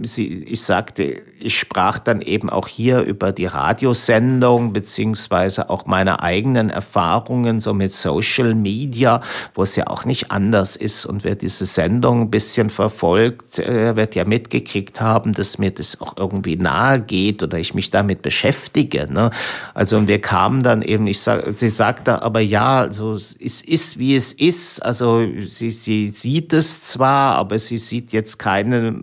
sie, 0.02 0.44
ich 0.44 0.62
sagte, 0.62 1.22
ich 1.40 1.58
sprach 1.58 1.98
dann 1.98 2.20
eben 2.20 2.50
auch 2.50 2.68
hier 2.68 3.00
über 3.00 3.32
die 3.32 3.46
Radiosendung 3.46 4.72
beziehungsweise 4.72 5.70
auch 5.70 5.86
meine 5.86 6.22
eigenen 6.22 6.70
Erfahrungen 6.70 7.60
so 7.60 7.74
mit 7.74 7.92
Social 7.92 8.54
Media, 8.54 9.22
wo 9.54 9.62
es 9.62 9.76
ja 9.76 9.86
auch 9.86 10.04
nicht 10.04 10.30
anders 10.30 10.76
ist. 10.76 11.06
Und 11.06 11.24
wer 11.24 11.34
diese 11.34 11.64
Sendung 11.64 12.22
ein 12.22 12.30
bisschen 12.30 12.70
verfolgt, 12.70 13.58
äh, 13.58 13.96
wird 13.96 14.14
ja 14.14 14.24
mitgekriegt 14.24 15.00
haben, 15.00 15.32
dass 15.32 15.58
mir 15.58 15.70
das 15.70 16.00
auch 16.00 16.16
irgendwie 16.16 16.56
nahe 16.56 17.00
geht 17.00 17.42
oder 17.42 17.58
ich 17.58 17.74
mich 17.74 17.90
damit 17.90 18.22
beschäftige. 18.22 19.12
Ne? 19.12 19.30
Also 19.74 19.96
und 19.96 20.08
wir 20.08 20.20
kamen 20.20 20.62
dann 20.62 20.82
eben, 20.82 21.06
ich 21.06 21.20
sag, 21.20 21.56
sie 21.56 21.68
sagte 21.68 22.22
aber 22.22 22.40
ja, 22.40 22.80
also 22.80 23.12
es 23.12 23.32
ist 23.62 23.98
wie 23.98 24.14
es 24.14 24.32
ist. 24.32 24.84
Also 24.84 25.26
sie, 25.46 25.70
sie 25.70 26.10
sieht 26.10 26.52
es 26.52 26.82
zwar, 26.82 27.36
aber 27.36 27.58
sie 27.58 27.78
sieht 27.78 28.12
jetzt 28.12 28.38
keine 28.38 28.94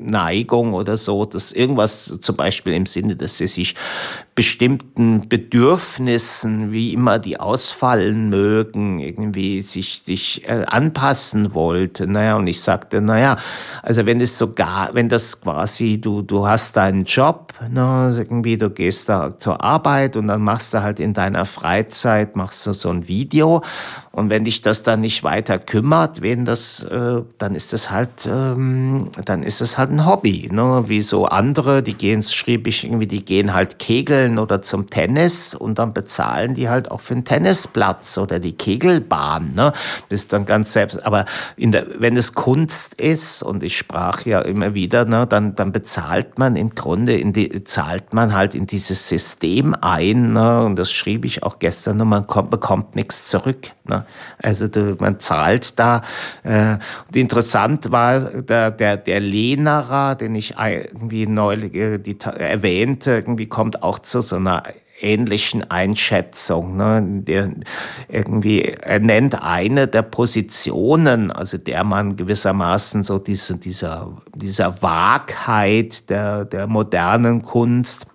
Neigung 0.00 0.74
oder 0.74 0.96
so, 0.96 1.24
irgendwas 1.52 2.18
zum 2.20 2.36
Beispiel 2.36 2.74
im 2.74 2.86
Sinne, 2.86 3.16
dass 3.16 3.38
sie 3.38 3.48
sich 3.48 3.74
bestimmten 4.34 5.28
Bedürfnissen, 5.28 6.70
wie 6.70 6.92
immer 6.92 7.18
die 7.18 7.40
ausfallen 7.40 8.28
mögen, 8.28 9.00
irgendwie 9.00 9.60
sich, 9.60 10.02
sich 10.02 10.48
äh, 10.48 10.64
anpassen 10.66 11.54
wollte. 11.54 12.06
Naja, 12.06 12.36
und 12.36 12.46
ich 12.46 12.60
sagte, 12.60 13.00
naja, 13.00 13.36
also 13.82 14.06
wenn 14.06 14.20
es 14.20 14.38
sogar, 14.38 14.90
wenn 14.92 15.08
das 15.08 15.40
quasi, 15.40 16.00
du, 16.00 16.22
du 16.22 16.46
hast 16.46 16.76
deinen 16.76 17.04
Job, 17.04 17.52
ne, 17.68 18.14
irgendwie, 18.16 18.56
du 18.56 18.70
gehst 18.70 19.08
da 19.08 19.36
zur 19.38 19.62
Arbeit 19.62 20.16
und 20.16 20.28
dann 20.28 20.42
machst 20.42 20.72
du 20.72 20.82
halt 20.82 21.00
in 21.00 21.14
deiner 21.14 21.44
Freizeit, 21.44 22.36
machst 22.36 22.66
du 22.66 22.72
so 22.72 22.90
ein 22.90 23.08
Video 23.08 23.62
und 24.18 24.30
wenn 24.30 24.42
dich 24.42 24.62
das 24.62 24.82
dann 24.82 25.00
nicht 25.00 25.22
weiter 25.22 25.58
kümmert, 25.58 26.22
wen 26.22 26.44
das, 26.44 26.82
äh, 26.82 27.22
dann 27.38 27.54
ist 27.54 27.72
das 27.72 27.90
halt, 27.90 28.26
ähm, 28.26 29.10
dann 29.24 29.44
ist 29.44 29.60
es 29.60 29.78
halt 29.78 29.90
ein 29.90 30.06
Hobby, 30.06 30.48
ne? 30.50 30.84
wie 30.86 31.02
so 31.02 31.26
andere, 31.38 31.82
die 31.84 31.94
gehen, 31.94 32.20
schrieb 32.20 32.66
ich 32.66 32.84
irgendwie, 32.84 33.06
die 33.06 33.24
gehen 33.24 33.54
halt 33.54 33.78
kegeln 33.78 34.38
oder 34.38 34.60
zum 34.60 34.86
Tennis 34.86 35.54
und 35.54 35.78
dann 35.78 35.94
bezahlen 35.94 36.54
die 36.54 36.68
halt 36.68 36.90
auch 36.90 37.00
für 37.00 37.14
den 37.14 37.24
Tennisplatz 37.24 38.18
oder 38.18 38.40
die 38.40 38.52
Kegelbahn. 38.52 39.54
Ne? 39.54 39.72
Das 40.08 40.20
ist 40.22 40.32
dann 40.32 40.46
ganz 40.46 40.72
selbst, 40.72 41.04
aber 41.04 41.26
der, 41.56 41.86
wenn 41.98 42.16
es 42.16 42.34
Kunst 42.34 42.94
ist, 42.94 43.42
und 43.44 43.62
ich 43.62 43.76
sprach 43.76 44.26
ja 44.26 44.40
immer 44.40 44.74
wieder, 44.74 45.04
ne, 45.04 45.26
dann, 45.26 45.54
dann 45.54 45.70
bezahlt 45.70 46.38
man 46.38 46.56
im 46.56 46.74
Grunde, 46.74 47.16
in 47.16 47.32
die, 47.32 47.62
zahlt 47.64 48.12
man 48.12 48.34
halt 48.34 48.56
in 48.56 48.66
dieses 48.66 49.08
System 49.08 49.76
ein, 49.80 50.32
ne? 50.32 50.64
und 50.64 50.76
das 50.76 50.90
schrieb 50.90 51.24
ich 51.24 51.44
auch 51.44 51.60
gestern, 51.60 52.00
und 52.00 52.08
man 52.08 52.26
kommt, 52.26 52.50
bekommt 52.50 52.96
nichts 52.96 53.26
zurück. 53.26 53.70
Ne? 53.84 54.04
Also 54.38 54.66
du, 54.66 54.96
man 54.98 55.20
zahlt 55.20 55.78
da. 55.78 56.02
Äh, 56.42 56.78
und 57.06 57.16
interessant 57.16 57.90
war 57.90 58.20
der, 58.20 58.70
der, 58.70 58.96
der 58.96 59.20
Lehnerer, 59.20 60.14
den 60.14 60.34
ich 60.34 60.56
irgendwie 60.58 61.27
neulich 61.34 61.74
äh, 61.74 61.98
die, 61.98 62.18
erwähnte, 62.20 63.12
irgendwie 63.12 63.46
kommt 63.46 63.82
auch 63.82 63.98
zu 63.98 64.20
so 64.20 64.36
einer 64.36 64.62
ähnlichen 65.00 65.70
Einschätzung. 65.70 66.76
Ne? 66.76 67.02
Der 67.22 67.50
irgendwie, 68.08 68.62
er 68.62 69.00
nennt 69.00 69.42
eine 69.42 69.86
der 69.88 70.02
Positionen, 70.02 71.30
also 71.30 71.58
der 71.58 71.84
man 71.84 72.16
gewissermaßen 72.16 73.02
so 73.02 73.18
diese, 73.18 73.56
dieser, 73.56 74.16
dieser 74.34 74.82
Wahrheit 74.82 76.10
der, 76.10 76.44
der 76.44 76.66
modernen 76.66 77.42
Kunst 77.42 78.06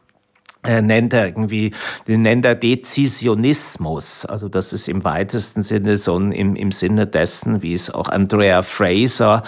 äh, 0.66 0.82
nennt 0.82 1.14
er 1.14 1.26
irgendwie, 1.26 1.74
den 2.07 2.22
nennt 2.22 2.45
er 2.45 2.55
Dezisionismus. 2.55 4.26
Also 4.26 4.47
das 4.47 4.72
ist 4.72 4.88
im 4.88 5.03
weitesten 5.03 5.61
Sinne 5.61 5.97
so 5.97 6.18
ein, 6.18 6.32
im, 6.32 6.55
im 6.55 6.72
Sinne 6.72 7.05
dessen, 7.05 7.61
wie 7.61 7.74
es 7.74 7.89
auch 7.89 8.07
Andrea 8.07 8.61
Fraser 8.61 9.43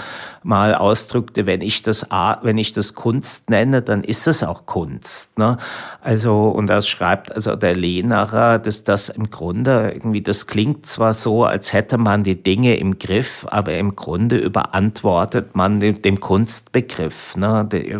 mal 0.45 0.75
ausdrückte, 0.75 1.45
wenn 1.45 1.61
ich 1.61 1.81
das, 1.81 2.07
wenn 2.41 2.57
ich 2.57 2.71
das 2.71 2.93
Kunst 2.93 3.49
nenne, 3.49 3.81
dann 3.81 4.03
ist 4.03 4.27
es 4.27 4.43
auch 4.43 4.65
Kunst. 4.65 5.37
Ne? 5.39 5.57
Also, 6.01 6.49
und 6.49 6.67
das 6.67 6.87
schreibt 6.87 7.33
also 7.33 7.55
der 7.55 7.75
Lehnerer, 7.75 8.59
dass 8.59 8.83
das 8.83 9.09
im 9.09 9.31
Grunde 9.31 9.91
irgendwie, 9.93 10.21
das 10.21 10.45
klingt 10.45 10.85
zwar 10.85 11.15
so, 11.15 11.45
als 11.45 11.73
hätte 11.73 11.97
man 11.97 12.23
die 12.23 12.41
Dinge 12.41 12.75
im 12.77 12.99
Griff, 12.99 13.47
aber 13.49 13.75
im 13.75 13.95
Grunde 13.95 14.37
überantwortet 14.37 15.55
man 15.55 15.79
dem, 15.79 16.01
dem 16.03 16.19
Kunstbegriff. 16.19 17.35
Ne? 17.35 17.67
Äh, 17.73 17.97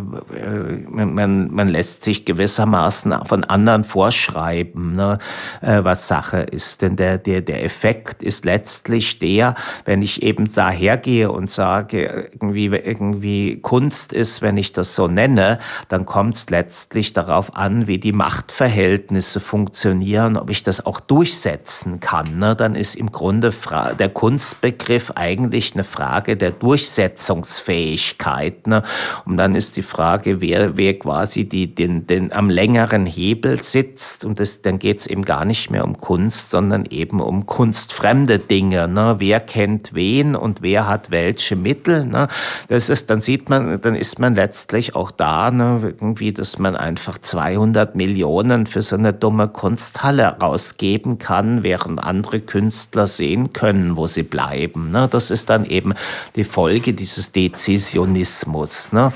man, 0.88 1.52
man 1.52 1.68
lässt 1.68 2.06
sich 2.06 2.26
gewissermaßen 2.26 3.14
von 3.26 3.44
anderen 3.44 3.84
vorschreiben, 3.84 4.96
ne? 4.96 5.18
Äh, 5.62 5.84
was 5.84 6.08
Sache 6.08 6.42
ist. 6.42 6.84
Denn 6.84 6.96
der, 6.96 7.18
der, 7.18 7.42
der 7.42 7.64
Effekt 7.64 8.22
ist 8.22 8.46
letztlich 8.46 9.18
der, 9.18 9.56
wenn 9.86 10.04
ich 10.04 10.22
eben 10.22 10.54
dahergehe 10.54 11.32
und 11.32 11.50
sage, 11.50 12.30
irgendwie, 12.36 12.66
irgendwie 12.66 13.60
Kunst 13.62 14.12
ist, 14.12 14.42
wenn 14.42 14.58
ich 14.58 14.74
das 14.74 14.96
so 14.96 15.08
nenne, 15.08 15.60
dann 15.88 16.06
kommt 16.06 16.36
es 16.36 16.50
letztlich 16.50 17.14
darauf 17.14 17.56
an, 17.56 17.88
wie 17.88 17.98
die 17.98 18.12
Machtverhältnisse 18.12 19.40
funktionieren, 19.40 20.36
ob 20.36 20.50
ich 20.50 20.64
das 20.64 20.86
auch 20.86 21.00
durchsetzen 21.00 22.02
kann. 22.02 22.38
Ne? 22.38 22.54
Dann 22.56 22.76
ist 22.76 22.96
im 22.96 23.12
Grunde 23.12 23.54
der 23.98 24.10
Kunstbegriff 24.10 25.12
eigentlich 25.16 25.76
eine 25.76 25.86
Frage 25.86 26.36
der 26.36 26.52
Durchsetzungsfähigkeit. 26.52 28.68
Ne? 28.68 28.84
Und 29.26 29.38
dann 29.38 29.56
ist 29.56 29.78
die 29.78 29.84
Frage, 29.84 30.42
wer, 30.42 30.76
wer 30.76 31.00
quasi 31.00 31.48
die, 31.48 31.74
den, 31.74 32.06
den 32.08 32.34
am 32.34 32.50
längeren 32.50 33.06
Hebel 33.06 33.64
sitzt. 33.64 34.26
Und 34.26 34.42
das, 34.42 34.62
dann 34.62 34.80
geht 34.80 35.00
es 35.00 35.08
eben 35.08 35.24
gar 35.24 35.46
nicht 35.46 35.72
mehr 35.72 35.86
um 35.86 35.96
Kunst, 35.98 36.52
sondern 36.52 36.84
eben 36.86 37.22
um 37.22 37.46
kunstfremde 37.46 38.40
Dinge. 38.40 38.90
Ne? 38.90 39.16
Wer 39.20 39.40
kennt 39.40 39.94
wen 39.94 40.36
und 40.36 40.62
wer 40.62 40.86
hat 40.88 41.12
welche 41.12 41.56
Mittel? 41.56 42.06
Ne? 42.06 42.25
Das 42.68 42.90
ist, 42.90 43.10
dann 43.10 43.22
sieht 43.22 43.50
man, 43.50 43.80
dann 43.82 43.96
ist 43.96 44.20
man 44.20 44.36
letztlich 44.36 44.96
auch 44.96 45.12
da, 45.12 45.52
ne, 45.52 45.80
irgendwie, 45.82 46.32
dass 46.32 46.60
man 46.60 46.76
einfach 46.76 47.18
200 47.18 47.96
Millionen 47.96 48.66
für 48.68 48.82
so 48.82 48.96
eine 48.96 49.14
dumme 49.14 49.48
Kunsthalle 49.48 50.38
rausgeben 50.42 51.20
kann, 51.20 51.64
während 51.64 52.04
andere 52.04 52.40
Künstler 52.40 53.08
sehen 53.08 53.54
können, 53.54 53.96
wo 53.96 54.08
sie 54.08 54.24
bleiben. 54.24 54.92
Ne? 54.92 55.08
Das 55.10 55.32
ist 55.32 55.50
dann 55.50 55.66
eben 55.66 55.94
die 56.36 56.44
Folge 56.44 56.94
dieses 56.94 57.32
Dezisionismus. 57.32 58.92
Ne? 58.92 59.12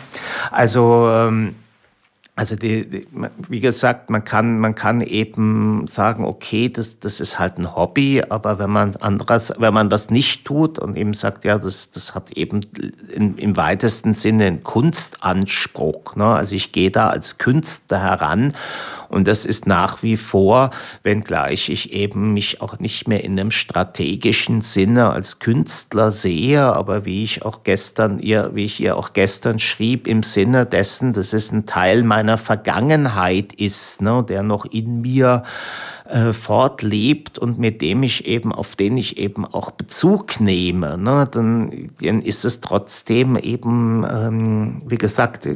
Also 0.51 1.09
ähm, 1.11 1.55
also 2.39 2.55
die, 2.55 2.87
die, 2.87 3.07
wie 3.49 3.59
gesagt, 3.59 4.09
man 4.09 4.23
kann, 4.23 4.59
man 4.59 4.73
kann 4.73 5.01
eben 5.01 5.87
sagen, 5.89 6.23
okay, 6.23 6.69
das, 6.69 7.01
das 7.01 7.19
ist 7.19 7.37
halt 7.37 7.57
ein 7.57 7.75
Hobby, 7.75 8.23
aber 8.29 8.59
wenn 8.59 8.69
man 8.69 8.95
anderes, 8.95 9.51
wenn 9.57 9.73
man 9.73 9.89
das 9.89 10.09
nicht 10.09 10.45
tut 10.45 10.79
und 10.79 10.95
eben 10.95 11.13
sagt, 11.13 11.43
ja, 11.43 11.57
das, 11.57 11.91
das 11.91 12.15
hat 12.15 12.31
eben 12.31 12.61
in, 13.13 13.37
im 13.37 13.57
weitesten 13.57 14.13
Sinne 14.13 14.45
einen 14.45 14.63
Kunstanspruch. 14.63 16.15
Ne? 16.15 16.27
Also 16.27 16.55
ich 16.55 16.71
gehe 16.71 16.91
da 16.91 17.09
als 17.09 17.39
Künstler 17.39 17.99
heran 17.99 18.53
und 19.09 19.27
das 19.27 19.45
ist 19.45 19.67
nach 19.67 20.03
wie 20.03 20.17
vor, 20.17 20.69
wenngleich 21.03 21.69
ich 21.69 21.93
eben 21.93 22.33
mich 22.33 22.61
auch 22.61 22.79
nicht 22.79 23.07
mehr 23.07 23.23
in 23.23 23.39
einem 23.39 23.51
strategischen 23.51 24.61
Sinne 24.61 25.09
als 25.09 25.39
Künstler 25.39 26.11
sehe, 26.11 26.63
aber 26.63 27.05
wie 27.05 27.23
ich 27.23 27.43
auch 27.43 27.63
gestern 27.63 28.19
ihr, 28.19 28.51
wie 28.53 28.65
ich 28.65 28.79
ihr 28.79 28.95
auch 28.95 29.13
gestern 29.13 29.59
schrieb, 29.59 30.07
im 30.07 30.23
Sinne 30.23 30.65
dessen, 30.65 31.13
dass 31.13 31.33
es 31.33 31.51
ein 31.51 31.65
Teil 31.65 32.03
meiner 32.03 32.37
Vergangenheit 32.37 33.53
ist, 33.53 34.01
ne, 34.01 34.23
der 34.27 34.43
noch 34.43 34.65
in 34.65 35.01
mir 35.01 35.43
äh, 36.09 36.33
fortlebt 36.33 37.37
und 37.37 37.59
mit 37.59 37.81
dem 37.81 38.01
ich 38.01 38.25
eben, 38.25 38.51
auf 38.51 38.75
den 38.75 38.97
ich 38.97 39.17
eben 39.17 39.45
auch 39.45 39.69
Bezug 39.69 40.39
nehme, 40.39 40.97
ne, 40.97 41.27
dann, 41.29 41.91
dann 42.01 42.21
ist 42.21 42.45
es 42.45 42.61
trotzdem 42.61 43.35
eben, 43.35 44.03
ähm, 44.11 44.81
wie 44.87 44.97
gesagt, 44.97 45.47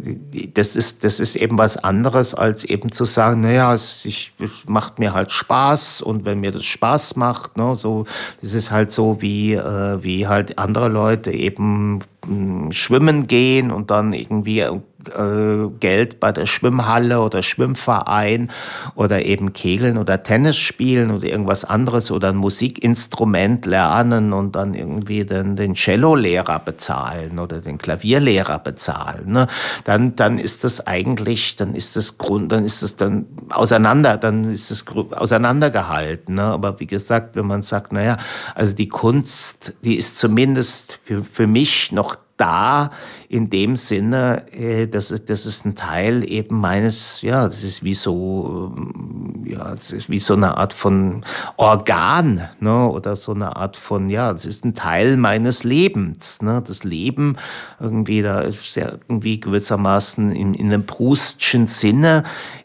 das 0.54 0.76
ist, 0.76 1.04
das 1.04 1.20
ist 1.20 1.36
eben 1.36 1.58
was 1.58 1.78
anderes, 1.78 2.36
als 2.36 2.66
eben 2.66 2.92
zu 2.92 3.06
sagen, 3.06 3.42
naja, 3.42 3.74
es, 3.74 4.06
ich, 4.06 4.32
es 4.40 4.52
macht 4.68 5.00
mir 5.00 5.16
halt 5.16 5.32
Spaß 5.32 6.04
und 6.04 6.24
wenn 6.24 6.40
mir 6.40 6.52
das 6.52 6.66
Spaß 6.66 7.16
macht, 7.16 7.58
ne, 7.58 7.76
so, 7.76 8.06
das 8.42 8.54
ist 8.54 8.70
halt 8.70 8.92
so 8.92 9.22
wie, 9.22 9.54
äh, 9.54 10.04
wie 10.04 10.28
halt 10.28 10.60
andere 10.60 10.88
Leute 10.88 11.32
eben 11.32 12.02
hm, 12.26 12.72
schwimmen 12.72 13.26
gehen 13.28 13.72
und 13.72 13.90
dann 13.90 14.14
irgendwie 14.14 14.64
äh, 15.10 15.70
Geld 15.80 16.20
bei 16.20 16.32
der 16.32 16.46
Schwimmhalle 16.46 17.22
oder 17.22 17.44
Schwimmverein 17.44 18.52
oder 18.96 19.26
eben 19.26 19.54
Kegeln 19.54 19.98
oder 19.98 20.24
Tennis 20.24 20.58
spielen 20.58 21.12
oder 21.12 21.26
irgendwas 21.26 21.66
anderes 21.66 22.12
oder 22.12 22.30
ein 22.30 22.36
Musikinstrument 22.36 23.66
lernen 23.66 24.34
und 24.34 24.56
dann 24.56 24.74
irgendwie 24.74 25.26
den, 25.26 25.56
den 25.56 25.74
Cello-Lehrer 25.74 26.60
bezahlen 26.60 27.40
oder 27.40 27.60
den 27.60 27.78
Klavierlehrer 27.78 28.60
bezahlen, 28.60 29.32
ne? 29.32 29.48
dann, 29.84 30.16
dann 30.16 30.40
ist 30.40 30.64
das 30.64 30.86
eigentlich, 30.88 31.56
dann 31.56 31.76
ist 31.76 31.96
das 31.96 32.18
Grund, 32.18 32.52
dann 32.52 32.66
ist 32.66 32.82
es 32.82 32.96
dann 32.96 33.26
auseinander, 33.50 34.18
dann 34.18 34.52
ist 34.52 34.72
es 34.72 34.86
auseinandergehalten. 34.88 36.36
Ne? 36.36 36.44
Aber 36.44 36.80
wie 36.80 36.88
gesagt, 36.88 37.36
wenn 37.36 37.48
man 37.48 37.62
sagt, 37.62 37.94
naja, 37.94 38.18
also 38.56 38.74
die 38.74 38.90
Kunst, 38.90 39.74
die 39.84 39.96
ist 39.96 40.18
zumindest 40.18 41.00
für, 41.04 41.24
für 41.24 41.48
mich 41.48 41.92
noch 41.92 42.18
da 42.38 42.92
in 43.30 43.50
dem 43.50 43.76
Sinne, 43.76 44.52
äh, 44.52 44.88
das, 44.88 45.12
ist, 45.12 45.30
das 45.30 45.46
ist 45.46 45.66
ein 45.66 45.76
Teil 45.76 46.30
eben 46.30 46.60
meines, 46.60 47.22
ja, 47.22 47.46
das 47.46 47.64
ist 47.64 47.84
wie 47.84 47.94
so, 47.94 48.74
ähm, 48.76 49.44
ja, 49.46 49.72
das 49.72 49.92
ist 49.92 50.10
wie 50.10 50.20
so 50.20 50.34
eine 50.34 50.58
Art 50.58 50.74
von 50.74 51.22
Organ, 51.58 52.50
ne, 52.60 52.90
oder 52.90 53.16
so 53.16 53.34
eine 53.34 53.56
Art 53.56 53.78
von, 53.78 54.10
ja, 54.10 54.32
das 54.34 54.46
ist 54.46 54.66
ein 54.66 54.76
Teil 54.76 55.18
meines 55.18 55.64
Lebens, 55.64 56.42
ne, 56.42 56.64
das 56.66 56.84
Leben 56.84 57.38
irgendwie, 57.80 58.22
da 58.22 58.42
ist 58.42 58.76
ja 58.76 58.94
irgendwie 59.08 59.40
gewissermaßen 59.40 60.32
in, 60.32 60.54
in 60.54 60.68
einem 60.68 60.86
Proustschen 60.86 61.68
Sinne 61.68 62.24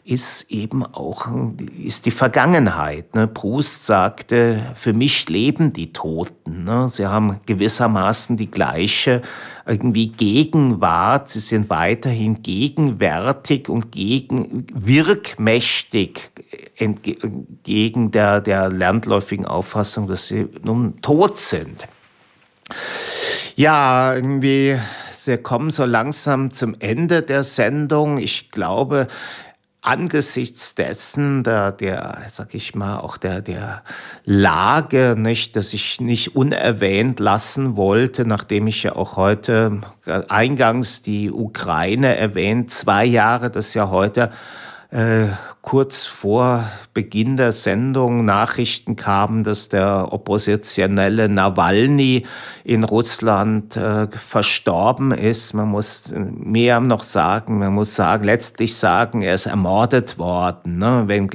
ist 0.09 0.49
eben 0.49 0.83
auch, 0.83 1.27
ist 1.77 2.07
die 2.07 2.11
Vergangenheit, 2.11 3.13
ne. 3.13 3.27
Proust 3.27 3.85
sagte, 3.85 4.73
für 4.73 4.93
mich 4.93 5.29
leben 5.29 5.71
die 5.71 5.93
Toten, 5.93 6.63
ne, 6.63 6.89
sie 6.89 7.05
haben 7.05 7.39
gewissermaßen 7.45 8.35
die 8.35 8.49
gleiche 8.49 9.21
irgendwie 9.69 10.07
Gegenwart, 10.07 11.29
sie 11.29 11.39
sind 11.39 11.69
weiterhin 11.69 12.41
gegenwärtig 12.41 13.69
und 13.69 13.91
gegen, 13.91 14.65
wirkmächtig 14.73 16.31
entgegen 16.75 18.09
der, 18.09 18.41
der 18.41 18.69
landläufigen 18.69 19.45
Auffassung, 19.45 20.07
dass 20.07 20.27
sie 20.27 20.47
nun 20.63 20.99
tot 21.01 21.37
sind. 21.37 21.87
Ja, 23.55 24.15
irgendwie, 24.15 24.79
wir 25.25 25.37
kommen 25.37 25.69
so 25.69 25.85
langsam 25.85 26.49
zum 26.49 26.75
Ende 26.79 27.21
der 27.21 27.43
Sendung. 27.43 28.17
Ich 28.17 28.49
glaube, 28.49 29.07
angesichts 29.81 30.75
dessen, 30.75 31.43
der, 31.43 31.71
der, 31.71 32.23
sag 32.29 32.53
ich 32.53 32.75
mal, 32.75 32.99
auch 32.99 33.17
der, 33.17 33.41
der 33.41 33.83
Lage, 34.25 35.15
nicht, 35.17 35.55
dass 35.55 35.73
ich 35.73 36.01
nicht 36.01 36.35
unerwähnt 36.35 37.19
lassen 37.19 37.77
wollte, 37.77 38.25
nachdem 38.25 38.67
ich 38.67 38.83
ja 38.83 38.95
auch 38.95 39.15
heute 39.15 39.81
eingangs 40.27 41.01
die 41.01 41.31
Ukraine 41.31 42.17
erwähnt, 42.17 42.71
zwei 42.71 43.05
Jahre, 43.05 43.49
das 43.49 43.73
ja 43.73 43.89
heute 43.89 44.31
äh, 44.91 45.27
kurz 45.61 46.05
vor 46.05 46.65
Beginn 46.93 47.37
der 47.37 47.51
Sendung 47.51 48.25
Nachrichten 48.25 48.95
kamen, 48.95 49.43
dass 49.43 49.69
der 49.69 50.11
oppositionelle 50.11 51.29
Nawalny 51.29 52.25
in 52.63 52.83
Russland 52.83 53.75
äh, 53.75 54.07
verstorben 54.07 55.11
ist. 55.11 55.53
Man 55.53 55.69
muss 55.69 56.11
mehr 56.11 56.79
noch 56.79 57.03
sagen, 57.03 57.59
man 57.59 57.73
muss 57.73 57.93
sagen, 57.93 58.23
letztlich 58.23 58.75
sagen, 58.75 59.21
er 59.21 59.35
ist 59.35 59.45
ermordet 59.45 60.17
worden. 60.17 60.79
Ne? 60.79 61.03
Wenn, 61.05 61.29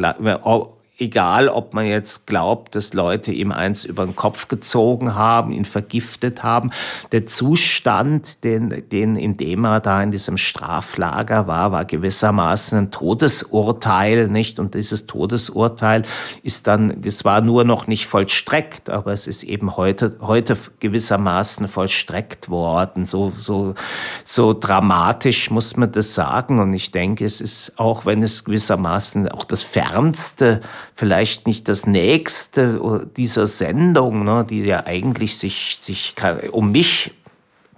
egal 0.97 1.49
ob 1.49 1.74
man 1.74 1.86
jetzt 1.86 2.26
glaubt, 2.26 2.76
dass 2.76 2.95
Leute 2.95 3.32
ihm 3.32 3.51
eins 3.51 3.84
über 3.84 4.05
den 4.05 4.14
Kopf 4.14 4.47
gezogen 4.47 5.16
haben, 5.16 5.51
ihn 5.51 5.64
vergiftet 5.64 6.45
haben. 6.45 6.70
Der 7.11 7.26
Zustand, 7.26 8.45
den, 8.45 8.88
den, 8.90 9.16
in 9.16 9.36
dem 9.36 9.64
er 9.64 9.80
da 9.80 10.01
in 10.03 10.12
diesem 10.12 10.36
Straflager 10.36 11.49
war, 11.49 11.72
war 11.72 11.84
gewissermaßen 11.84 12.78
ein 12.78 12.90
Todesurteil, 12.92 14.28
nicht? 14.28 14.61
Und 14.61 14.74
dieses 14.74 15.07
Todesurteil 15.07 16.03
ist 16.45 16.68
dann, 16.68 17.01
das 17.01 17.24
war 17.24 17.40
nur 17.40 17.64
noch 17.64 17.88
nicht 17.88 18.07
vollstreckt, 18.07 18.88
aber 18.88 19.12
es 19.12 19.26
ist 19.26 19.42
eben 19.42 19.76
heute, 19.76 20.16
heute 20.20 20.57
gewissermaßen 20.78 21.66
vollstreckt 21.66 22.49
worden. 22.49 23.05
So, 23.05 23.32
so, 23.36 23.74
so 24.22 24.55
dramatisch 24.55 25.51
muss 25.51 25.76
man 25.76 25.90
das 25.90 26.14
sagen. 26.14 26.61
Und 26.61 26.72
ich 26.72 26.92
denke, 26.92 27.24
es 27.24 27.40
ist 27.40 27.72
auch, 27.80 28.07
wenn 28.07 28.22
es 28.22 28.45
gewissermaßen 28.45 29.28
auch 29.28 29.45
das 29.45 29.64
fernste 29.64 30.61
vielleicht 30.95 31.47
nicht 31.47 31.68
das 31.68 31.86
nächste 31.86 33.09
dieser 33.16 33.47
Sendung, 33.47 34.24
ne, 34.24 34.47
die 34.49 34.61
ja 34.61 34.86
eigentlich 34.86 35.38
sich, 35.38 35.78
sich 35.82 36.14
um 36.53 36.72
mich 36.72 37.12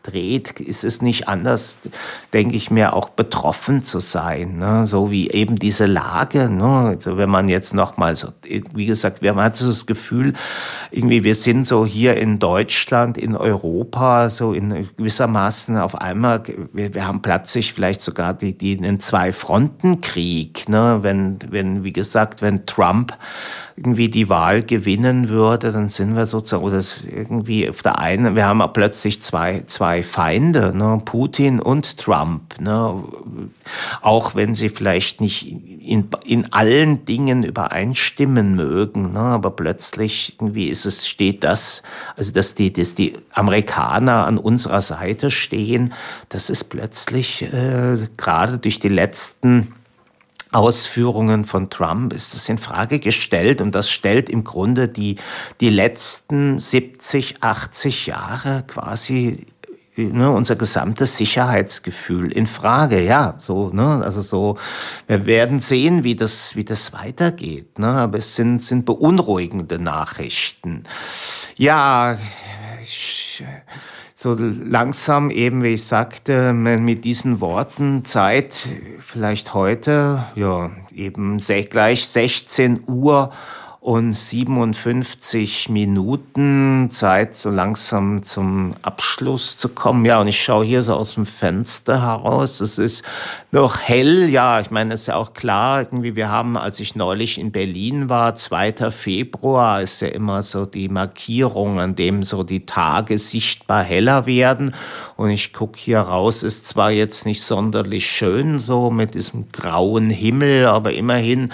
dreht, 0.07 0.61
ist 0.61 0.85
es 0.85 1.03
nicht 1.03 1.29
anders, 1.29 1.79
denke 2.33 2.57
ich 2.57 2.71
mir, 2.71 2.93
auch 2.93 3.09
betroffen 3.09 3.83
zu 3.83 4.01
sein. 4.01 4.59
Ne? 4.59 4.87
So 4.87 5.11
wie 5.11 5.31
eben 5.31 5.57
diese 5.57 5.87
Lage. 5.87 6.49
Ne? 6.49 6.65
Also 6.65 7.17
wenn 7.17 7.31
man 7.31 7.49
jetzt 7.49 7.75
nochmal 7.75 8.15
so, 8.15 8.29
wie 8.75 8.87
gesagt, 8.87 9.23
wir 9.23 9.31
haben 9.31 9.41
halt 9.41 9.61
das 9.61 9.87
Gefühl, 9.87 10.35
irgendwie 10.91 11.25
wir 11.25 11.35
sind 11.35 11.67
so 11.67 11.87
hier 11.87 12.17
in 12.17 12.39
Deutschland, 12.39 13.19
in 13.19 13.37
Europa, 13.37 14.31
so 14.31 14.53
in 14.53 14.89
gewissermaßen 14.97 15.77
auf 15.79 16.01
einmal, 16.01 16.43
wir, 16.73 16.95
wir 16.95 17.07
haben 17.07 17.23
plötzlich 17.23 17.73
vielleicht 17.73 18.03
sogar 18.03 18.35
die, 18.35 18.57
die 18.57 18.77
einen 18.79 19.01
Zwei-Fronten-Krieg. 19.01 20.69
Ne? 20.69 20.99
Wenn, 21.03 21.39
wenn, 21.51 21.85
wie 21.85 21.93
gesagt, 21.93 22.43
wenn 22.43 22.67
Trump 22.67 23.17
irgendwie 23.77 24.09
die 24.09 24.31
Wahl 24.31 24.63
gewinnen 24.63 25.29
würde, 25.29 25.71
dann 25.71 25.91
sind 25.91 26.17
wir 26.17 26.27
sozusagen, 26.27 26.65
oder 26.65 26.83
irgendwie 27.11 27.69
auf 27.69 27.83
der 27.83 27.99
einen, 27.99 28.35
wir 28.35 28.47
haben 28.47 28.63
plötzlich 28.73 29.23
zwei, 29.23 29.65
zwei 29.67 30.03
Feinde, 30.03 30.75
ne, 30.75 31.03
Putin 31.05 31.61
und 31.61 31.99
Trump, 31.99 32.59
ne, 32.59 33.05
auch 34.01 34.35
wenn 34.35 34.55
sie 34.55 34.71
vielleicht 34.71 35.21
nicht 35.21 35.47
in, 35.47 36.09
in 36.25 36.53
allen 36.55 37.05
Dingen 37.05 37.43
übereinstimmen 37.43 38.55
mögen, 38.55 39.13
ne, 39.13 39.21
aber 39.21 39.51
plötzlich 39.51 40.37
irgendwie 40.41 40.69
ist 40.69 40.87
es, 40.87 41.07
steht 41.07 41.45
das, 41.45 41.83
also 42.17 42.33
dass 42.33 42.55
die, 42.55 42.73
dass 42.73 42.95
die 42.95 43.13
Amerikaner 43.33 44.27
an 44.27 44.39
unserer 44.39 44.81
Seite 44.81 45.31
stehen, 45.31 45.93
das 46.31 46.49
ist 46.49 46.65
plötzlich 46.65 47.43
äh, 47.43 47.99
gerade 48.17 48.57
durch 48.57 48.81
die 48.81 48.89
letzten 48.89 49.75
Ausführungen 50.57 51.45
von 51.45 51.69
Trump 51.71 52.13
ist 52.13 52.35
das 52.35 52.49
in 52.49 52.59
Frage 52.59 52.99
gestellt 52.99 53.61
und 53.61 53.75
das 53.75 53.91
stellt 53.91 54.31
im 54.31 54.43
Grunde 54.43 54.89
die, 54.89 55.17
die 55.61 55.69
letzten 55.69 56.59
70, 56.59 57.43
80 57.43 58.07
Jahre 58.07 58.65
quasi 58.67 59.47
ne, 59.97 60.31
unser 60.31 60.57
gesamtes 60.57 61.17
Sicherheitsgefühl 61.17 62.33
in 62.33 62.47
Frage. 62.47 63.03
Ja, 63.03 63.35
so, 63.39 63.71
ne, 63.71 64.03
also 64.03 64.23
so, 64.23 64.59
wir 65.07 65.27
werden 65.27 65.61
sehen, 65.61 66.05
wie 66.05 66.17
das, 66.17 66.57
wie 66.57 66.65
das 66.65 66.93
weitergeht. 66.93 67.79
Ne, 67.79 67.89
aber 67.89 68.19
es 68.19 68.35
sind, 68.35 68.63
sind 68.63 68.85
beunruhigende 68.85 69.79
Nachrichten. 69.79 70.85
Ja, 71.57 72.19
ich, 72.83 73.45
so 74.19 74.35
langsam 74.35 75.31
eben, 75.31 75.63
wie 75.63 75.75
ich 75.75 75.85
sagte, 75.85 76.55
mit 76.55 77.05
diesen 77.05 77.43
Worten 77.43 78.07
Zeit, 78.07 78.67
vielleicht 78.99 79.53
heute, 79.53 80.25
ja, 80.35 80.71
eben 80.95 81.39
gleich 81.39 82.07
16 82.09 82.85
Uhr 82.87 83.31
und 83.87 84.15
57 84.15 85.69
Minuten 85.69 86.89
Zeit, 86.91 87.37
so 87.37 87.51
langsam 87.51 88.25
zum 88.25 88.75
Abschluss 88.83 89.57
zu 89.59 89.69
kommen. 89.69 90.05
Ja, 90.05 90.21
und 90.21 90.27
ich 90.27 90.43
schaue 90.43 90.65
hier 90.65 90.83
so 90.83 90.95
aus 90.95 91.15
dem 91.15 91.25
Fenster 91.25 92.03
heraus. 92.03 92.59
Es 92.59 92.79
ist 92.79 93.05
noch 93.53 93.79
hell. 93.79 94.29
Ja, 94.29 94.59
ich 94.59 94.73
meine, 94.73 94.95
es 94.95 95.03
ist 95.03 95.07
ja 95.07 95.15
auch 95.15 95.35
klar, 95.35 95.83
irgendwie, 95.83 96.17
wir 96.17 96.29
haben, 96.29 96.57
als 96.57 96.81
ich 96.81 96.97
neulich 96.97 97.39
in 97.39 97.53
Berlin 97.53 98.09
war, 98.09 98.35
2. 98.35 98.91
Februar 98.91 99.81
ist 99.83 100.01
ja 100.01 100.09
immer 100.09 100.43
so 100.43 100.67
die 100.67 100.89
Markierung, 100.89 101.79
an 101.79 101.95
dem 101.95 102.25
so 102.25 102.43
die 102.43 102.67
Tage 102.67 103.19
sichtbar 103.19 103.85
heller 103.85 104.27
werden. 104.27 104.75
Und 105.17 105.31
ich 105.31 105.53
gucke 105.53 105.79
hier 105.79 106.01
raus, 106.01 106.43
ist 106.43 106.67
zwar 106.67 106.91
jetzt 106.91 107.25
nicht 107.25 107.43
sonderlich 107.43 108.11
schön, 108.11 108.59
so 108.59 108.91
mit 108.91 109.15
diesem 109.15 109.53
grauen 109.53 110.11
Himmel, 110.11 110.67
aber 110.67 110.93
immerhin 110.93 111.53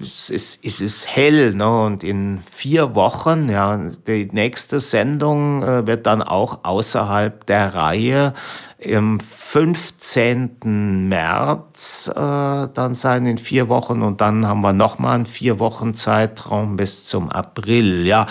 es 0.00 0.30
ist, 0.30 0.64
es 0.64 0.80
ist 0.80 1.06
hell. 1.06 1.54
Ne? 1.54 1.82
Und 1.82 2.04
in 2.04 2.40
vier 2.50 2.94
Wochen, 2.94 3.48
ja, 3.48 3.78
die 4.06 4.28
nächste 4.32 4.80
Sendung 4.80 5.62
äh, 5.62 5.86
wird 5.86 6.06
dann 6.06 6.22
auch 6.22 6.64
außerhalb 6.64 7.46
der 7.46 7.74
Reihe 7.74 8.34
im 8.78 9.18
15. 9.18 11.08
März 11.08 12.08
äh, 12.14 12.14
dann 12.14 12.94
sein, 12.94 13.26
in 13.26 13.38
vier 13.38 13.68
Wochen. 13.68 14.02
Und 14.02 14.20
dann 14.20 14.46
haben 14.46 14.60
wir 14.60 14.72
nochmal 14.72 15.16
einen 15.16 15.26
vier 15.26 15.58
Wochen 15.58 15.94
Zeitraum 15.94 16.76
bis 16.76 17.06
zum 17.06 17.28
April. 17.28 18.06
Ja, 18.06 18.26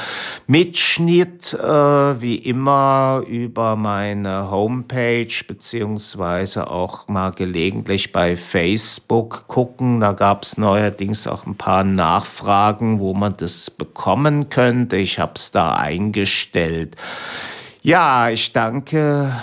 Mitschnitt 0.47 1.53
äh, 1.53 2.21
wie 2.21 2.37
immer 2.37 3.23
über 3.27 3.75
meine 3.75 4.49
Homepage 4.49 5.27
beziehungsweise 5.45 6.71
auch 6.71 7.09
mal 7.09 7.31
gelegentlich 7.31 8.13
bei 8.13 8.37
Facebook 8.37 9.47
gucken. 9.47 9.99
Da 9.99 10.13
gab 10.13 10.43
es 10.43 10.57
neuerdings 10.57 11.27
auch 11.27 11.45
ein 11.45 11.57
paar 11.57 11.83
Nachfragen, 11.83 12.99
wo 12.99 13.13
man 13.13 13.33
das 13.35 13.69
bekommen 13.69 14.47
könnte. 14.47 14.95
Ich 14.95 15.19
habe 15.19 15.33
es 15.35 15.51
da 15.51 15.73
eingestellt. 15.73 16.95
Ja, 17.81 18.29
ich 18.29 18.53
danke 18.53 19.33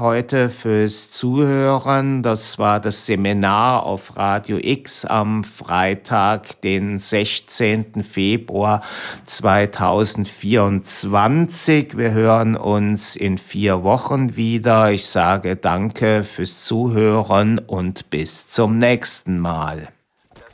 heute 0.00 0.50
fürs 0.50 1.10
Zuhören. 1.10 2.22
Das 2.22 2.58
war 2.58 2.80
das 2.80 3.06
Seminar 3.06 3.84
auf 3.84 4.16
Radio 4.16 4.58
X 4.60 5.04
am 5.04 5.44
Freitag, 5.44 6.60
den 6.62 6.98
16. 6.98 8.02
Februar 8.02 8.82
2024. 9.26 11.96
Wir 11.96 12.10
hören 12.12 12.56
uns 12.56 13.14
in 13.14 13.38
vier 13.38 13.84
Wochen 13.84 14.36
wieder. 14.36 14.90
Ich 14.90 15.06
sage 15.06 15.54
danke 15.56 16.24
fürs 16.24 16.64
Zuhören 16.64 17.58
und 17.58 18.10
bis 18.10 18.48
zum 18.48 18.78
nächsten 18.78 19.38
Mal. 19.38 19.88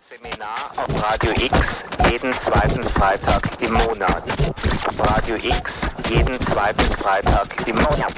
Seminar 0.08 0.70
auf 0.76 1.02
Radio 1.02 1.32
X 1.32 1.84
jeden 2.08 2.32
zweiten 2.34 2.84
Freitag 2.84 3.42
im 3.60 3.72
Monat. 3.72 4.22
Radio 5.00 5.34
X 5.34 5.88
jeden 6.08 6.40
zweiten 6.42 6.84
Freitag 6.92 7.48
im 7.66 7.74
Monat. 7.74 8.14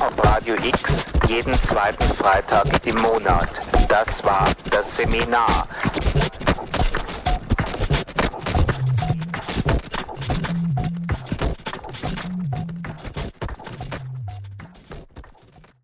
Auf 0.00 0.26
Radio 0.26 0.56
X 0.56 1.06
jeden 1.28 1.54
zweiten 1.54 2.02
Freitag 2.14 2.66
im 2.84 2.96
Monat. 2.96 3.60
Das 3.86 4.24
war 4.24 4.48
das 4.72 4.96
Seminar. 4.96 5.68